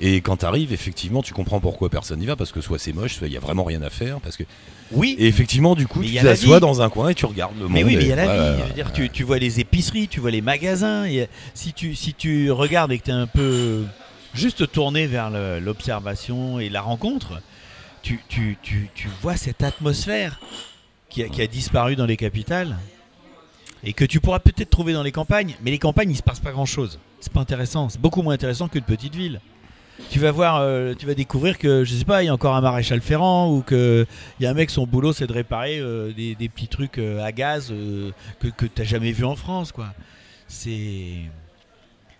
et 0.00 0.20
quand 0.20 0.38
tu 0.38 0.46
arrives, 0.46 0.72
effectivement, 0.72 1.22
tu 1.22 1.32
comprends 1.34 1.60
pourquoi 1.60 1.88
personne 1.90 2.18
n'y 2.18 2.26
va, 2.26 2.36
parce 2.36 2.52
que 2.52 2.60
soit 2.60 2.78
c'est 2.78 2.92
moche, 2.92 3.14
soit 3.14 3.26
il 3.28 3.32
y 3.32 3.36
a 3.36 3.40
vraiment 3.40 3.64
rien 3.64 3.82
à 3.82 3.90
faire. 3.90 4.20
Parce 4.20 4.36
que... 4.36 4.44
Oui, 4.92 5.16
Et 5.18 5.26
effectivement, 5.26 5.74
du 5.74 5.86
coup, 5.86 6.00
Mais 6.00 6.06
tu 6.08 6.14
t'assois 6.16 6.60
dans 6.60 6.80
un 6.82 6.88
coin 6.90 7.08
et 7.08 7.14
tu 7.14 7.26
regardes 7.26 7.56
le 7.56 7.64
monde. 7.64 7.72
Mais 7.72 7.82
oui, 7.84 7.96
mais 7.96 8.02
il 8.02 8.08
y 8.08 8.12
a 8.12 8.16
la 8.16 8.26
vie. 8.26 8.58
Je 8.62 8.68
veux 8.68 8.74
dire, 8.74 8.86
ouais, 8.86 8.92
tu, 8.92 9.10
tu 9.10 9.22
vois 9.24 9.38
les 9.38 9.58
épiceries, 9.58 10.06
tu 10.08 10.20
vois 10.20 10.30
les 10.30 10.42
magasins. 10.42 11.04
et 11.06 11.28
si, 11.54 11.72
tu, 11.72 11.94
si 11.94 12.14
tu 12.14 12.50
regardes 12.50 12.92
et 12.92 12.98
que 12.98 13.04
tu 13.04 13.10
es 13.10 13.14
un 13.14 13.26
peu 13.26 13.84
juste 14.34 14.70
tourné 14.70 15.06
vers 15.06 15.30
l'observation 15.60 16.60
et 16.60 16.68
la 16.68 16.82
rencontre, 16.82 17.40
tu, 18.02 18.20
tu, 18.28 18.58
tu, 18.62 18.88
tu 18.94 19.08
vois 19.22 19.36
cette 19.36 19.62
atmosphère 19.62 20.38
qui 21.08 21.22
a, 21.22 21.28
qui 21.28 21.42
a 21.42 21.46
disparu 21.46 21.96
dans 21.96 22.06
les 22.06 22.16
capitales 22.16 22.76
et 23.84 23.92
que 23.92 24.04
tu 24.04 24.20
pourras 24.20 24.38
peut-être 24.40 24.70
trouver 24.70 24.92
dans 24.92 25.02
les 25.02 25.12
campagnes. 25.12 25.54
Mais 25.62 25.70
les 25.70 25.78
campagnes, 25.78 26.10
il 26.10 26.16
se 26.16 26.22
passe 26.22 26.40
pas 26.40 26.52
grand-chose. 26.52 26.98
C'est 27.20 27.32
pas 27.32 27.40
intéressant. 27.40 27.88
C'est 27.88 28.00
beaucoup 28.00 28.22
moins 28.22 28.34
intéressant 28.34 28.68
qu'une 28.68 28.82
petite 28.82 29.14
ville. 29.14 29.40
Tu 30.10 30.18
vas 30.18 30.30
voir, 30.30 30.56
euh, 30.60 30.92
tu 30.92 31.06
vas 31.06 31.14
découvrir 31.14 31.56
que 31.56 31.82
je 31.82 31.94
sais 31.94 32.04
pas, 32.04 32.22
il 32.22 32.26
y 32.26 32.28
a 32.28 32.34
encore 32.34 32.54
un 32.54 32.60
maréchal 32.60 33.00
Ferrand 33.00 33.50
ou 33.50 33.62
que 33.62 34.06
il 34.38 34.42
y 34.42 34.46
a 34.46 34.50
un 34.50 34.54
mec 34.54 34.68
son 34.68 34.86
boulot 34.86 35.14
c'est 35.14 35.26
de 35.26 35.32
réparer 35.32 35.78
euh, 35.78 36.12
des, 36.12 36.34
des 36.34 36.50
petits 36.50 36.68
trucs 36.68 36.98
euh, 36.98 37.24
à 37.24 37.32
gaz 37.32 37.72
que 38.38 38.48
que 38.48 38.66
t'as 38.66 38.84
jamais 38.84 39.12
vu 39.12 39.24
en 39.24 39.36
France 39.36 39.72
quoi. 39.72 39.94
C'est 40.48 41.22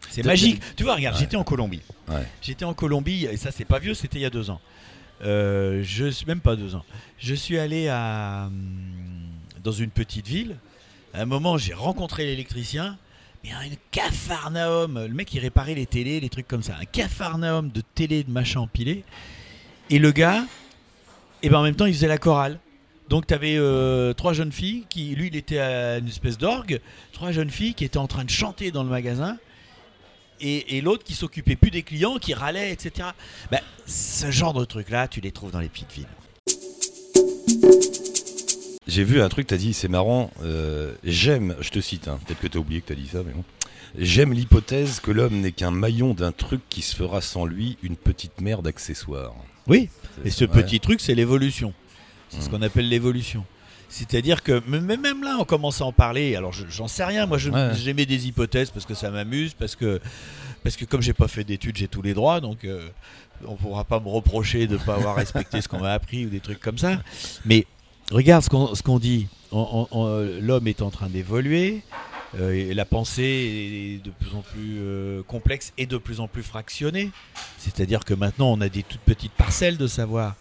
c'est 0.09 0.25
magique. 0.25 0.63
Tu 0.77 0.85
vois, 0.85 0.95
regarde, 0.95 1.17
Ouais. 1.17 1.21
j'étais 1.21 1.37
en 1.37 1.45
Colombie. 1.45 1.83
Ouais. 2.09 2.27
J'étais 2.41 2.65
en 2.65 2.73
Colombie 2.73 3.27
et 3.27 3.37
ça 3.37 3.51
c'est 3.51 3.67
pas 3.67 3.79
vieux, 3.79 3.93
c'était 3.93 4.19
il 4.21 4.23
y 4.23 4.27
a 4.27 4.31
deux 4.31 4.49
ans. 4.49 4.61
Je 5.23 6.09
suis 6.11 6.25
même 6.25 6.41
pas 6.41 6.57
deux 6.57 6.77
ans. 6.77 6.85
Je 7.19 7.35
suis 7.35 7.59
allé 7.59 7.89
à 7.89 8.45
hum, 8.47 9.29
dans 9.63 9.73
une 9.73 9.91
petite 9.91 10.27
ville. 10.27 10.57
À 11.15 11.23
un 11.23 11.27
moment, 11.27 11.59
j'ai 11.59 11.75
rencontré 11.75 12.25
l'électricien. 12.25 12.99
Mais 13.45 13.53
un 13.53 13.75
cafarnaum. 13.91 15.07
Le 15.07 15.15
mec, 15.15 15.33
il 15.35 15.41
réparait 15.41 15.75
les 15.75 15.87
télés, 15.87 16.21
les 16.21 16.29
trucs 16.29 16.49
comme 16.49 16.63
ça. 16.63 16.77
Un 16.81 16.85
cafarnaum 16.85 17.71
de 17.71 17.83
télé, 17.95 18.25
de 18.25 18.31
machin 18.31 18.61
empilé. 18.61 19.05
Et 19.91 19.99
le 19.99 20.11
gars, 20.11 20.45
et 21.43 21.49
ben 21.49 21.59
en 21.59 21.63
même 21.63 21.77
temps, 21.77 21.87
il 21.87 21.95
faisait 21.95 22.09
la 22.09 22.19
chorale. 22.19 22.59
Donc 23.09 23.29
tu 23.29 23.35
avais 23.35 23.57
trois 24.15 24.33
jeunes 24.33 24.53
filles 24.53 24.85
qui, 24.89 25.15
lui, 25.15 25.29
il 25.29 25.37
était 25.37 25.59
à 25.59 25.99
une 25.99 26.09
espèce 26.09 26.39
d'orgue, 26.39 26.81
trois 27.13 27.31
jeunes 27.31 27.51
filles 27.51 27.75
qui 27.75 27.85
étaient 27.85 27.99
en 27.99 28.09
train 28.09 28.25
de 28.25 28.31
chanter 28.31 28.73
dans 28.73 28.83
le 28.83 28.91
magasin, 28.91 29.39
et, 30.41 30.81
l'autre 30.81 31.05
qui 31.05 31.15
s'occupait 31.15 31.57
plus 31.57 31.71
des 31.71 31.83
clients, 31.83 32.19
qui 32.19 32.35
râlait, 32.35 32.73
etc. 32.73 33.09
Ben, 33.51 33.61
ce 33.87 34.31
genre 34.31 34.53
de 34.53 34.65
trucs-là, 34.65 35.09
tu 35.09 35.21
les 35.21 35.33
trouves 35.33 35.51
dans 35.51 35.61
les 35.61 35.69
petites 35.69 35.93
villes. 35.93 36.07
J'ai 38.87 39.03
vu 39.03 39.21
un 39.21 39.29
truc, 39.29 39.49
tu 39.49 39.55
as 39.55 39.57
dit, 39.57 39.75
c'est 39.75 39.89
marrant, 39.89 40.31
euh, 40.43 40.95
j'aime, 41.03 41.57
je 41.61 41.71
te 41.71 41.81
cite, 41.81 42.07
hein, 42.07 42.19
peut-être 42.25 42.41
que 42.41 42.47
tu 42.47 42.57
as 42.57 42.61
oublié 42.61 42.81
que 42.81 42.87
tu 42.87 42.93
as 42.93 42.97
dit 42.97 43.09
ça, 43.09 43.19
mais 43.27 43.33
bon. 43.33 43.45
J'aime 43.99 44.33
l'hypothèse 44.33 45.01
que 45.01 45.11
l'homme 45.11 45.41
n'est 45.41 45.53
qu'un 45.53 45.71
maillon 45.71 46.15
d'un 46.15 46.33
truc 46.33 46.61
qui 46.69 46.83
se 46.83 46.95
fera 46.95 47.21
sans 47.21 47.47
lui 47.47 47.79
une 47.83 47.97
petite 47.97 48.41
merde 48.41 48.67
accessoire. 48.67 49.35
Oui, 49.67 49.89
et 50.25 50.31
ce 50.31 50.45
petit 50.45 50.81
truc, 50.81 51.01
c'est 51.01 51.15
l'évolution. 51.15 51.73
C'est 52.29 52.41
ce 52.41 52.49
mmh. 52.49 52.51
qu'on 52.51 52.63
appelle 52.63 52.89
l'évolution. 52.89 53.45
C'est-à-dire 53.89 54.43
que 54.43 54.63
même 54.69 55.23
là, 55.23 55.37
on 55.39 55.45
commence 55.45 55.81
à 55.81 55.85
en 55.85 55.93
parler. 55.93 56.37
Alors, 56.37 56.53
j'en 56.53 56.89
sais 56.89 57.05
rien. 57.05 57.27
Moi, 57.27 57.39
j'aimais 57.39 58.07
des 58.07 58.27
hypothèses 58.29 58.71
parce 58.71 58.85
que 58.85 58.95
ça 58.95 59.11
m'amuse, 59.11 59.55
parce 59.55 59.77
que, 59.77 60.01
parce 60.63 60.77
que 60.77 60.85
comme 60.85 61.03
j'ai 61.03 61.13
pas 61.13 61.29
fait 61.29 61.45
d'études, 61.45 61.77
j'ai 61.77 61.89
tous 61.89 62.03
les 62.03 62.15
droits. 62.15 62.41
Donc, 62.41 62.59
on 62.65 62.69
euh, 62.69 62.89
on 63.47 63.55
pourra 63.55 63.85
pas 63.85 64.01
me 64.01 64.09
reprocher 64.09 64.67
de 64.67 64.75
ne 64.75 64.83
pas 64.83 64.95
avoir 64.95 65.15
respecté 65.17 65.61
ce 65.61 65.69
qu'on 65.69 65.81
m'a 65.81 65.93
appris 65.93 66.27
ou 66.27 66.29
des 66.29 66.41
trucs 66.41 66.61
comme 66.61 66.79
ça. 66.79 67.01
Mais 67.45 67.67
regarde 68.11 68.45
ce 68.45 68.83
qu'on 68.83 68.99
dit. 68.99 69.29
L'homme 69.53 70.67
est 70.67 70.83
en 70.83 70.91
train 70.91 71.09
d'évoluer. 71.09 71.83
Euh, 72.39 72.75
la 72.75 72.85
pensée 72.85 73.99
est 74.03 74.05
de 74.05 74.11
plus 74.11 74.35
en 74.35 74.43
plus 74.43 74.77
euh, 74.79 75.23
complexe 75.23 75.73
et 75.79 75.87
de 75.87 75.97
plus 75.97 76.21
en 76.21 76.29
plus 76.29 76.43
fractionnée. 76.43 77.11
C'est-à-dire 77.59 78.05
que 78.05 78.15
maintenant, 78.15 78.53
on 78.53 78.61
a 78.61 78.69
des 78.69 78.83
toutes 78.83 79.01
petites 79.01 79.33
parcelles 79.33 79.77
de 79.77 79.87
savoir. 79.87 80.35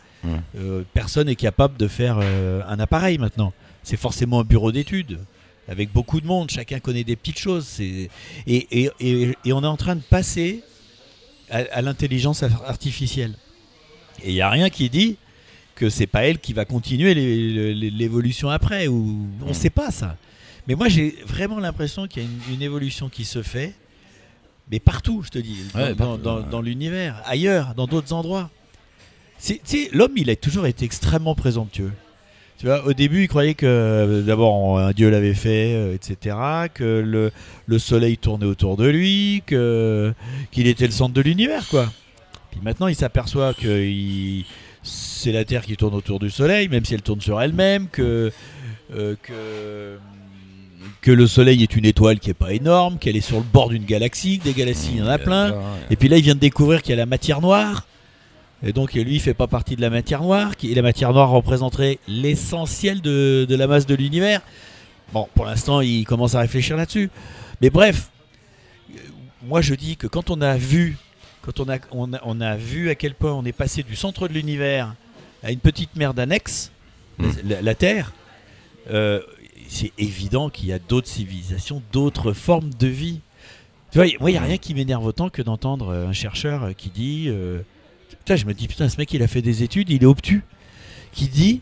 Euh, 0.58 0.84
personne 0.95 1.28
n'est 1.28 1.36
capable 1.36 1.78
de 1.78 1.88
faire 1.88 2.17
un 2.17 2.80
appareil 2.80 3.19
maintenant. 3.19 3.54
C'est 3.84 3.97
forcément 3.97 4.39
un 4.39 4.43
bureau 4.43 4.71
d'études 4.71 5.19
avec 5.67 5.91
beaucoup 5.91 6.19
de 6.19 6.25
monde. 6.25 6.49
Chacun 6.49 6.80
connaît 6.80 7.04
des 7.04 7.15
petites 7.15 7.38
choses. 7.38 7.80
Et, 7.80 8.10
et, 8.47 8.89
et, 8.99 9.54
on 9.54 9.63
est 9.63 9.67
en 9.67 9.78
train 9.78 9.95
de 9.95 10.01
passer 10.01 10.63
à, 11.51 11.82
l'intelligence 11.84 12.41
artificielle. 12.43 13.36
Et 14.23 14.30
il 14.30 14.34
n'y 14.34 14.41
a 14.41 14.49
rien 14.49 14.71
qui 14.71 14.89
dit 14.89 15.17
que 15.75 15.89
c'est 15.89 16.07
pas 16.07 16.25
elle 16.25 16.39
qui 16.39 16.53
va 16.53 16.65
continuer 16.65 17.13
l'évolution 17.13 18.49
après. 18.49 18.88
Ou 18.88 19.27
on 19.43 19.49
ne 19.49 19.53
sait 19.53 19.69
pas 19.69 19.91
ça. 19.91 20.17
Mais 20.67 20.75
moi, 20.75 20.88
j'ai 20.89 21.15
vraiment 21.27 21.59
l'impression 21.59 22.07
qu'il 22.07 22.23
y 22.23 22.25
a 22.25 22.29
une, 22.51 22.61
évolution 22.61 23.09
qui 23.09 23.23
se 23.23 23.43
fait, 23.43 23.73
mais 24.71 24.79
partout, 24.79 25.21
je 25.23 25.29
te 25.29 25.38
dis, 25.38 25.57
dans, 25.75 26.61
l'univers, 26.61 27.21
ailleurs, 27.25 27.75
dans 27.75 27.85
d'autres 27.85 28.13
endroits. 28.13 28.49
L'homme, 29.91 30.13
il 30.15 30.29
a 30.29 30.35
toujours 30.35 30.65
été 30.65 30.85
extrêmement 30.85 31.35
présomptueux. 31.35 31.91
Tu 32.57 32.67
vois, 32.67 32.85
au 32.85 32.93
début, 32.93 33.23
il 33.23 33.27
croyait 33.27 33.53
que 33.53 34.23
d'abord 34.25 34.79
un 34.79 34.91
dieu 34.93 35.09
l'avait 35.09 35.33
fait, 35.33 35.73
euh, 35.73 35.93
etc. 35.93 36.38
Que 36.73 37.03
le, 37.05 37.31
le, 37.65 37.79
soleil 37.79 38.17
tournait 38.17 38.45
autour 38.45 38.77
de 38.77 38.88
lui, 38.88 39.43
que 39.45 40.13
qu'il 40.51 40.67
était 40.67 40.85
le 40.85 40.93
centre 40.93 41.13
de 41.13 41.19
l'univers, 41.19 41.67
quoi. 41.67 41.91
Puis 42.51 42.61
maintenant, 42.63 42.88
il 42.88 42.95
s'aperçoit 42.95 43.53
que 43.53 43.67
c'est 44.85 45.31
la 45.31 45.43
Terre 45.43 45.65
qui 45.65 45.75
tourne 45.75 45.95
autour 45.95 46.19
du 46.19 46.29
soleil, 46.29 46.69
même 46.69 46.85
si 46.85 46.93
elle 46.93 47.01
tourne 47.01 47.19
sur 47.19 47.41
elle-même, 47.41 47.89
que 47.89 48.31
euh, 48.93 49.15
que 49.21 49.97
que 51.01 51.11
le 51.11 51.27
Soleil 51.27 51.61
est 51.63 51.75
une 51.75 51.85
étoile 51.85 52.19
qui 52.19 52.29
est 52.29 52.35
pas 52.35 52.53
énorme, 52.53 52.97
qu'elle 52.97 53.15
est 53.15 53.21
sur 53.21 53.37
le 53.37 53.43
bord 53.43 53.69
d'une 53.69 53.85
galaxie, 53.85 54.37
des 54.37 54.53
galaxies 54.53 54.91
il 54.93 54.99
y 54.99 55.01
en 55.01 55.07
a 55.07 55.17
plein. 55.17 55.55
Et 55.89 55.95
puis 55.95 56.09
là, 56.09 56.17
il 56.17 56.23
vient 56.23 56.35
de 56.35 56.39
découvrir 56.39 56.81
qu'il 56.81 56.91
y 56.91 56.93
a 56.93 56.97
la 56.97 57.05
matière 57.05 57.41
noire. 57.41 57.87
Et 58.63 58.73
donc 58.73 58.93
lui, 58.93 59.15
il 59.15 59.19
fait 59.19 59.33
pas 59.33 59.47
partie 59.47 59.75
de 59.75 59.81
la 59.81 59.89
matière 59.89 60.21
noire. 60.21 60.53
Et 60.63 60.73
la 60.73 60.81
matière 60.81 61.13
noire 61.13 61.29
représenterait 61.29 61.99
l'essentiel 62.07 63.01
de, 63.01 63.45
la 63.49 63.67
masse 63.67 63.85
de 63.85 63.95
l'univers. 63.95 64.41
Bon, 65.13 65.27
pour 65.35 65.45
l'instant, 65.45 65.81
il 65.81 66.05
commence 66.05 66.35
à 66.35 66.39
réfléchir 66.39 66.77
là-dessus. 66.77 67.09
Mais 67.61 67.69
bref, 67.69 68.09
moi 69.47 69.61
je 69.61 69.75
dis 69.75 69.97
que 69.97 70.07
quand 70.07 70.29
on 70.29 70.41
a 70.41 70.57
vu, 70.57 70.97
quand 71.45 71.60
on 71.60 71.69
a, 71.69 72.19
on 72.23 72.41
a, 72.41 72.55
vu 72.55 72.89
à 72.89 72.95
quel 72.95 73.13
point 73.13 73.31
on 73.31 73.45
est 73.45 73.51
passé 73.51 73.84
du 73.84 73.95
centre 73.95 74.27
de 74.27 74.34
l'univers 74.34 74.95
à 75.43 75.51
une 75.51 75.60
petite 75.60 75.95
mer 75.95 76.13
d'annexe, 76.13 76.71
hmm. 77.19 77.29
la, 77.62 77.75
Terre, 77.75 78.13
euh, 78.89 79.21
c'est 79.67 79.91
évident 79.97 80.49
qu'il 80.49 80.69
y 80.69 80.73
a 80.73 80.79
d'autres 80.79 81.08
civilisations, 81.08 81.81
d'autres 81.91 82.34
formes 82.34 82.71
de 82.73 82.88
vie. 82.88 83.19
Tu 83.91 83.99
vois, 83.99 84.08
moi, 84.19 84.29
il 84.29 84.34
n'y 84.34 84.39
a 84.39 84.43
rien 84.43 84.58
qui 84.58 84.73
m'énerve 84.73 85.05
autant 85.05 85.29
que 85.29 85.41
d'entendre 85.41 85.89
euh, 85.89 86.08
un 86.08 86.13
chercheur 86.13 86.63
euh, 86.63 86.73
qui 86.73 86.89
dit. 86.89 87.25
Euh, 87.29 87.62
putain, 88.10 88.36
je 88.36 88.45
me 88.45 88.53
dis, 88.53 88.67
putain, 88.67 88.89
ce 88.89 88.97
mec, 88.97 89.13
il 89.13 89.23
a 89.23 89.27
fait 89.27 89.41
des 89.41 89.63
études, 89.63 89.89
il 89.89 90.03
est 90.03 90.08
obtus. 90.08 90.43
Qui 91.12 91.27
dit 91.27 91.62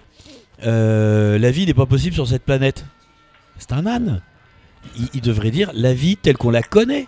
La 0.60 1.52
vie 1.52 1.65
n'est 1.65 1.74
pas 1.74 1.86
possible 1.86 2.15
sur 2.15 2.28
cette 2.28 2.43
planète. 2.43 2.86
C'est 3.60 3.72
un 3.72 3.86
âne. 3.86 4.22
Il, 5.13 5.22
devrait 5.22 5.52
dire 5.52 5.69
La 5.76 5.93
vie 5.93 6.17
telle 6.17 6.38
qu'on 6.38 6.50
la 6.50 6.63
connaît 6.63 7.08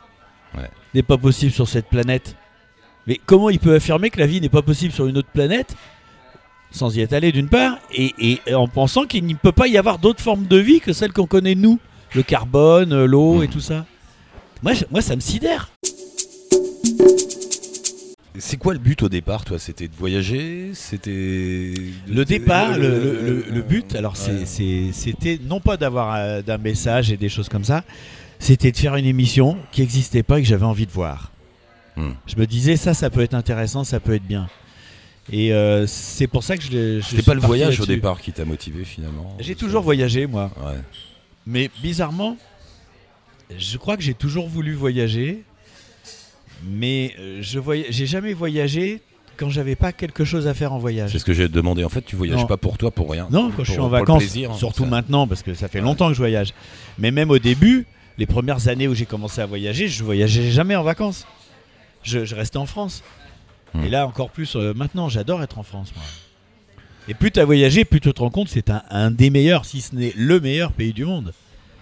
n'est 0.93 1.03
pas 1.03 1.17
possible 1.17 1.51
sur 1.51 1.67
cette 1.67 1.87
planète. 1.87 2.35
Mais 3.07 3.19
comment 3.25 3.49
il 3.49 3.59
peut 3.59 3.75
affirmer 3.75 4.09
que 4.09 4.19
la 4.19 4.27
vie 4.27 4.41
n'est 4.41 4.49
pas 4.49 4.61
possible 4.61 4.93
sur 4.93 5.07
une 5.07 5.17
autre 5.17 5.29
planète 5.31 5.75
sans 6.75 6.95
y 6.95 7.01
être 7.01 7.13
allé 7.13 7.31
d'une 7.31 7.47
part, 7.47 7.79
et, 7.93 8.39
en 8.53 8.67
pensant 8.67 9.05
qu'il 9.05 9.25
ne 9.25 9.33
peut 9.33 9.53
pas 9.53 9.67
y 9.67 9.77
avoir 9.77 9.97
d'autres 9.97 10.21
formes 10.21 10.45
de 10.45 10.57
vie 10.57 10.81
que 10.81 10.91
celles 10.91 11.13
qu'on 11.13 11.25
connaît 11.25 11.55
nous, 11.55 11.79
le 12.13 12.21
carbone, 12.21 13.05
l'eau 13.05 13.43
et 13.43 13.47
tout 13.47 13.61
ça? 13.61 13.85
Moi, 14.61 14.73
moi, 14.91 15.01
ça 15.01 15.15
me 15.15 15.21
sidère. 15.21 15.71
C'est 18.37 18.57
quoi 18.57 18.73
le 18.73 18.79
but 18.79 19.01
au 19.03 19.09
départ, 19.09 19.45
toi? 19.45 19.57
C'était 19.57 19.87
de 19.87 19.95
voyager? 19.95 20.71
C'était 20.73 21.73
le 22.09 22.25
départ, 22.25 22.77
le, 22.77 23.61
but. 23.61 23.95
Alors 23.95 24.17
c'était 24.17 25.39
non 25.47 25.61
pas 25.61 25.77
d'avoir 25.77 26.15
euh, 26.15 26.41
d'un 26.41 26.57
message 26.57 27.11
et 27.11 27.17
des 27.17 27.29
choses 27.29 27.47
comme 27.47 27.63
ça. 27.63 27.85
C'était 28.39 28.73
de 28.73 28.77
faire 28.77 28.97
une 28.97 29.05
émission 29.05 29.57
qui 29.71 29.79
n'existait 29.79 30.23
pas 30.23 30.39
et 30.39 30.41
que 30.41 30.47
j'avais 30.47 30.65
envie 30.65 30.85
de 30.85 30.91
voir. 30.91 31.31
Je 31.97 32.35
me 32.37 32.45
disais 32.45 32.75
ça, 32.75 32.93
ça 32.93 33.09
peut 33.09 33.21
être 33.21 33.33
intéressant, 33.33 33.83
ça 33.83 33.99
peut 33.99 34.13
être 34.15 34.27
bien. 34.27 34.47
Et 35.31 35.53
euh, 35.53 35.87
c'est 35.87 36.27
pour 36.27 36.43
ça 36.43 36.55
que 36.57 36.63
je. 36.63 37.01
C'était 37.01 37.23
pas 37.23 37.33
le 37.33 37.41
voyage 37.41 37.79
au 37.79 37.85
départ 37.85 38.21
qui 38.21 38.31
t'a 38.31 38.45
motivé 38.45 38.85
finalement. 38.85 39.35
J'ai 39.39 39.55
toujours 39.55 39.81
voyagé 39.81 40.27
moi. 40.27 40.51
Mais 41.47 41.69
bizarrement, 41.81 42.37
je 43.55 43.77
crois 43.77 43.97
que 43.97 44.03
j'ai 44.03 44.15
toujours 44.15 44.47
voulu 44.47 44.73
voyager, 44.73 45.43
mais 46.63 47.15
euh, 47.19 47.39
je 47.41 47.59
j'ai 47.89 48.05
jamais 48.07 48.33
voyagé 48.33 49.01
quand 49.37 49.49
j'avais 49.49 49.75
pas 49.75 49.91
quelque 49.91 50.25
chose 50.25 50.47
à 50.47 50.53
faire 50.53 50.73
en 50.73 50.79
voyage. 50.79 51.11
C'est 51.11 51.19
ce 51.19 51.25
que 51.25 51.33
j'ai 51.33 51.47
demandé. 51.47 51.83
En 51.83 51.89
fait, 51.89 52.01
tu 52.01 52.15
voyages 52.15 52.47
pas 52.47 52.57
pour 52.57 52.77
toi, 52.77 52.91
pour 52.91 53.11
rien. 53.11 53.27
Non, 53.31 53.51
quand 53.55 53.63
je 53.63 53.71
suis 53.71 53.79
en 53.79 53.89
vacances, 53.89 54.23
hein, 54.37 54.53
surtout 54.55 54.85
maintenant, 54.85 55.27
parce 55.27 55.43
que 55.43 55.53
ça 55.53 55.67
fait 55.67 55.81
longtemps 55.81 56.07
que 56.07 56.13
je 56.13 56.19
voyage. 56.19 56.53
Mais 56.97 57.11
même 57.11 57.29
au 57.29 57.39
début, 57.39 57.85
les 58.17 58.25
premières 58.25 58.67
années 58.67 58.87
où 58.87 58.95
j'ai 58.95 59.05
commencé 59.05 59.41
à 59.41 59.45
voyager, 59.45 59.87
je 59.87 60.03
voyageais 60.03 60.51
jamais 60.51 60.75
en 60.75 60.83
vacances. 60.83 61.27
Je 62.05 62.35
restais 62.35 62.57
en 62.57 62.65
France. 62.65 63.03
Et 63.83 63.89
là, 63.89 64.07
encore 64.07 64.29
plus 64.29 64.55
euh, 64.55 64.73
maintenant, 64.73 65.09
j'adore 65.09 65.43
être 65.43 65.57
en 65.57 65.63
France, 65.63 65.91
moi. 65.95 66.05
Et 67.07 67.13
plus 67.13 67.31
tu 67.31 67.39
as 67.39 67.45
voyagé, 67.45 67.85
plus 67.85 67.99
tu 67.99 68.11
te 68.11 68.19
rends 68.19 68.29
compte 68.29 68.49
c'est 68.49 68.71
un, 68.89 69.11
des 69.11 69.29
meilleurs, 69.29 69.65
si 69.65 69.81
ce 69.81 69.93
n'est 69.95 70.13
le 70.15 70.39
meilleur 70.39 70.71
pays 70.71 70.93
du 70.93 71.05
monde. 71.05 71.33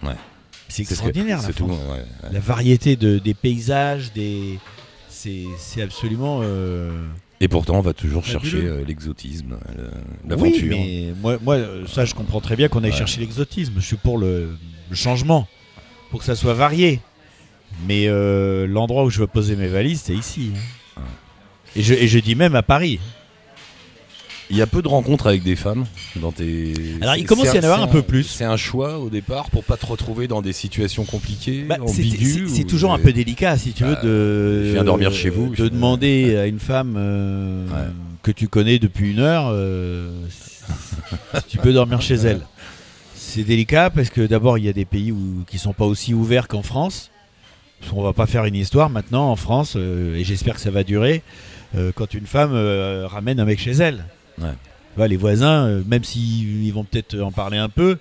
Ouais. 0.02 0.14
C'est 0.68 0.82
extraordinaire, 0.82 1.40
la 1.40 1.52
France. 1.52 1.78
La 2.30 2.40
variété 2.40 2.96
de, 2.96 3.18
des 3.18 3.34
paysages, 3.34 4.12
des... 4.12 4.58
c'est 5.08 5.82
absolument. 5.82 6.40
Euh, 6.42 7.06
Et 7.40 7.48
pourtant, 7.48 7.76
on 7.76 7.80
va 7.80 7.94
toujours 7.94 8.24
chercher 8.24 8.64
euh, 8.64 8.84
l'exotisme, 8.84 9.56
l'aventure. 10.28 10.62
Oui, 10.62 10.68
mais 10.68 11.14
moi, 11.20 11.38
moi, 11.42 11.58
ça, 11.86 12.04
je 12.04 12.14
comprends 12.14 12.40
très 12.40 12.56
bien 12.56 12.68
qu'on 12.68 12.82
aille 12.82 12.92
chercher 12.92 13.20
l'exotisme. 13.20 13.74
Je 13.76 13.86
suis 13.86 13.96
pour 13.96 14.18
le, 14.18 14.56
changement, 14.92 15.46
pour 16.10 16.20
que 16.20 16.26
ça 16.26 16.36
soit 16.36 16.54
varié. 16.54 17.00
Mais 17.86 18.06
l'endroit 18.66 19.04
où 19.04 19.10
je 19.10 19.20
veux 19.20 19.26
poser 19.26 19.56
mes 19.56 19.68
valises, 19.68 20.02
c'est 20.04 20.14
ici. 20.14 20.52
Hein. 20.54 20.60
Et 21.76 21.82
je, 21.82 22.18
dis 22.18 22.34
même 22.34 22.54
à 22.54 22.62
Paris. 22.62 23.00
Il 24.50 24.56
y 24.56 24.62
a 24.62 24.66
peu 24.66 24.82
de 24.82 24.88
rencontres 24.88 25.26
avec 25.26 25.42
des 25.42 25.56
femmes 25.56 25.86
dans 26.16 26.30
tes. 26.30 26.74
Alors 27.00 27.16
il 27.16 27.24
commence 27.24 27.48
à 27.48 27.56
y 27.56 27.60
en 27.60 27.64
avoir 27.64 27.82
un, 27.82 27.88
peu 27.88 28.02
plus. 28.02 28.24
C'est 28.24 28.44
un 28.44 28.58
choix 28.58 28.98
au 28.98 29.08
départ 29.08 29.50
pour 29.50 29.64
pas 29.64 29.76
te 29.76 29.86
retrouver 29.86 30.28
dans 30.28 30.42
des 30.42 30.52
situations 30.52 31.04
compliquées, 31.04 31.62
bah, 31.62 31.78
C'est 31.86 32.64
toujours 32.64 32.92
un 32.92 32.98
peu 32.98 33.12
délicat 33.12 33.56
si 33.56 33.72
tu 33.72 33.84
veux 33.84 33.94
bah, 33.94 34.02
de. 34.02 34.64
Je 34.66 34.72
viens 34.72 34.84
dormir 34.84 35.12
chez 35.12 35.30
vous. 35.30 35.54
De 35.54 35.68
demander 35.68 36.36
à 36.36 36.46
une 36.46 36.60
femme 36.60 36.94
euh, 36.96 37.66
que 38.22 38.30
tu 38.30 38.48
connais 38.48 38.78
depuis 38.78 39.12
une 39.12 39.20
heure 39.20 39.48
euh, 39.50 40.10
si 40.28 41.44
tu 41.48 41.58
peux 41.58 41.72
dormir 41.72 42.02
chez 42.02 42.20
elle. 42.26 42.40
C'est 43.14 43.44
délicat 43.44 43.90
parce 43.90 44.10
que 44.10 44.20
d'abord 44.20 44.58
il 44.58 44.64
y 44.64 44.68
a 44.68 44.72
des 44.74 44.84
pays 44.84 45.10
où, 45.10 45.42
qui 45.48 45.58
sont 45.58 45.72
pas 45.72 45.86
aussi 45.86 46.12
ouverts 46.14 46.48
qu'en 46.48 46.62
France. 46.62 47.10
On 47.92 48.02
va 48.02 48.12
pas 48.12 48.26
faire 48.26 48.44
une 48.44 48.54
histoire 48.54 48.90
maintenant 48.90 49.30
en 49.30 49.36
France 49.36 49.74
euh, 49.76 50.16
et 50.16 50.24
j'espère 50.24 50.54
que 50.54 50.60
ça 50.60 50.70
va 50.70 50.84
durer. 50.84 51.22
Euh, 51.76 51.92
quand 51.94 52.14
une 52.14 52.26
femme 52.26 52.52
euh, 52.54 53.06
ramène 53.06 53.40
un 53.40 53.44
mec 53.44 53.58
chez 53.58 53.72
elle. 53.72 54.04
les 54.96 55.16
voisins, 55.16 55.82
même 55.86 56.04
s'ils 56.04 56.72
vont 56.72 56.84
peut-être 56.84 57.18
en 57.20 57.32
parler 57.32 57.58
un 57.58 57.68
peu, 57.68 57.98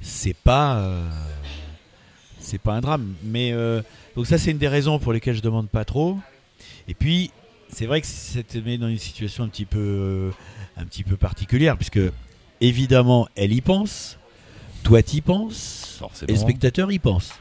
c'est 0.00 0.34
pas 0.34 0.82
c'est 2.38 2.58
pas 2.58 2.72
un 2.72 2.80
drame. 2.80 3.14
Mais 3.24 3.52
donc 4.16 4.26
ça, 4.26 4.38
c'est 4.38 4.50
une 4.50 4.58
des 4.58 4.68
raisons 4.68 4.98
pour 4.98 5.12
lesquelles 5.12 5.36
je 5.36 5.42
demande 5.42 5.68
pas 5.68 5.84
trop. 5.84 6.18
Et 6.88 6.94
puis, 6.94 7.30
c'est 7.68 7.86
vrai 7.86 8.00
que 8.00 8.06
ça 8.06 8.42
te 8.42 8.58
met 8.58 8.78
dans 8.78 8.88
une 8.88 8.98
situation 8.98 9.44
un 9.44 9.48
petit 9.48 9.66
peu, 9.66 10.30
un 10.76 10.84
petit 10.84 11.04
peu 11.04 11.16
particulière, 11.16 11.76
puisque 11.76 12.00
évidemment, 12.60 13.28
elle 13.36 13.52
y 13.52 13.60
pense, 13.60 14.18
toi 14.82 15.02
t'y 15.02 15.20
penses, 15.20 15.96
Forcément. 15.98 16.28
et 16.28 16.32
le 16.32 16.38
spectateur 16.38 16.90
y 16.90 16.98
pense. 16.98 17.32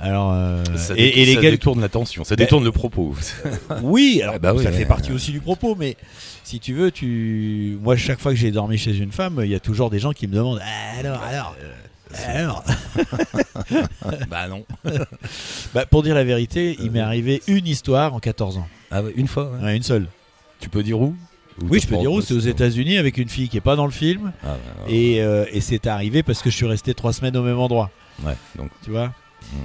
Alors, 0.00 0.32
euh, 0.32 0.62
Ça, 0.76 0.94
et, 0.96 1.34
ça 1.34 1.40
détourne 1.40 1.80
l'attention, 1.80 2.24
ça 2.24 2.34
Ben- 2.36 2.44
détourne 2.44 2.64
le 2.64 2.72
propos. 2.72 3.14
oui, 3.82 4.20
alors 4.22 4.34
Ah 4.36 4.38
bah 4.40 4.52
oui, 4.54 4.62
ça 4.64 4.70
ouais, 4.70 4.76
fait 4.76 4.84
partie 4.86 5.10
ouais. 5.10 5.14
aussi 5.16 5.30
du 5.32 5.40
propos, 5.40 5.76
mais 5.76 5.96
si 6.42 6.58
tu 6.60 6.74
veux, 6.74 6.90
tu, 6.90 7.78
moi 7.82 7.96
chaque 7.96 8.20
fois 8.20 8.32
que 8.32 8.38
j'ai 8.38 8.50
dormi 8.50 8.76
chez 8.76 8.96
une 8.96 9.12
femme, 9.12 9.40
il 9.44 9.50
y 9.50 9.54
a 9.54 9.60
toujours 9.60 9.90
des 9.90 9.98
gens 10.00 10.12
qui 10.12 10.26
me 10.26 10.34
demandent 10.34 10.60
Ah, 10.62 10.98
alors, 10.98 11.22
alors, 11.22 11.56
alors. 12.26 12.64
bah 14.30 14.48
non. 14.48 14.64
Bah, 15.74 15.86
pour 15.86 16.02
dire 16.02 16.14
la 16.14 16.24
vérité, 16.24 16.76
il 16.80 16.90
m'est 16.90 17.00
arrivé 17.00 17.42
une 17.46 17.66
histoire 17.66 18.14
en 18.14 18.18
14 18.20 18.58
ans, 18.58 18.68
Ah 18.90 19.02
une 19.16 19.28
fois. 19.28 19.50
ouais. 19.52 19.64
Ouais, 19.64 19.76
une 19.76 19.82
seule. 19.82 20.06
Tu 20.60 20.68
peux 20.68 20.82
dire 20.82 21.00
où? 21.00 21.14
Ou 21.62 21.66
Oui, 21.70 21.78
je 21.80 21.86
peux 21.86 21.96
dire 21.98 22.10
où, 22.12 22.20
c'est 22.20 22.34
aux 22.34 22.38
États-Unis 22.40 22.98
avec 22.98 23.16
une 23.16 23.28
fille 23.28 23.48
qui 23.48 23.56
est 23.56 23.60
pas 23.62 23.76
dans 23.76 23.86
le 23.86 23.92
film, 23.92 24.32
Ah, 24.42 24.48
ouais, 24.48 24.52
ouais. 24.92 24.92
et, 24.96 25.22
euh, 25.22 25.44
et 25.52 25.60
c'est 25.60 25.86
arrivé 25.86 26.22
parce 26.24 26.42
que 26.42 26.50
je 26.50 26.56
suis 26.56 26.66
resté 26.66 26.94
trois 26.94 27.12
semaines 27.12 27.36
au 27.36 27.42
même 27.42 27.58
endroit, 27.60 27.90
Ouais, 28.24 28.34
donc 28.56 28.70
tu 28.84 28.90
vois? 28.90 29.06
Mm. 29.52 29.56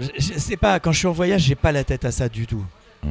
Je, 0.00 0.08
je 0.18 0.38
sais 0.38 0.56
pas, 0.56 0.78
quand 0.80 0.92
je 0.92 0.98
suis 0.98 1.06
en 1.06 1.12
voyage, 1.12 1.42
j'ai 1.42 1.54
pas 1.54 1.72
la 1.72 1.84
tête 1.84 2.04
à 2.04 2.10
ça 2.10 2.28
du 2.28 2.46
tout. 2.46 2.64
Mm. 3.02 3.08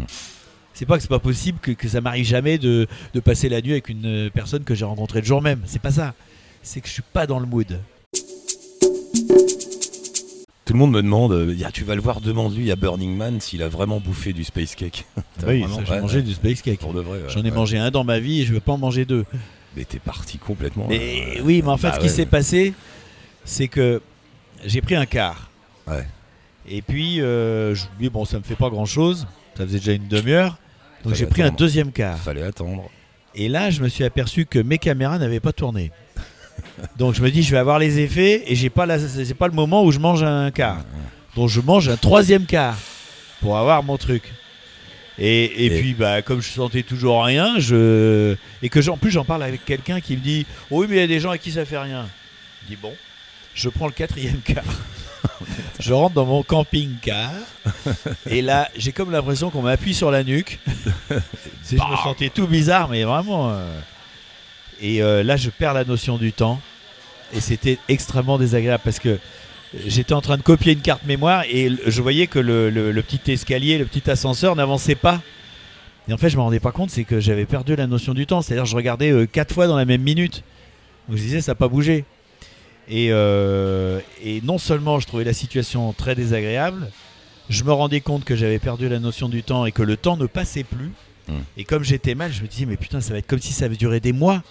C'est 0.74 0.86
pas 0.86 0.98
que 0.98 1.02
c'est 1.02 1.10
pas 1.10 1.20
possible 1.20 1.58
que, 1.62 1.72
que 1.72 1.88
ça 1.88 2.02
m'arrive 2.02 2.26
jamais 2.26 2.58
de, 2.58 2.86
de 3.14 3.20
passer 3.22 3.48
la 3.48 3.62
nuit 3.62 3.72
avec 3.72 3.88
une 3.88 4.30
personne 4.34 4.64
que 4.66 4.76
j'ai 4.76 4.84
rencontrée 4.84 5.22
le 5.22 5.26
jour 5.26 5.42
même. 5.42 5.62
C'est 5.66 5.82
pas 5.82 5.92
ça. 5.92 6.14
C'est 6.64 6.82
que 6.82 6.88
je 6.88 6.94
suis 6.94 7.02
pas 7.02 7.26
dans 7.28 7.40
le 7.40 7.46
mood. 7.46 7.80
tout 10.66 10.74
le 10.74 10.80
monde 10.80 10.92
me 10.92 11.02
demande, 11.02 11.32
euh, 11.32 11.54
Ya, 11.54 11.72
tu 11.72 11.84
vas 11.86 11.96
le 11.96 12.02
voir, 12.02 12.20
demande-lui 12.20 12.72
à 12.72 12.76
Burning 12.76 13.16
Man 13.16 13.40
s'il 13.40 13.64
a 13.64 13.70
vraiment 13.70 14.00
bouffé 14.02 14.34
du 14.34 14.44
space 14.44 14.76
cake. 14.76 15.06
Oui, 15.48 15.64
j'ai 15.88 16.00
mangé 16.02 16.18
ouais, 16.18 16.24
du 16.24 16.34
space 16.34 16.62
cake. 16.62 16.80
Pour 16.80 16.94
de 16.94 17.02
vrai. 17.02 17.20
ouais, 17.20 17.30
J'en 17.30 17.42
ai 17.42 17.44
ouais. 17.44 17.52
mangé 17.52 17.78
un 17.78 17.92
dans 17.92 18.04
ma 18.04 18.20
vie 18.20 18.42
et 18.42 18.46
je 18.46 18.54
veux 18.54 18.60
pas 18.60 18.74
en 18.74 18.78
manger 18.78 19.06
deux. 19.06 19.26
Mais 19.78 19.86
t'es 19.86 20.00
parti 20.00 20.38
complètement. 20.38 20.88
Mais 20.90 21.38
euh, 21.38 21.42
oui, 21.44 21.62
mais 21.64 21.70
en 21.70 21.78
fait, 21.78 21.90
bah 21.90 21.96
ce 21.96 22.00
qui 22.00 22.10
s'est 22.10 22.26
passé, 22.26 22.74
c'est 23.44 23.68
que 23.68 24.02
j'ai 24.66 24.82
pris 24.82 24.96
un 24.96 25.06
car. 25.06 25.50
Ouais. 25.88 26.06
Et 26.70 26.82
puis, 26.82 27.22
euh, 27.22 27.76
je 27.76 27.84
me 27.84 28.02
dis, 28.02 28.10
bon, 28.10 28.26
ça 28.26 28.38
me 28.40 28.44
fait 28.44 28.56
pas 28.56 28.70
grand 28.70 28.86
chose. 28.86 29.28
Ça 29.58 29.66
faisait 29.66 29.80
déjà 29.80 29.94
une 29.94 30.08
demi-heure. 30.08 30.58
Donc 31.04 31.14
j'ai 31.14 31.26
pris 31.28 31.42
un 31.44 31.46
attendre. 31.46 31.60
deuxième 31.60 31.92
car. 31.92 32.18
Fallait 32.18 32.42
attendre. 32.42 32.90
Et 33.36 33.48
là, 33.50 33.70
je 33.70 33.82
me 33.82 33.88
suis 33.90 34.04
aperçu 34.04 34.46
que 34.46 34.58
mes 34.60 34.78
caméras 34.80 35.20
n'avaient 35.20 35.40
pas 35.40 35.54
tourné. 35.54 35.92
Donc 36.98 37.14
je 37.16 37.22
me 37.22 37.30
dis, 37.30 37.44
je 37.44 37.52
vais 37.52 37.58
avoir 37.58 37.78
les 37.80 38.00
effets 38.00 38.44
et 38.52 38.56
j'ai 38.56 38.70
pas 38.70 38.86
la, 38.86 38.98
c'est 38.98 39.34
pas 39.36 39.48
le 39.48 39.54
moment 39.54 39.84
où 39.84 39.92
je 39.92 40.00
mange 40.00 40.24
un 40.24 40.50
quart. 40.52 40.84
Donc 41.36 41.50
je 41.50 41.62
mange 41.62 41.90
un 41.90 41.98
troisième 41.98 42.46
quart 42.46 42.78
pour 43.42 43.58
avoir 43.58 43.84
mon 43.84 43.98
truc. 43.98 44.24
Et, 45.20 45.44
et, 45.46 45.66
Et- 45.68 45.80
puis, 45.80 45.94
bah, 45.94 46.22
comme 46.22 46.42
je 46.42 46.50
sentais 46.50 46.82
toujours 46.84 47.24
rien, 47.24 47.60
je 47.60 48.36
et 48.64 48.70
que 48.70 48.82
j'en- 48.82 48.94
en 48.94 48.98
plus 48.98 49.12
j'en 49.12 49.24
parle 49.26 49.44
avec 49.44 49.64
quelqu'un 49.64 50.02
qui 50.02 50.18
me 50.18 50.22
dit, 50.22 50.46
oh 50.72 50.82
oui, 50.82 50.88
mais 50.90 50.96
il 50.96 51.00
y 51.00 51.04
a 51.04 51.08
des 51.08 51.20
gens 51.20 51.30
à 51.32 51.38
qui 51.38 51.52
ça 51.52 51.66
fait 51.66 51.78
rien. 51.78 52.08
Je 52.64 52.74
dis 52.76 52.80
bon, 52.82 52.94
je 53.54 53.70
prends 53.70 53.86
le 53.88 53.94
quatrième 53.94 54.40
quart. 54.44 54.64
je 55.80 55.94
rentre 55.94 56.16
dans 56.16 56.26
mon 56.26 56.44
camping-car 56.44 57.32
et 58.30 58.42
là, 58.42 58.70
j'ai 58.78 58.92
comme 58.92 59.12
l'impression 59.12 59.50
qu'on 59.50 59.62
m'appuie 59.62 59.94
sur 59.94 60.12
la 60.12 60.24
nuque. 60.24 60.60
Je 61.70 61.76
me 61.76 61.98
sentais 62.04 62.30
tout 62.30 62.46
bizarre, 62.48 62.90
mais 62.90 63.04
vraiment. 63.04 63.50
euh, 63.52 63.80
Et 64.82 65.02
euh, 65.02 65.24
là, 65.24 65.36
je 65.36 65.50
perds 65.50 65.74
la 65.74 65.84
notion 65.84 66.18
du 66.18 66.32
temps. 66.32 66.62
Et 67.34 67.40
c'était 67.42 67.80
extrêmement 67.90 68.38
désagréable 68.38 68.82
parce 68.86 69.00
que 69.00 69.18
j'étais 69.88 70.14
en 70.14 70.22
train 70.22 70.38
de 70.38 70.44
copier 70.44 70.74
une 70.74 70.82
carte 70.82 71.04
mémoire 71.06 71.44
et 71.50 71.72
je 71.88 72.02
voyais 72.04 72.28
que 72.28 72.38
le, 72.38 72.70
le- 72.70 72.92
le 72.92 73.02
petit 73.02 73.32
escalier, 73.32 73.78
le 73.80 73.86
petit 73.86 74.10
ascenseur 74.12 74.56
n'avançait 74.56 74.94
pas. 74.96 75.22
Et 76.08 76.14
en 76.14 76.18
fait, 76.18 76.30
je 76.30 76.38
me 76.38 76.44
rendais 76.44 76.60
pas 76.60 76.72
compte, 76.72 76.92
c'est 76.92 77.04
que 77.04 77.20
j'avais 77.20 77.46
perdu 77.46 77.76
la 77.76 77.88
notion 77.88 78.14
du 78.14 78.28
temps. 78.28 78.44
C'est-à-dire, 78.44 78.66
je 78.66 78.76
regardais 78.76 79.10
euh, 79.12 79.26
quatre 79.26 79.54
fois 79.56 79.66
dans 79.66 79.76
la 79.76 79.86
même 79.86 80.04
minute. 80.04 80.44
Donc 81.10 81.18
je 81.18 81.24
disais, 81.24 81.42
ça 81.42 81.52
n'a 81.54 81.56
pas 81.56 81.68
bougé. 81.68 82.06
Et, 82.88 83.08
euh, 83.12 84.00
et 84.24 84.42
non 84.42 84.58
seulement 84.58 85.00
je 85.00 85.08
trouvais 85.08 85.24
la 85.24 85.34
situation 85.34 85.92
très 85.94 86.16
désagréable, 86.16 86.92
je 87.50 87.64
me 87.64 87.72
rendais 87.72 88.02
compte 88.02 88.24
que 88.24 88.36
j'avais 88.36 88.60
perdu 88.60 88.90
la 88.90 89.00
notion 89.00 89.30
du 89.30 89.44
temps 89.44 89.66
et 89.66 89.72
que 89.72 89.84
le 89.84 89.98
temps 89.98 90.18
ne 90.18 90.26
passait 90.26 90.64
plus. 90.64 90.92
Hmm. 91.28 91.40
Et 91.58 91.64
comme 91.64 91.84
j'étais 91.84 92.16
mal, 92.16 92.32
je 92.32 92.44
me 92.44 92.48
disais, 92.48 92.66
mais 92.66 92.78
putain, 92.78 93.02
ça 93.02 93.14
va 93.14 93.20
être 93.20 93.28
comme 93.28 93.40
si 93.40 93.54
ça 93.54 93.66
avait 93.66 93.76
duré 93.76 94.00
des 94.00 94.14
mois. 94.14 94.44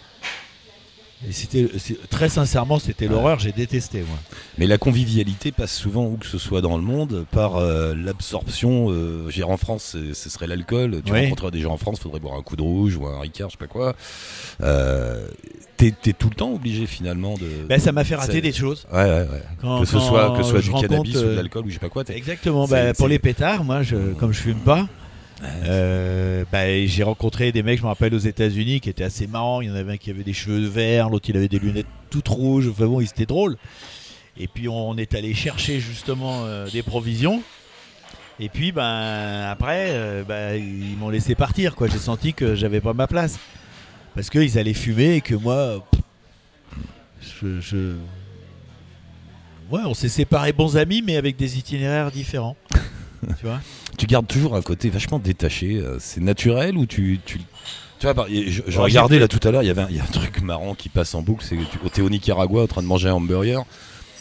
Et 1.29 1.33
c'était 1.33 1.69
c'est- 1.79 2.09
très 2.11 2.29
sincèrement, 2.29 2.79
c'était 2.79 3.07
l'horreur, 3.09 3.39
j'ai 3.39 3.53
détesté 3.53 3.99
moi. 4.01 4.19
Mais 4.59 4.67
la 4.67 4.77
convivialité 4.79 5.53
passe 5.53 5.75
souvent, 5.75 6.05
où 6.07 6.17
que 6.17 6.27
ce 6.27 6.39
soit 6.39 6.61
dans 6.61 6.77
le 6.77 6.83
monde, 6.83 7.25
par 7.31 7.57
euh, 7.57 7.95
l'absorption. 7.95 8.91
Euh, 8.91 9.31
dire, 9.31 9.49
en 9.51 9.57
France, 9.57 9.97
ce 10.13 10.31
serait 10.31 10.47
l'alcool. 10.47 11.01
Tu 11.05 11.13
rencontreras 11.13 11.51
des 11.51 11.61
gens 11.61 11.73
en 11.73 11.77
France, 11.77 11.99
faudrait 12.01 12.21
boire 12.21 12.35
un 12.37 12.43
coup 12.43 12.57
de 12.57 12.63
rouge 12.63 12.97
ou 12.97 13.07
un 13.07 13.21
Ricard, 13.21 13.49
je 13.49 13.53
sais 13.55 13.59
pas 13.59 13.67
quoi. 13.67 13.95
Euh, 14.63 15.27
T'es 15.77 15.93
tout 16.13 16.31
le 16.31 16.35
temps 16.37 16.53
obligé 16.55 16.87
finalement 16.87 17.35
de. 17.35 17.67
Ben, 17.69 17.79
ça 17.81 17.91
m'a 17.93 18.05
fait 18.05 18.15
rater 18.15 18.41
des 18.41 18.53
choses. 18.53 18.87
Ouais, 18.93 19.03
ouais, 19.03 19.27
ouais. 19.31 19.43
Quand- 19.61 19.81
que 19.81 19.87
ce 19.87 19.99
soit, 19.99 20.35
que 20.37 20.43
ce 20.43 20.51
soit 20.51 20.61
du 20.61 20.71
cannabis 20.73 21.17
ou 21.17 21.21
de 21.21 21.25
euh, 21.27 21.37
l'alcool 21.37 21.65
ou 21.67 21.69
je 21.69 21.75
sais 21.75 21.79
pas 21.81 21.89
quoi. 21.89 22.05
Exactement. 22.09 22.67
Bah, 22.69 22.95
pour 22.95 23.09
les 23.09 23.19
pétards, 23.19 23.65
moi, 23.65 23.83
je, 23.83 23.97
comme 24.15 24.33
je 24.33 24.41
fume 24.41 24.61
pas, 24.61 24.87
euh, 25.66 26.44
bah, 26.50 26.85
j'ai 26.87 27.02
rencontré 27.02 27.52
des 27.52 27.62
mecs, 27.62 27.78
je 27.78 27.83
me 27.83 27.88
rappelle, 27.88 28.14
aux 28.14 28.18
États-Unis, 28.18 28.80
qui 28.80 28.88
étaient 28.90 29.04
assez 29.04 29.26
marrants. 29.26 29.61
Il 29.61 29.68
y 29.68 29.70
en 29.70 29.74
avait 29.74 29.92
un 29.92 29.96
qui 29.96 30.11
avait 30.11 30.24
des 30.24 30.33
cheveux 30.33 30.66
verts, 30.66 31.11
l'autre 31.11 31.28
il 31.28 31.37
avait 31.37 31.48
des 31.48 31.59
lunettes 31.59 31.87
toutes 32.11 32.28
rouges. 32.28 32.68
Enfin 32.68 32.87
bon, 32.87 33.00
ils 33.00 33.04
étaient 33.09 33.26
drôles. 33.26 33.57
Et 34.37 34.48
puis 34.48 34.68
on 34.68 34.96
est 34.96 35.14
allé 35.14 35.33
chercher 35.35 35.78
justement 35.80 36.44
euh, 36.44 36.68
des 36.70 36.83
provisions. 36.83 37.42
Et 38.40 38.48
puis 38.48 38.72
ben 38.72 39.46
après, 39.48 39.90
euh, 39.90 40.24
bah, 40.24 40.57
ils 40.57 40.96
m'ont 40.98 41.09
laissé 41.11 41.35
partir. 41.35 41.76
Quoi, 41.76 41.87
j'ai 41.88 41.98
senti 41.98 42.35
que 42.35 42.54
j'avais 42.57 42.80
pas 42.80 42.92
ma 42.92 43.07
place 43.07 43.38
parce 44.14 44.30
qu'ils 44.30 44.59
allaient 44.59 44.74
fumer 44.74 45.16
et 45.16 45.20
que 45.20 45.35
moi, 45.37 45.85
pff, 45.90 46.00
je, 47.42 47.61
je- 47.61 47.94
ouais, 49.70 49.83
on 49.85 49.94
s'est 49.94 50.09
séparés 50.09 50.52
bons 50.52 50.76
amis, 50.76 51.00
mais 51.02 51.16
avec 51.16 51.37
des 51.37 51.59
itinéraires 51.59 52.11
différents. 52.11 52.57
tu 53.38 53.46
vois? 53.46 53.61
Tu 54.05 54.09
gardes 54.09 54.27
toujours 54.27 54.55
un 54.55 54.61
côté 54.61 54.90
vachement 54.90 55.19
détaché. 55.19 55.77
euh, 55.79 55.97
C'est 55.99 56.21
naturel 56.21 56.77
ou 56.77 56.85
tu. 56.85 57.21
tu... 57.25 57.38
Tu 57.38 57.45
vois, 58.03 58.12
par- 58.12 58.27
je, 58.29 58.61
je 58.67 58.73
Alors, 58.73 58.85
regardais 58.85 59.19
là 59.19 59.29
tout 59.29 59.40
à 59.49 59.51
l'heure, 59.51 59.62
il 59.62 59.67
y 59.67 59.71
avait 59.71 59.81
un, 59.81 59.88
y 59.88 59.99
a 59.99 60.03
un 60.03 60.07
truc 60.12 60.43
marrant 60.43 60.75
qui 60.75 60.90
passe 60.90 61.14
en 61.14 61.23
boucle, 61.23 61.43
c'est 61.43 61.57
que 61.57 61.62
tu 61.62 61.79
t'es 61.90 62.03
au 62.03 62.11
Nicaragua 62.11 62.64
en 62.64 62.67
train 62.67 62.83
de 62.83 62.87
manger 62.87 63.09
un 63.09 63.14
hamburger 63.14 63.64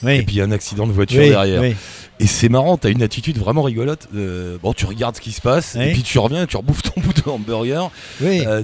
Oui. 0.03 0.13
et 0.15 0.23
puis 0.23 0.35
il 0.35 0.39
y 0.39 0.41
a 0.41 0.45
un 0.45 0.51
accident 0.51 0.85
de 0.87 0.91
voiture 0.91 1.21
Oui, 1.21 1.29
derrière. 1.29 1.61
oui. 1.61 1.75
Et 2.19 2.27
c'est 2.27 2.47
marrant, 2.47 2.77
t'as 2.77 2.89
une 2.91 3.01
attitude 3.01 3.37
vraiment 3.37 3.63
rigolote. 3.63 4.07
euh, 4.15 4.57
bon, 4.61 4.73
tu 4.73 4.85
regardes 4.85 5.15
ce 5.15 5.21
qui 5.21 5.31
se 5.31 5.41
passe 5.41 5.75
Oui. 5.77 5.85
et 5.85 5.91
puis 5.93 6.03
tu 6.03 6.19
reviens, 6.19 6.45
tu 6.45 6.57
rebouffes 6.57 6.83
ton 6.83 7.01
bout 7.01 7.13
de 7.13 7.27
hamburger. 7.29 7.89
Oui. 8.21 8.43
Euh, 8.45 8.61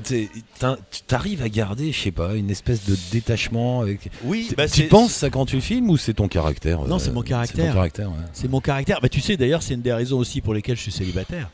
t'arrives 1.08 1.42
à 1.42 1.50
garder, 1.50 1.92
je 1.92 2.00
sais 2.00 2.12
pas, 2.12 2.36
une 2.36 2.50
espèce 2.52 2.86
de 2.86 2.96
détachement 3.12 3.82
avec. 3.82 4.10
oui, 4.24 4.50
bah, 4.56 4.68
tu 4.68 4.82
c'est- 4.82 4.88
penses 4.88 5.14
ça 5.14 5.30
quand 5.30 5.46
tu 5.46 5.62
filmes 5.62 5.90
ou 5.90 5.98
c'est 5.98 6.14
ton 6.14 6.28
caractère 6.28 6.82
Non, 6.84 6.96
euh, 6.96 7.00
c'est 7.00 7.12
mon 7.12 7.22
C'est 7.22 7.30
caractère. 7.30 7.68
ton 7.68 7.74
caractère, 7.74 8.10
ouais. 8.10 8.16
C'est 8.34 8.50
mon 8.50 8.62
caractère. 8.62 9.00
Bah, 9.02 9.10
tu 9.10 9.20
sais, 9.22 9.36
d'ailleurs, 9.38 9.64
c'est 9.64 9.74
une 9.74 9.82
des 9.82 9.94
raisons 9.94 10.18
aussi 10.20 10.42
pour 10.42 10.54
lesquelles 10.54 10.78
je 10.78 10.82
suis 10.84 10.92
célibataire. 10.92 11.50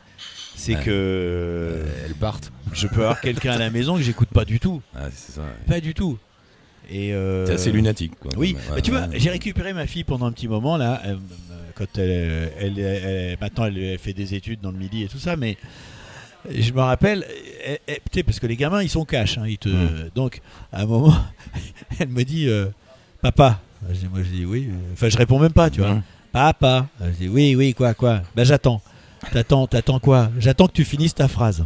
C'est 0.58 0.76
Ouais. 0.76 0.84
que 0.84 0.91
Euh, 0.91 1.84
elles 2.06 2.15
partent. 2.15 2.52
je 2.74 2.88
peux 2.88 3.02
avoir 3.02 3.19
quelqu'un 3.21 3.52
à 3.54 3.58
la 3.58 3.69
maison 3.69 3.95
que 3.98 4.02
j'écoute 4.02 4.30
pas 4.30 4.45
du 4.45 4.60
tout. 4.60 4.82
C'est 5.13 5.34
ça. 5.34 5.41
ouais. 5.41 5.48
Pas 5.67 5.80
du 5.82 5.93
tout. 5.93 6.17
Et 6.89 7.13
euh, 7.13 7.45
T'es 7.45 7.54
assez 7.54 7.71
lunatique, 7.71 8.13
quoi. 8.19 8.32
Oui, 8.38 8.54
Ouais, 8.56 8.76
bah, 8.76 8.82
tu 8.82 8.91
vois, 8.91 9.02
ouais. 9.08 9.19
j'ai 9.19 9.30
récupéré 9.30 9.74
ma 9.74 9.88
fille 9.88 10.04
pendant 10.04 10.26
un 10.28 10.32
petit 10.32 10.48
moment 10.48 10.78
là, 10.78 11.02
euh, 11.06 11.15
quand 11.76 11.86
elle, 11.98 12.52
elle, 12.60 12.80
elle- 12.80 13.38
maintenant 13.41 13.65
elle, 13.65 13.78
elle 13.78 13.98
fait 14.00 14.13
des 14.13 14.34
études 14.36 14.62
dans 14.62 14.71
le 14.71 14.78
midi 14.78 15.04
et 15.04 15.08
tout 15.08 15.17
ça, 15.19 15.36
mais 15.36 15.58
je 16.50 16.71
me 16.71 16.80
rappelle, 16.82 17.26
elle- 17.65 17.80
elle- 17.88 17.95
tu 18.12 18.19
sais, 18.19 18.24
parce 18.24 18.39
que 18.39 18.48
les 18.48 18.56
gamins 18.56 18.82
ils 18.84 18.89
sont 18.89 19.04
cash, 19.06 19.38
hein, 19.38 19.45
ils 19.48 19.58
te, 19.58 19.69
donc 20.13 20.41
à 20.71 20.82
un 20.84 20.86
moment, 20.86 21.13
elle 22.00 22.10
me 22.10 22.24
dit, 22.24 22.48
euh, 22.48 22.67
papa, 23.21 23.60
je 23.89 23.95
dis, 23.95 24.08
moi 24.08 24.19
je 24.24 24.30
dis 24.30 24.45
oui, 24.45 24.69
enfin 24.93 25.10
je 25.10 25.17
réponds 25.17 25.39
même 25.39 25.54
pas, 25.54 25.69
tu 25.69 25.82
vois, 25.82 25.95
Mmh. 25.95 26.04
papa, 26.32 26.88
je 27.02 27.10
dis 27.26 27.28
oui, 27.28 27.56
oui, 27.56 27.74
quoi, 27.74 27.93
quoi, 27.93 28.21
ben 28.36 28.43
j'attends, 28.45 28.82
t'attends, 29.32 29.65
t'attends 29.67 30.00
quoi, 30.00 30.30
j'attends 30.38 30.67
que 30.67 30.74
tu 30.74 30.86
finisses 30.86 31.15
ta 31.15 31.28
phrase. 31.28 31.65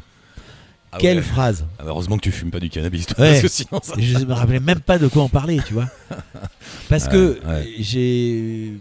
Ah 0.91 0.97
Quelle 0.99 1.17
ouais. 1.17 1.23
phrase 1.23 1.65
Ah, 1.77 1.83
heureusement 1.87 2.17
que 2.17 2.21
tu 2.23 2.31
fumes 2.31 2.49
pas 2.51 2.59
du 2.59 2.69
cannabis, 2.69 3.05
toi, 3.05 3.19
Ouais. 3.23 3.29
parce 3.31 3.41
que 3.43 3.47
sinon 3.47 3.79
ça. 3.83 3.93
je 3.97 4.25
me 4.25 4.33
rappelais 4.33 4.59
même 4.59 4.79
pas 4.79 4.97
de 4.97 5.07
quoi 5.07 5.21
en 5.23 5.29
parler, 5.29 5.59
tu 5.67 5.73
vois. 5.73 5.87
Parce 6.89 7.05
Ouais, 7.05 7.11
que 7.11 7.39
ouais. 7.47 7.67
j'ai. 7.79 8.73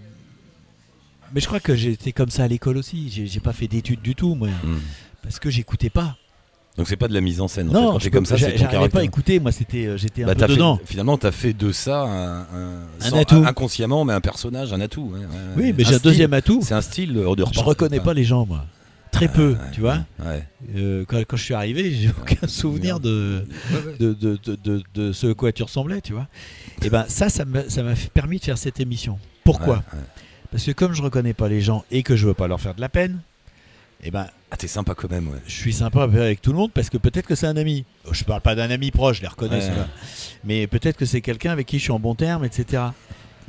Mais 1.35 1.41
je 1.43 1.47
crois 1.47 1.61
que 1.61 1.75
j'étais 1.77 2.13
comme 2.13 2.31
ça 2.31 2.45
à 2.45 2.49
l'école 2.49 2.79
aussi. 2.79 3.11
J'ai 3.27 3.41
pas 3.41 3.53
fait 3.53 3.69
d'études 3.69 4.01
du 4.01 4.15
tout, 4.15 4.35
moi. 4.35 4.49
Hmm. 4.65 4.79
Parce 5.23 5.39
que 5.39 5.51
j'écoutais 5.51 5.91
pas. 5.91 6.17
Donc 6.79 6.89
c'est 6.89 6.97
pas 6.97 7.09
de 7.09 7.13
la 7.13 7.21
mise 7.21 7.41
en 7.43 7.49
scène. 7.49 7.69
en 7.69 7.73
fait. 7.73 7.79
Non, 7.81 7.93
quand 7.93 7.99
je 7.99 8.09
comme 8.09 8.25
ça, 8.25 8.37
j'arrivais 8.37 8.89
pas 8.89 9.01
à 9.01 9.05
écouter. 9.05 9.41
Moi, 9.41 9.53
c'était, 9.53 9.87
euh, 9.87 9.97
j'étais 9.99 10.23
un 10.23 10.27
Bah, 10.27 10.35
peu 10.35 10.41
t'as 10.41 10.47
fait- 10.47 10.55
dedans. 10.55 10.79
finalement, 10.87 11.19
t'as 11.19 11.33
fait 11.33 11.53
de 11.53 11.73
ça 11.73 12.03
un, 12.03 12.39
un- 12.41 12.83
Un 13.01 13.11
sans- 13.11 13.19
atout. 13.19 13.43
inconsciemment, 13.47 14.05
mais 14.07 14.13
un 14.15 14.21
personnage, 14.23 14.73
un 14.73 14.81
atout. 14.81 15.13
Oui, 15.57 15.75
mais 15.77 15.85
j'ai 15.85 15.97
un 15.97 15.99
deuxième 15.99 16.33
atout. 16.33 16.61
C'est 16.63 16.75
un 16.75 16.81
style 16.81 17.11
de 17.13 17.19
de 17.19 17.21
Je 17.25 17.29
reporter, 17.31 17.65
reconnais 17.65 17.97
enfin. 17.99 18.05
pas 18.07 18.15
les 18.15 18.25
gens, 18.25 18.47
moi. 18.47 18.65
Très 19.19 19.29
peu, 19.29 19.51
Ouais, 19.53 19.71
tu 19.73 19.81
vois. 19.81 19.99
Ouais. 20.25 20.45
Euh, 20.77 21.05
quand, 21.07 21.19
quand 21.27 21.37
je 21.37 21.43
suis 21.45 21.55
arrivé, 21.55 21.91
j'ai 21.93 22.11
aucun 22.11 22.47
souvenir 22.47 23.01
de, 23.01 23.45
de, 23.99 24.13
de, 24.15 24.83
de, 24.95 25.13
ce 25.13 25.27
à 25.31 25.35
quoi 25.35 25.53
tu 25.53 25.63
ressemblais, 25.63 26.01
tu 26.01 26.13
vois. 26.13 26.27
Et 26.83 26.91
ben 26.91 27.05
ça, 27.09 27.29
ça 27.29 27.45
m'a 27.45 27.63
permis 28.15 28.39
de 28.39 28.45
faire 28.45 28.59
cette 28.59 28.81
émission. 28.81 29.19
Pourquoi. 29.45 29.83
Parce 30.51 30.65
que 30.65 30.71
comme 30.73 30.95
je 30.95 31.03
reconnais 31.03 31.35
pas 31.35 31.49
les 31.49 31.61
gens 31.61 31.85
et 31.91 32.03
que 32.03 32.17
je 32.17 32.27
veux 32.27 32.35
pas 32.35 32.49
leur 32.49 32.61
faire 32.61 32.75
de 32.75 32.81
la 32.81 32.89
peine, 32.89 33.21
eh 34.03 34.11
ben, 34.11 34.27
Ah, 34.51 34.57
t'es 34.57 34.69
sympa 34.69 34.95
quand 34.95 35.11
même, 35.11 35.29
ouais. 35.29 35.39
je 35.47 35.53
suis 35.55 35.73
sympa 35.73 36.03
avec 36.05 36.41
tout 36.41 36.53
le 36.53 36.57
monde 36.59 36.71
parce 36.73 36.89
que 36.89 36.97
peut-être 36.99 37.27
que 37.27 37.35
c'est 37.35 37.47
un 37.49 37.57
ami. 37.57 37.85
Je 38.13 38.25
parle 38.25 38.41
pas 38.41 38.55
d'un 38.55 38.71
ami 38.71 38.91
proche, 38.91 39.17
je 39.19 39.23
les 39.23 39.29
reconnais, 39.29 39.59
Ouais. 39.59 39.73
mais 40.45 40.67
peut-être 40.69 40.97
que 40.97 41.05
c'est 41.05 41.21
quelqu'un 41.21 41.51
avec 41.51 41.67
qui 41.67 41.79
je 41.79 41.83
suis 41.85 41.93
en 41.93 41.99
bon 41.99 42.15
terme, 42.15 42.45
etc. 42.45 42.85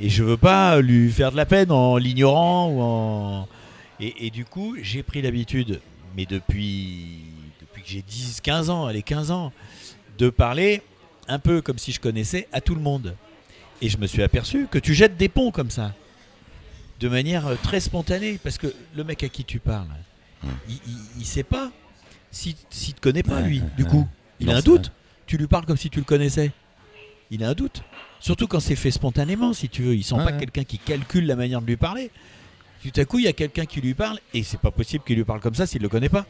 Et 0.00 0.08
je 0.08 0.24
veux 0.24 0.36
pas 0.36 0.80
lui 0.80 1.10
faire 1.10 1.30
de 1.30 1.36
la 1.36 1.46
peine 1.46 1.70
en 1.70 1.96
l'ignorant 1.96 2.68
ou 2.68 2.80
en. 2.82 3.48
Et, 4.00 4.26
et 4.26 4.30
du 4.30 4.44
coup, 4.44 4.76
j'ai 4.80 5.02
pris 5.02 5.20
l'habitude, 5.22 5.80
mais 6.16 6.26
depuis, 6.26 7.18
depuis 7.60 7.82
que 7.82 7.88
j'ai 7.88 8.02
10, 8.02 8.40
15 8.42 8.70
ans, 8.70 8.86
allez, 8.86 9.02
15 9.02 9.30
ans, 9.30 9.52
de 10.18 10.30
parler 10.30 10.82
un 11.28 11.38
peu 11.38 11.60
comme 11.62 11.78
si 11.78 11.92
je 11.92 12.00
connaissais 12.00 12.48
à 12.52 12.60
tout 12.60 12.74
le 12.74 12.80
monde. 12.80 13.14
Et 13.82 13.88
je 13.88 13.98
me 13.98 14.06
suis 14.06 14.22
aperçu 14.22 14.66
que 14.70 14.78
tu 14.78 14.94
jettes 14.94 15.16
des 15.16 15.28
ponts 15.28 15.50
comme 15.50 15.70
ça, 15.70 15.94
de 17.00 17.08
manière 17.08 17.46
euh, 17.46 17.56
très 17.62 17.80
spontanée, 17.80 18.38
parce 18.42 18.58
que 18.58 18.72
le 18.94 19.04
mec 19.04 19.22
à 19.22 19.28
qui 19.28 19.44
tu 19.44 19.58
parles, 19.58 19.86
il, 20.68 20.74
il, 20.86 20.96
il 21.20 21.24
sait 21.26 21.42
pas 21.42 21.70
si, 22.30 22.56
s'il 22.70 22.94
te 22.94 23.00
connaît 23.00 23.22
pas 23.22 23.36
Ouais, 23.36 23.48
lui. 23.48 23.60
ouais, 23.60 23.66
Du 23.76 23.84
ouais. 23.84 23.88
coup, 23.90 24.08
il 24.38 24.46
Non, 24.46 24.54
a 24.54 24.56
un 24.56 24.60
doute. 24.60 24.92
Tu 25.26 25.36
lui 25.36 25.46
parles 25.46 25.64
comme 25.66 25.76
si 25.76 25.90
tu 25.90 25.98
le 25.98 26.04
connaissais. 26.04 26.50
Il 27.30 27.44
a 27.44 27.48
un 27.50 27.54
doute. 27.54 27.82
Surtout 28.18 28.46
quand 28.48 28.60
c'est 28.60 28.76
fait 28.76 28.90
spontanément, 28.90 29.52
si 29.52 29.68
tu 29.68 29.82
veux. 29.82 29.94
Il 29.94 30.02
sent 30.04 30.16
pas 30.16 30.32
quelqu'un 30.32 30.64
qui 30.64 30.78
calcule 30.78 31.26
la 31.26 31.36
manière 31.36 31.60
de 31.62 31.66
lui 31.66 31.76
parler. 31.76 32.10
Tout 32.82 33.00
à 33.00 33.04
coup, 33.04 33.18
il 33.18 33.24
y 33.24 33.28
a 33.28 33.32
quelqu'un 33.32 33.66
qui 33.66 33.80
lui 33.80 33.94
parle 33.94 34.18
et 34.34 34.42
c'est 34.42 34.58
pas 34.60 34.70
possible 34.70 35.04
qu'il 35.04 35.16
lui 35.16 35.24
parle 35.24 35.40
comme 35.40 35.54
ça 35.54 35.66
s'il 35.66 35.82
le 35.82 35.88
connaît 35.88 36.08
pas. 36.08 36.26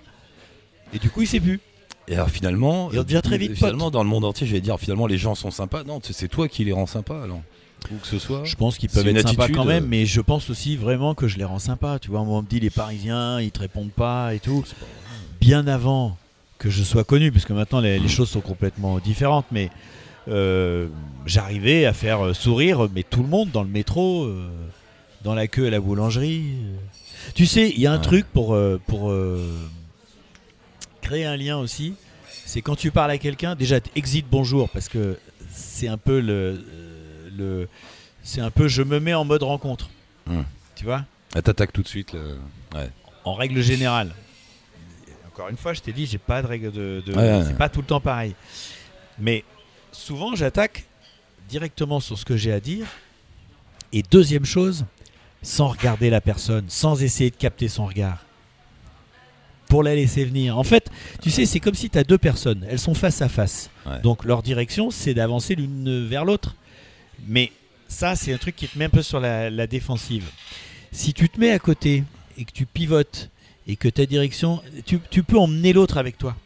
Et 0.93 0.99
du 0.99 1.09
coup, 1.11 1.23
il 1.23 1.27
sait 1.27 1.41
plus. 1.41 1.61
Et 2.09 2.15
alors 2.15 2.29
finalement, 2.31 2.91
Et 2.93 2.99
on 2.99 3.03
devient 3.05 3.21
très 3.23 3.39
vite 3.39 3.55
finalement 3.55 3.91
dans 3.91 4.03
le 4.03 4.09
monde 4.09 4.25
entier, 4.25 4.47
je 4.47 4.53
vais 4.53 4.61
dire 4.61 4.79
finalement 4.81 5.07
les 5.07 5.19
gens 5.19 5.35
sont 5.37 5.53
sympas. 5.53 5.85
Non, 5.85 6.01
c'est 6.03 6.27
toi 6.29 6.49
qui 6.49 6.65
les 6.65 6.73
rends 6.73 6.87
sympas 6.87 7.23
alors. 7.23 7.41
Où 7.93 7.97
que 7.97 8.07
ce 8.07 8.19
soit. 8.19 8.45
Je 8.45 8.57
pense 8.57 8.77
qu'ils 8.79 8.91
peuvent 8.91 9.07
être 9.07 9.29
sympas 9.29 9.49
quand 9.49 9.65
même, 9.65 9.85
euh, 9.85 9.89
mais 9.89 10.07
je 10.07 10.21
pense 10.21 10.51
aussi 10.51 10.77
vraiment 10.77 11.15
que 11.15 11.29
je 11.29 11.39
les 11.39 11.45
rends 11.45 11.59
sympas. 11.61 11.99
Tu 11.99 12.11
vois, 12.11 12.25
moi, 12.25 12.39
on 12.39 12.43
me 12.43 12.47
dit 12.49 12.61
les 12.61 12.69
Parisiens, 12.69 13.41
ils 13.41 13.53
te 13.53 13.61
répondent 13.61 13.93
pas 13.93 14.35
et 14.35 14.39
tout. 14.41 14.63
Pas- 14.63 14.87
Bien 15.41 15.67
avant 15.67 16.19
que 16.59 16.69
je 16.69 16.83
sois 16.83 17.05
connu, 17.05 17.33
parce 17.33 17.47
que 17.47 17.55
maintenant 17.55 17.81
les, 17.81 17.99
les 17.99 18.09
choses 18.09 18.29
sont 18.29 18.43
complètement 18.43 18.99
différentes, 18.99 19.47
mais 19.51 19.71
euh, 20.29 20.89
j'arrivais 21.25 21.87
à 21.87 21.95
faire 21.95 22.27
euh, 22.27 22.35
sourire 22.35 22.87
mais 22.95 23.03
tout 23.03 23.23
le 23.23 23.29
monde 23.29 23.51
dans 23.51 23.63
le 23.63 23.69
métro, 23.71 24.25
euh, 24.25 24.51
dans 25.23 25.35
la 25.35 25.47
queue 25.49 25.67
à 25.67 25.71
la 25.71 25.81
boulangerie. 25.81 26.55
Tu 27.35 27.47
sais, 27.47 27.71
il 27.71 27.81
y 27.81 27.87
a 27.87 27.93
un 27.93 27.97
Ouais. 27.97 28.03
truc 28.03 28.27
pour, 28.33 28.55
euh, 28.55 28.81
pour 28.87 29.11
euh, 29.11 29.47
créer 31.03 31.25
un 31.27 31.37
lien 31.37 31.59
aussi. 31.59 31.95
C'est 32.47 32.63
quand 32.63 32.77
tu 32.77 32.91
parles 32.91 33.11
à 33.11 33.19
quelqu'un, 33.19 33.55
déjà 33.55 33.79
exit 33.95 34.27
bonjour 34.29 34.69
parce 34.71 34.89
que 34.89 35.19
c'est 35.53 35.89
un 35.89 35.99
peu 35.99 36.21
le, 36.21 36.33
euh, 36.33 37.29
le 37.37 37.69
c'est 38.23 38.41
un 38.41 38.51
peu 38.51 38.69
je 38.69 38.83
me 38.83 38.99
mets 39.01 39.15
en 39.15 39.25
mode 39.25 39.43
rencontre. 39.43 39.91
Tu 40.77 40.85
vois? 40.85 41.05
Ah, 41.35 41.43
t'attaques 41.43 41.73
tout 41.73 41.83
de 41.83 41.89
suite. 41.89 42.13
le- 42.13 42.39
Ouais. 42.75 42.89
en 43.25 43.35
règle 43.35 43.61
générale. 43.63 44.15
Encore 45.27 45.49
une 45.49 45.57
fois, 45.57 45.73
je 45.75 45.81
t'ai 45.81 45.93
dit, 45.93 46.07
j'ai 46.07 46.19
pas 46.19 46.41
de 46.43 46.47
règle 46.47 46.73
de. 46.73 47.03
de- 47.05 47.13
Ouais, 47.13 47.19
ouais. 47.39 47.45
c'est 47.47 47.57
pas 47.57 47.69
tout 47.69 47.81
le 47.81 47.87
temps 47.87 48.01
pareil. 48.01 48.35
Mais 49.19 49.45
souvent, 49.93 50.35
j'attaque 50.35 50.87
directement 51.49 52.01
sur 52.01 52.19
ce 52.19 52.25
que 52.25 52.37
j'ai 52.37 52.53
à 52.53 52.61
dire. 52.61 52.87
Et 53.93 54.03
deuxième 54.03 54.45
chose, 54.45 54.85
sans 55.43 55.69
regarder 55.69 56.11
la 56.11 56.21
personne, 56.21 56.65
sans 56.69 57.03
essayer 57.03 57.31
de 57.31 57.37
capter 57.37 57.69
son 57.69 57.87
regard. 57.87 58.25
Pour 59.69 59.83
la 59.83 59.95
laisser 59.95 60.25
venir. 60.25 60.59
En 60.59 60.65
fait, 60.65 60.91
tu 61.23 61.31
sais, 61.31 61.47
c'est 61.47 61.61
comme 61.61 61.75
si 61.75 61.91
tu 61.91 61.99
as 61.99 62.03
deux 62.05 62.19
personnes. 62.19 62.67
Elles 62.69 62.81
sont 62.81 62.95
face 62.95 63.23
à 63.23 63.29
face. 63.29 63.71
Ouais. 63.87 64.01
Donc 64.01 64.25
leur 64.25 64.43
direction, 64.43 64.91
c'est 64.91 65.15
d'avancer 65.15 65.55
l'une 65.55 66.07
vers 66.09 66.25
l'autre. 66.25 66.57
Mais 67.29 67.53
ça, 67.87 68.17
c'est 68.17 68.33
un 68.33 68.39
truc 68.39 68.57
qui 68.57 68.67
te 68.67 68.77
met 68.79 68.87
un 68.87 68.91
peu 68.91 69.03
sur 69.03 69.21
la, 69.21 69.49
la 69.49 69.67
défensive. 69.67 70.25
Si 70.91 71.15
tu 71.15 71.29
te 71.29 71.39
mets 71.39 71.53
à 71.53 71.61
côté 71.61 72.03
et 72.37 72.45
que 72.45 72.53
tu 72.53 72.67
pivotes 72.67 73.31
et 73.69 73.77
que 73.77 73.89
ta 73.89 74.07
direction, 74.07 74.61
tu, 74.87 74.99
tu 75.11 75.23
peux 75.23 75.39
emmener 75.39 75.73
l'autre 75.73 75.99
avec 75.99 76.19
toi. 76.19 76.37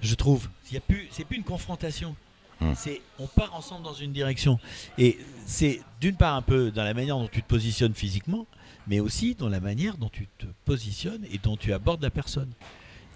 Je 0.00 0.14
trouve. 0.14 0.48
C'est 0.70 0.80
plus 1.24 1.36
une 1.36 1.42
confrontation. 1.42 2.14
Hmm. 2.60 2.72
C'est, 2.74 3.02
on 3.18 3.26
part 3.26 3.54
ensemble 3.54 3.84
dans 3.84 3.92
une 3.94 4.12
direction. 4.12 4.58
Et 4.98 5.18
c'est 5.46 5.80
d'une 6.00 6.16
part 6.16 6.34
un 6.34 6.42
peu 6.42 6.70
dans 6.70 6.84
la 6.84 6.94
manière 6.94 7.16
dont 7.18 7.28
tu 7.28 7.42
te 7.42 7.46
positionnes 7.46 7.94
physiquement, 7.94 8.46
mais 8.86 8.98
aussi 9.00 9.34
dans 9.34 9.48
la 9.48 9.60
manière 9.60 9.96
dont 9.98 10.08
tu 10.08 10.26
te 10.38 10.46
positionnes 10.64 11.24
et 11.30 11.38
dont 11.38 11.56
tu 11.56 11.72
abordes 11.72 12.02
la 12.02 12.10
personne. 12.10 12.50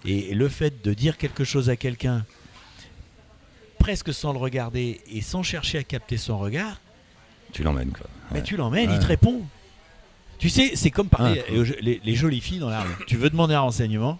Et 0.05 0.33
le 0.35 0.47
fait 0.49 0.83
de 0.83 0.93
dire 0.93 1.17
quelque 1.17 1.43
chose 1.43 1.69
à 1.69 1.75
quelqu'un 1.75 2.25
presque 3.79 4.13
sans 4.13 4.31
le 4.31 4.37
regarder 4.39 5.01
et 5.11 5.21
sans 5.21 5.41
chercher 5.43 5.79
à 5.79 5.83
capter 5.83 6.17
son 6.17 6.37
regard, 6.37 6.79
Tu 7.51 7.63
l'emmènes 7.63 7.91
quoi. 7.91 8.07
mais 8.31 8.43
tu 8.43 8.55
l'emmènes, 8.57 8.89
Ouais. 8.89 8.95
il 8.95 9.01
te 9.01 9.07
répond. 9.07 9.41
Tu 10.37 10.49
sais, 10.49 10.75
c'est 10.75 10.91
comme 10.91 11.09
parler 11.09 11.43
aux- 11.55 11.63
les, 11.81 11.99
les 12.03 12.15
jolies 12.15 12.41
filles 12.41 12.59
dans 12.59 12.69
la 12.69 12.81
rue. 12.81 12.93
Tu 13.07 13.15
veux 13.17 13.29
demander 13.29 13.53
un 13.55 13.61
renseignement, 13.61 14.19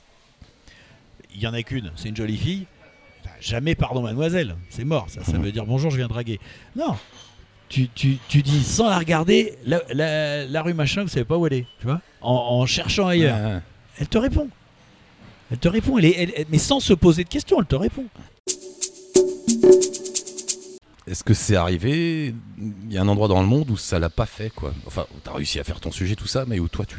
il 1.33 1.41
y 1.41 1.47
en 1.47 1.53
a 1.53 1.61
qu'une, 1.63 1.91
c'est 1.95 2.09
une 2.09 2.15
jolie 2.15 2.37
fille. 2.37 2.65
Jamais 3.41 3.73
pardon 3.75 4.01
mademoiselle, 4.03 4.55
c'est 4.69 4.83
mort, 4.85 5.07
ça, 5.09 5.23
ça 5.23 5.37
veut 5.39 5.51
dire 5.51 5.65
bonjour 5.65 5.89
je 5.89 5.97
viens 5.97 6.07
draguer. 6.07 6.39
Non, 6.75 6.95
tu, 7.69 7.89
tu, 7.89 8.17
tu 8.29 8.43
dis 8.43 8.63
sans 8.63 8.87
la 8.87 8.99
regarder, 8.99 9.55
la, 9.65 9.81
la- 9.93 10.45
la 10.45 10.61
rue 10.61 10.75
machin, 10.75 11.01
vous 11.01 11.07
savez 11.07 11.25
pas 11.25 11.37
où 11.37 11.47
elle 11.47 11.53
est, 11.53 11.65
tu 11.79 11.87
vois, 11.87 12.01
en, 12.21 12.33
en 12.33 12.65
cherchant 12.67 13.07
ailleurs. 13.07 13.35
Ouais, 13.37 13.53
ouais. 13.55 13.59
Elle 13.99 14.07
te 14.07 14.17
répond. 14.19 14.47
Elle 15.51 15.57
te 15.57 15.67
répond, 15.67 15.97
elle 15.97 16.05
est, 16.05 16.15
elle- 16.17 16.33
elle- 16.37 16.45
mais 16.49 16.59
sans 16.59 16.79
se 16.79 16.93
poser 16.93 17.23
de 17.23 17.29
questions, 17.29 17.57
elle 17.59 17.65
te 17.65 17.75
répond. 17.75 18.05
Est-ce 21.11 21.25
que 21.25 21.33
c'est 21.33 21.57
arrivé? 21.57 22.33
Il 22.57 22.93
y 22.93 22.97
a 22.97 23.01
un 23.01 23.07
endroit 23.09 23.27
dans 23.27 23.41
le 23.41 23.47
monde 23.47 23.69
où 23.69 23.75
ça 23.75 23.99
l'a 23.99 24.09
pas 24.09 24.25
fait 24.25 24.49
quoi. 24.49 24.73
Enfin, 24.87 25.05
t'as 25.25 25.33
réussi 25.33 25.59
à 25.59 25.63
faire 25.65 25.81
ton 25.81 25.91
sujet 25.91 26.15
tout 26.15 26.25
ça, 26.27 26.45
mais 26.47 26.57
où 26.59 26.69
toi 26.69 26.85
tu 26.85 26.95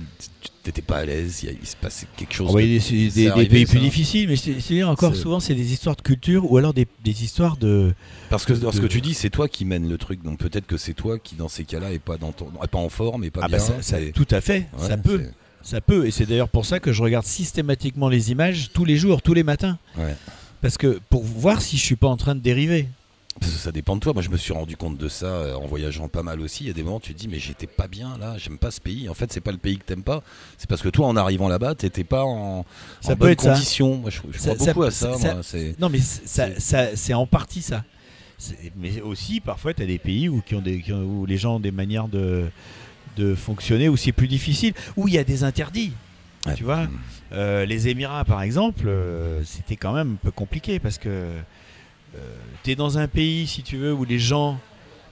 t'étais 0.62 0.83
pas 0.83 0.98
à 0.98 1.05
l'aise. 1.07 1.44
Il, 1.61 1.66
se 1.66 1.77
passait 1.77 2.07
quelque 2.16 2.35
chose. 2.35 2.53
Ouais, 2.53 2.62
que- 2.62 2.66
des, 2.68 2.75
des- 2.79 2.81
c'est 3.11 3.20
des 3.22 3.29
arrivé, 3.29 3.48
pays 3.48 3.66
ça 3.66 3.70
plus 3.70 3.81
difficiles, 3.81 4.29
mais 4.29 4.37
c'est 4.37 4.61
c'est 4.61 4.83
encore 4.83 5.16
souvent 5.16 5.40
c'est 5.40 5.55
des 5.55 5.72
histoires 5.72 5.96
de 5.96 6.03
culture 6.03 6.51
ou 6.53 6.59
alors 6.59 6.75
des, 6.75 6.87
des 7.03 7.25
histoires 7.25 7.57
de. 7.57 7.94
Parce 8.29 8.44
que 8.44 8.53
dans 8.53 8.70
ce 8.70 8.77
de- 8.77 8.83
que 8.83 8.87
tu 8.87 9.01
dis, 9.01 9.14
c'est 9.14 9.31
toi 9.31 9.48
qui 9.48 9.64
mène 9.64 9.88
le 9.88 9.96
truc. 9.96 10.22
Donc 10.22 10.38
peut-être 10.38 10.66
que 10.66 10.77
c'est 10.77 10.92
toi 10.94 11.18
qui 11.18 11.35
dans 11.35 11.48
ces 11.48 11.64
cas-là 11.64 11.92
est 11.92 11.98
pas 11.98 12.18
dans 12.18 12.33
ton, 12.33 12.48
est 12.62 12.68
pas 12.68 12.79
en 12.79 12.90
forme, 12.90 13.25
et 13.25 13.31
pas 13.31 13.40
Ah 13.44 13.48
bien. 13.48 13.57
bah 13.57 13.64
ça, 13.64 13.81
ça- 13.81 13.96
tout 14.14 14.29
à 14.31 14.42
fait, 14.42 14.66
ouais, 14.79 14.88
ça 14.88 14.98
peut, 14.98 15.22
ça 15.62 15.81
peut, 15.81 16.07
et 16.07 16.11
c'est 16.11 16.27
d'ailleurs 16.27 16.51
pour 16.51 16.66
ça 16.66 16.81
que 16.81 16.92
je 16.92 17.03
regarde 17.03 17.25
systématiquement 17.25 18.11
les 18.11 18.31
images 18.31 18.72
tous 18.75 18.85
les 18.85 18.96
jours, 18.98 19.22
tous 19.22 19.33
les 19.33 19.42
matins, 19.42 19.79
ouais. 19.96 20.14
parce 20.61 20.77
que 20.77 21.01
pour 21.09 21.22
voir 21.25 21.62
si 21.62 21.79
je 21.79 21.83
suis 21.83 21.96
pas 21.96 22.09
en 22.09 22.18
train 22.18 22.35
de 22.35 22.40
dériver. 22.40 22.88
Parce 23.40 23.53
que 23.53 23.59
ça 23.59 23.73
dépend 23.73 23.97
de 23.97 24.01
toi. 24.01 24.12
Moi, 24.12 24.23
je 24.23 24.29
me 24.29 24.37
suis 24.37 24.53
rendu 24.53 24.77
compte 24.77 24.99
de 24.99 25.09
ça 25.09 25.27
euh, 25.27 25.55
en 25.55 25.66
voyageant 25.66 26.07
pas 26.09 26.23
mal 26.23 26.40
aussi. 26.40 26.64
Il 26.64 26.66
y 26.66 26.71
a 26.71 26.75
des 26.75 26.83
moments 26.83 26.97
où 26.99 27.01
tu 27.01 27.14
te 27.14 27.18
dis, 27.18 27.29
mais 27.29 27.38
j'étais 27.38 27.66
pas 27.66 27.88
bien 27.88 28.18
là, 28.18 28.37
j'aime 28.37 28.59
pas 28.59 28.71
ce 28.71 28.81
pays. 28.81 29.09
En 29.09 29.14
fait, 29.14 29.33
c'est 29.33 29.40
pas 29.40 29.53
le 29.53 29.59
pays 29.59 29.79
que 29.79 29.85
t'aimes 29.85 30.03
pas. 30.03 30.23
C'est 30.59 30.68
parce 30.68 30.83
que 30.83 30.90
toi, 30.90 31.07
en 31.07 31.16
arrivant 31.16 31.49
là-bas, 31.49 31.75
t'étais 31.75 32.05
pas 32.05 32.25
en, 32.25 32.64
Ça 33.01 33.12
en 33.12 33.14
peut 33.14 33.21
bonne 33.21 33.31
être 33.31 33.42
ça. 33.42 33.55
condition. 33.55 33.97
Moi, 33.97 34.11
je, 34.11 34.21
je 34.31 34.38
Ça- 34.38 34.55
crois 34.55 34.66
beaucoup 34.66 34.83
à 34.85 34.90
ça- 34.90 35.09
moi, 35.16 35.40
Non, 35.79 35.88
mais 35.88 35.99
C'est- 36.01 37.14
en 37.14 37.27
partie 37.27 37.62
ça. 37.62 37.85
Mais 38.77 39.01
aussi, 39.01 39.40
parfois, 39.40 39.73
tu 39.73 39.83
as 39.83 39.87
des 39.87 39.99
pays 39.99 40.29
où, 40.29 40.42
qui 40.42 40.55
ont 40.55 40.61
des, 40.61 40.81
qui 40.81 40.92
ont- 40.92 41.03
où 41.03 41.27
les 41.27 41.38
gens 41.38 41.57
ont 41.57 41.61
des 41.61 41.71
manières 41.71 42.09
de, 42.09 42.51
de 43.16 43.35
fonctionner, 43.35 43.88
où 43.88 43.97
c'est 43.97 44.12
plus 44.12 44.29
difficile, 44.29 44.75
où 44.97 45.07
il 45.09 45.14
y 45.14 45.18
a 45.18 45.25
des 45.25 45.45
interdits. 45.45 45.92
Ouais. 46.47 46.55
Tu 46.55 46.64
vois 46.64 46.85
Mm. 46.85 46.99
Euh, 47.35 47.64
les 47.64 47.88
Émirats, 47.88 48.25
par 48.27 48.42
exemple, 48.42 48.85
euh, 48.87 49.42
c'était 49.45 49.77
quand 49.77 49.92
même 49.95 50.12
un 50.14 50.25
peu 50.25 50.31
compliqué 50.33 50.79
parce 50.81 50.99
que 50.99 51.29
tu 52.62 52.70
es 52.70 52.75
dans 52.75 52.98
un 52.98 53.09
pays, 53.09 53.46
si 53.46 53.62
tu 53.62 53.77
veux, 53.77 53.92
où 53.92 54.05
les 54.05 54.18
gens, 54.18 54.59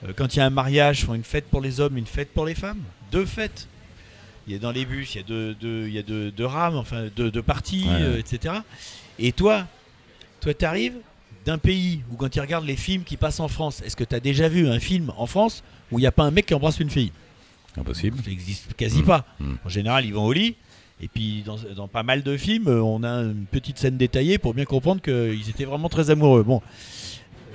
euh, 0.07 0.13
quand 0.15 0.35
il 0.35 0.39
y 0.39 0.41
a 0.41 0.47
un 0.47 0.51
mariage, 0.51 1.05
font 1.05 1.15
une 1.15 1.25
fête 1.25 1.47
pour 1.47 1.61
les 1.61 1.81
hommes, 1.81 1.97
une 1.97 2.07
fête 2.07 2.33
pour 2.33 2.45
les 2.47 2.55
femmes. 2.55 2.81
Deux 3.13 3.27
fêtes. 3.27 3.67
Il 4.47 4.53
y 4.53 4.57
a 4.57 4.59
dans 4.59 4.73
les 4.73 4.85
bus, 4.85 5.15
il 5.15 5.19
y 5.19 5.21
a 5.21 5.25
deux, 5.25 5.55
deux- 5.55 5.87
il 5.87 5.95
y 5.95 5.99
a 5.99 6.03
deux, 6.03 6.31
deux 6.31 6.47
rames, 6.47 6.77
enfin 6.77 7.09
deux, 7.15 7.31
deux 7.31 7.43
parties, 7.43 7.85
Ouais, 7.87 8.03
euh, 8.03 8.19
etc. 8.19 8.55
Et 9.19 9.33
toi, 9.33 9.67
toi, 10.41 10.55
tu 10.55 10.65
arrives 10.65 10.95
d'un 11.45 11.59
pays 11.59 12.01
où, 12.11 12.17
quand 12.17 12.29
tu 12.29 12.41
regardes 12.41 12.65
les 12.67 12.77
films 12.77 13.05
qui 13.05 13.17
passent 13.17 13.41
en 13.41 13.49
France, 13.49 13.83
est-ce 13.85 13.97
que 13.97 14.05
tu 14.05 14.15
as 14.15 14.21
déjà 14.21 14.49
vu 14.49 14.69
un 14.69 14.81
film 14.81 15.13
en 15.17 15.27
France 15.27 15.63
où 15.91 15.99
il 15.99 16.03
n'y 16.03 16.07
a 16.07 16.13
pas 16.13 16.25
un 16.25 16.31
mec 16.31 16.47
qui 16.47 16.55
embrasse 16.55 16.81
une 16.81 16.91
fille? 16.91 17.13
Impossible. 17.77 18.19
Ça 18.25 18.31
n'existe 18.31 18.75
quasi 18.75 19.01
Mm. 19.03 19.05
pas. 19.05 19.25
Mm. 19.39 19.55
En 19.65 19.69
général, 19.69 20.05
ils 20.05 20.13
vont 20.15 20.25
au 20.25 20.33
lit. 20.33 20.57
Et 21.03 21.09
puis, 21.09 21.43
dans, 21.45 21.57
dans 21.75 21.89
pas 21.89 22.03
mal 22.03 22.23
de 22.23 22.37
films, 22.37 22.69
euh, 22.69 22.83
on 22.83 23.03
a 23.03 23.23
une 23.23 23.47
petite 23.51 23.79
scène 23.79 23.97
détaillée 23.97 24.39
pour 24.39 24.55
bien 24.55 24.65
comprendre 24.65 25.01
qu'ils 25.01 25.49
étaient 25.49 25.65
vraiment 25.65 25.89
très 25.89 26.11
amoureux. 26.11 26.43
Bon, 26.43 26.61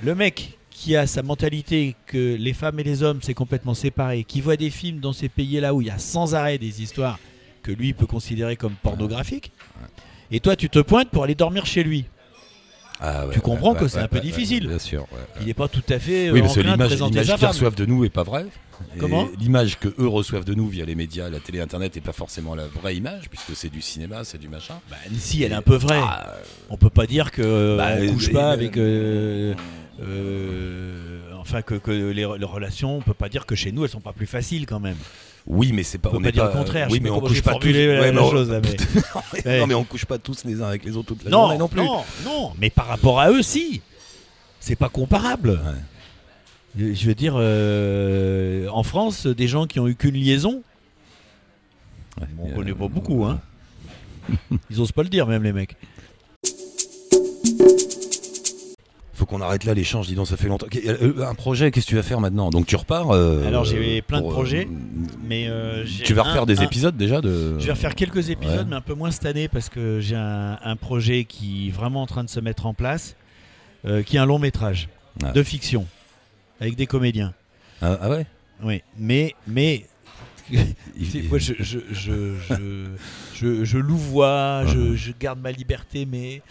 le 0.02 0.14
mec 0.14 0.58
qui 0.70 0.96
a 0.96 1.06
sa 1.06 1.22
mentalité 1.22 1.94
que 2.06 2.36
les 2.36 2.52
femmes 2.52 2.80
et 2.80 2.82
les 2.82 3.02
hommes, 3.02 3.20
c'est 3.22 3.34
complètement 3.34 3.74
séparé, 3.74 4.24
qui 4.24 4.40
voit 4.40 4.56
des 4.56 4.70
films 4.70 5.00
dans 5.00 5.12
ces 5.12 5.28
pays-là 5.28 5.74
où 5.74 5.80
il 5.80 5.86
y 5.86 5.90
a 5.90 5.98
sans 5.98 6.34
arrêt 6.34 6.58
des 6.58 6.82
histoires 6.82 7.18
que 7.62 7.72
lui 7.72 7.92
peut 7.94 8.06
considérer 8.06 8.56
comme 8.56 8.74
pornographiques, 8.74 9.52
et 10.30 10.40
toi, 10.40 10.56
tu 10.56 10.68
te 10.68 10.80
pointes 10.80 11.08
pour 11.10 11.24
aller 11.24 11.34
dormir 11.34 11.66
chez 11.66 11.84
lui. 11.84 12.04
Ah 13.00 13.26
ouais, 13.26 13.34
Tu 13.34 13.40
comprends 13.40 13.72
ouais, 13.72 13.78
que 13.78 13.84
ouais, 13.84 13.88
c'est 13.90 13.98
un 13.98 14.08
peu 14.08 14.20
difficile. 14.20 14.68
Bien 14.68 14.78
sûr. 14.78 15.06
Il 15.40 15.46
n'est 15.46 15.54
pas 15.54 15.68
tout 15.68 15.82
à 15.88 15.98
fait 15.98 16.28
euh, 16.28 16.32
Oui, 16.32 16.40
parce 16.40 16.54
que 16.54 16.60
enclin 16.60 16.76
de 16.76 16.94
l'image 16.94 17.36
qu'ils 17.36 17.46
reçoivent 17.46 17.74
de 17.74 17.86
nous 17.86 18.04
est 18.04 18.10
pas 18.10 18.22
vraie. 18.22 18.46
Comment? 18.98 19.26
L'image 19.38 19.78
que 19.78 19.88
eux 19.98 20.06
reçoivent 20.08 20.44
de 20.44 20.52
nous 20.54 20.68
via 20.68 20.84
les 20.84 20.94
médias, 20.94 21.30
la 21.30 21.40
télé, 21.40 21.60
internet, 21.60 21.94
n'est 21.94 22.00
pas 22.02 22.12
forcément 22.12 22.54
la 22.54 22.66
vraie 22.66 22.94
image, 22.96 23.28
puisque 23.30 23.54
c'est 23.56 23.70
du 23.70 23.80
cinéma, 23.80 24.22
c'est 24.24 24.38
du 24.38 24.48
machin. 24.48 24.74
Bah, 24.90 24.96
si, 25.18 25.42
elle 25.42 25.52
est 25.52 25.56
un 25.56 25.62
peu 25.62 25.76
vraie. 25.76 26.00
Ah, 26.02 26.34
On 26.70 26.76
peut 26.76 26.90
pas 26.90 27.06
dire 27.06 27.30
que 27.32 27.42
euh, 27.42 27.76
Bah, 27.76 27.92
on 28.00 28.12
couche 28.12 28.28
euh, 28.28 28.32
pas 28.32 28.50
euh, 28.50 28.52
avec. 28.52 28.76
euh, 28.76 29.54
euh, 30.02 31.20
enfin, 31.40 31.62
que, 31.62 31.74
que 31.74 31.90
les, 31.90 32.12
les 32.14 32.44
relations, 32.44 32.98
on 32.98 33.02
peut 33.02 33.14
pas 33.14 33.28
dire 33.28 33.46
que 33.46 33.54
chez 33.54 33.72
nous, 33.72 33.84
elles 33.84 33.90
sont 33.90 34.00
pas 34.00 34.12
plus 34.12 34.26
faciles 34.26 34.66
quand 34.66 34.80
même. 34.80 34.96
Oui, 35.46 35.70
mais 35.72 35.82
c'est 35.84 35.98
pas. 35.98 36.08
On 36.12 36.16
peut 36.16 36.22
pas 36.24 36.32
dire 36.32 36.44
pas- 36.44 36.52
le 36.52 36.58
contraire. 36.58 36.88
Oui, 36.90 36.98
mais 37.00 37.08
on 37.10 37.20
couche 37.20 37.40
pas 37.42 37.52
tous. 37.54 37.60
formulé 37.60 37.86
la, 37.94 38.00
Ouais, 38.00 38.06
la 38.06 38.12
mais 38.12 38.18
on- 38.20 38.30
chose, 38.30 38.50
là, 38.50 38.60
mais- 39.44 39.44
Ouais. 39.50 39.58
Non, 39.60 39.66
mais 39.68 39.74
on 39.74 39.84
couche 39.84 40.04
pas 40.04 40.18
tous 40.18 40.44
les 40.44 40.60
uns 40.60 40.66
avec 40.66 40.84
les 40.84 40.96
autres 40.96 41.08
toute 41.08 41.24
la 41.24 41.30
non, 41.30 41.42
journée 41.42 41.58
non 41.58 41.68
plus. 41.68 41.80
non, 41.82 42.02
non, 42.24 42.52
mais 42.58 42.68
par 42.70 42.86
rapport 42.86 43.20
à 43.20 43.30
eux, 43.30 43.42
si. 43.42 43.80
C'est 44.58 44.74
pas 44.76 44.88
comparable. 44.88 45.60
Ouais. 46.76 46.92
Je 46.94 47.06
veux 47.06 47.14
dire, 47.14 47.34
euh, 47.36 48.68
en 48.68 48.82
France, 48.82 49.26
des 49.26 49.46
gens 49.48 49.66
qui 49.66 49.78
ont 49.80 49.86
eu 49.88 49.94
qu'une 49.94 50.14
liaison, 50.16 50.62
on 52.38 52.50
connaît 52.50 52.72
euh, 52.72 52.74
pas 52.74 52.88
beaucoup, 52.88 53.24
hein. 53.24 53.40
Ils 54.70 54.80
osent 54.80 54.90
pas 54.92 55.04
le 55.04 55.08
dire, 55.08 55.26
même 55.26 55.42
les 55.44 55.52
mecs. 55.52 55.76
Qu'on 59.36 59.44
arrête 59.44 59.64
là 59.64 59.74
l'échange, 59.74 60.06
dis 60.06 60.14
donc, 60.14 60.26
ça 60.26 60.36
fait 60.36 60.48
longtemps. 60.48 60.66
Euh, 60.86 61.26
Un 61.26 61.34
projet, 61.34 61.70
qu'est-ce 61.70 61.86
que 61.86 61.90
tu 61.90 61.96
vas 61.96 62.02
faire 62.02 62.20
maintenant? 62.20 62.50
Donc 62.50 62.66
tu 62.66 62.76
repars 62.76 63.10
euh, 63.10 63.46
Alors, 63.46 63.64
j'ai 63.64 64.02
plein 64.02 64.20
de 64.20 64.26
euh, 64.26 64.30
projets, 64.30 64.68
Mais 65.24 65.46
euh, 65.48 65.84
Tu 66.04 66.14
vas 66.14 66.22
un- 66.22 66.24
refaire 66.28 66.46
des 66.46 66.60
un- 66.60 66.64
épisodes 66.64 66.96
déjà 66.96 67.20
de. 67.20 67.58
Je 67.58 67.66
vais 67.66 67.72
refaire 67.72 67.94
quelques 67.94 68.30
épisodes, 68.30 68.58
Ouais. 68.60 68.64
mais 68.68 68.76
un 68.76 68.80
peu 68.80 68.94
moins 68.94 69.10
cette 69.10 69.26
année 69.26 69.48
parce 69.48 69.68
que 69.68 70.00
j'ai 70.00 70.16
un, 70.16 70.58
un 70.62 70.76
projet 70.76 71.24
qui 71.24 71.68
est 71.68 71.70
vraiment 71.70 72.02
en 72.02 72.06
train 72.06 72.24
de 72.24 72.30
se 72.30 72.40
mettre 72.40 72.66
en 72.66 72.74
place, 72.74 73.16
euh, 73.84 74.02
qui 74.02 74.16
est 74.16 74.20
un 74.20 74.26
long 74.26 74.38
métrage 74.38 74.88
de 75.34 75.42
fiction 75.42 75.86
avec 76.60 76.76
des 76.76 76.86
comédiens. 76.86 77.32
Ah, 77.82 77.98
ah 78.00 78.10
ouais? 78.10 78.26
Oui, 78.62 78.82
mais 78.96 79.34
moi 81.28 81.38
je 81.38 81.54
je 81.58 81.78
je 81.92 82.34
je, 82.48 82.86
je, 83.34 83.64
je 83.64 83.78
louvoie, 83.78 84.64
je, 84.66 85.12
garde 85.18 85.40
ma 85.40 85.50
liberté, 85.52 86.06
mais 86.06 86.42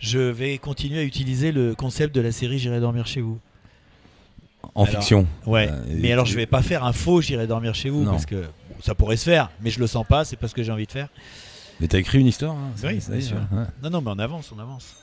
je 0.00 0.18
vais 0.18 0.58
continuer 0.58 1.00
à 1.00 1.02
utiliser 1.02 1.52
le 1.52 1.74
concept 1.74 2.14
de 2.14 2.20
la 2.20 2.32
série 2.32 2.58
J'irai 2.58 2.80
dormir 2.80 3.06
chez 3.06 3.20
vous. 3.20 3.38
En 4.74 4.84
Alors, 4.84 4.94
fiction. 5.00 5.26
Ouais. 5.46 5.68
Euh, 5.70 5.82
mais 5.88 6.12
alors 6.12 6.24
je 6.26 6.34
vais 6.36 6.46
pas 6.46 6.62
faire 6.62 6.84
un 6.84 6.92
faux 6.92 7.20
J'irai 7.20 7.46
dormir 7.46 7.74
chez 7.74 7.90
vous 7.90 8.04
Non. 8.04 8.12
parce 8.12 8.26
que 8.26 8.36
bon, 8.36 8.76
ça 8.80 8.94
pourrait 8.94 9.16
se 9.16 9.24
faire, 9.24 9.50
mais 9.60 9.70
je 9.70 9.80
le 9.80 9.86
sens 9.86 10.06
pas. 10.06 10.24
C'est 10.24 10.36
pas 10.36 10.48
ce 10.48 10.54
que 10.54 10.62
j'ai 10.62 10.72
envie 10.72 10.86
de 10.86 10.92
faire. 10.92 11.08
Mais 11.80 11.88
t'as 11.88 11.98
écrit 11.98 12.20
une 12.20 12.28
histoire 12.28 12.54
hein, 12.54 12.70
Oui, 12.84 12.90
bien 12.92 13.00
ça, 13.00 13.20
sûr. 13.20 13.36
ouais. 13.36 13.64
Non, 13.82 13.90
non, 13.90 14.00
mais 14.00 14.10
on 14.14 14.18
avance, 14.18 14.52
on 14.56 14.58
avance. 14.60 14.94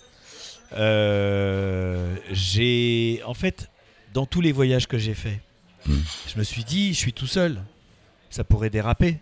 Euh, 0.77 2.15
j'ai, 2.31 3.21
en 3.25 3.33
fait, 3.33 3.69
dans 4.13 4.25
tous 4.25 4.41
les 4.41 4.51
voyages 4.51 4.87
que 4.87 4.97
j'ai 4.97 5.13
faits, 5.13 5.39
Hmm. 5.85 5.93
je 6.27 6.37
me 6.37 6.43
suis 6.43 6.65
dit, 6.65 6.89
je 6.93 6.97
suis 6.99 7.13
tout 7.13 7.25
seul. 7.25 7.61
Ça 8.29 8.43
pourrait 8.43 8.69
déraper. 8.69 9.17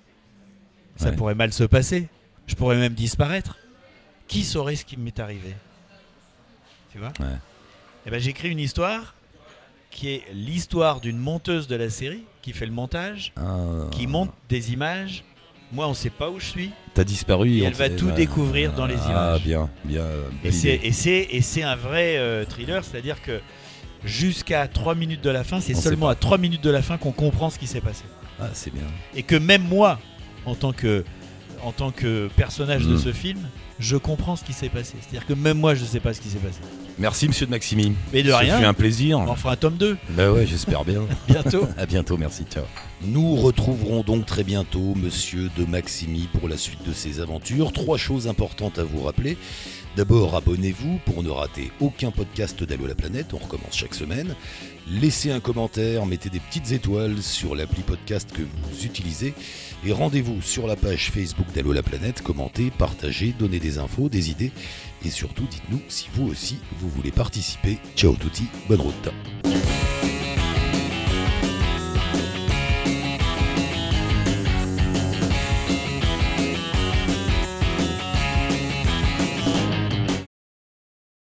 Ça 0.95 1.09
Ouais. 1.09 1.15
pourrait 1.15 1.35
mal 1.35 1.53
se 1.53 1.63
passer. 1.63 2.07
Je 2.47 2.55
pourrais 2.55 2.77
même 2.77 2.93
disparaître. 2.93 3.57
Qui 4.27 4.43
saurait 4.43 4.75
ce 4.75 4.83
qui 4.85 4.97
m'est 4.97 5.19
arrivé? 5.19 5.55
Tu 6.91 6.97
vois? 6.97 7.13
Ouais. 7.19 7.35
Eh 8.05 8.09
ben, 8.09 8.19
j'écris 8.19 8.49
une 8.49 8.59
histoire 8.59 9.13
qui 9.91 10.09
est 10.09 10.23
l'histoire 10.33 10.99
d'une 10.99 11.17
monteuse 11.17 11.67
de 11.67 11.75
la 11.75 11.89
série 11.89 12.23
qui 12.41 12.53
fait 12.53 12.65
le 12.65 12.71
montage, 12.71 13.31
Ah, 13.37 13.57
qui 13.91 14.07
monte 14.07 14.31
des 14.49 14.71
images. 14.73 15.23
Moi, 15.71 15.85
on 15.85 15.89
ne 15.89 15.95
sait 15.95 16.09
pas 16.09 16.29
où 16.29 16.39
je 16.39 16.45
suis. 16.45 16.71
T'as 16.93 17.03
disparu. 17.03 17.49
Et 17.51 17.63
elle 17.63 17.73
va 17.73 17.89
tout 17.89 18.11
découvrir 18.11 18.73
dans 18.73 18.85
les 18.85 18.95
Ah, 19.05 19.09
images. 19.09 19.43
bien, 19.43 19.69
bien. 19.83 20.01
euh, 20.01 20.29
Et 20.43 20.51
c'est, 21.41 21.63
un 21.63 21.75
vrai 21.75 22.17
euh, 22.17 22.45
thriller, 22.45 22.83
c'est-à-dire 22.85 23.21
que 23.21 23.41
jusqu'à 24.05 24.67
3 24.67 24.95
minutes 24.95 25.21
de 25.21 25.29
la 25.29 25.43
fin, 25.43 25.59
c'est 25.59 25.73
seulement 25.73 26.07
à 26.07 26.15
3 26.15 26.37
minutes 26.37 26.63
de 26.63 26.69
la 26.69 26.81
fin 26.81 26.97
qu'on 26.97 27.11
comprend 27.11 27.49
ce 27.49 27.59
qui 27.59 27.67
s'est 27.67 27.81
passé. 27.81 28.03
Ah, 28.39 28.49
c'est 28.53 28.73
bien. 28.73 28.83
Et 29.15 29.23
que 29.23 29.35
même 29.35 29.63
moi, 29.67 29.99
en 30.45 30.55
tant 30.55 30.73
que, 30.73 31.03
en 31.63 31.71
tant 31.71 31.91
que 31.91 32.29
personnage 32.35 32.85
de 32.85 32.93
Mm. 32.95 32.99
ce 32.99 33.11
film, 33.13 33.39
je 33.79 33.97
comprends 33.97 34.35
ce 34.35 34.43
qui 34.43 34.53
s'est 34.53 34.69
passé. 34.69 34.95
C'est-à-dire 35.01 35.25
que 35.27 35.33
même 35.33 35.57
moi, 35.59 35.75
je 35.75 35.81
ne 35.81 35.87
sais 35.87 35.99
pas 35.99 36.13
ce 36.13 36.21
qui 36.21 36.29
s'est 36.29 36.37
passé. 36.39 36.59
Merci, 36.99 37.27
monsieur 37.27 37.45
de 37.45 37.51
Maximi. 37.51 37.93
Mais 38.11 38.23
de 38.23 38.31
Ça 38.31 38.39
rien. 38.39 38.57
fut 38.57 38.65
un 38.65 38.73
plaisir. 38.73 39.19
On 39.19 39.27
en 39.27 39.35
fera 39.35 39.53
un 39.53 39.55
tome 39.55 39.77
2, 39.77 39.97
Bah 40.11 40.31
ouais, 40.31 40.47
j'espère 40.47 40.83
bien. 40.83 41.01
bientôt. 41.27 41.67
À 41.77 41.85
bientôt, 41.85 42.17
merci, 42.17 42.43
ciao. 42.51 42.63
Nous 43.03 43.35
retrouverons 43.35 44.01
donc 44.01 44.25
très 44.25 44.43
bientôt 44.43 44.95
Monsieur 44.95 45.49
de 45.55 45.65
Maximi 45.65 46.27
pour 46.39 46.49
la 46.49 46.57
suite 46.57 46.83
de 46.87 46.93
ses 46.93 47.19
aventures. 47.19 47.71
Trois 47.71 47.97
choses 47.99 48.27
importantes 48.27 48.79
à 48.79 48.83
vous 48.83 49.03
rappeler. 49.03 49.37
D'abord, 49.95 50.35
abonnez-vous 50.35 50.99
pour 51.05 51.21
ne 51.23 51.29
rater 51.29 51.71
aucun 51.79 52.09
podcast 52.11 52.63
d'Allo 52.63 52.87
la 52.87 52.95
planète, 52.95 53.33
on 53.33 53.37
recommence 53.37 53.75
chaque 53.75 53.93
semaine. 53.95 54.35
Laissez 54.89 55.31
un 55.31 55.41
commentaire, 55.41 56.05
mettez 56.05 56.29
des 56.29 56.39
petites 56.39 56.71
étoiles 56.71 57.21
sur 57.21 57.55
l'appli 57.55 57.81
podcast 57.81 58.31
que 58.31 58.41
vous 58.41 58.85
utilisez 58.85 59.33
et 59.85 59.91
rendez-vous 59.91 60.41
sur 60.41 60.65
la 60.65 60.77
page 60.77 61.11
Facebook 61.11 61.47
d'Allo 61.53 61.73
la 61.73 61.83
planète, 61.83 62.21
commentez, 62.21 62.71
partagez, 62.71 63.35
donnez 63.37 63.59
des 63.59 63.79
infos, 63.79 64.07
des 64.07 64.29
idées 64.31 64.53
et 65.03 65.09
surtout 65.09 65.45
dites-nous 65.51 65.81
si 65.89 66.07
vous 66.13 66.27
aussi 66.27 66.57
vous 66.79 66.87
voulez 66.87 67.11
participer. 67.11 67.79
Ciao 67.97 68.15
touti, 68.15 68.45
bonne 68.69 68.81
route. 68.81 69.09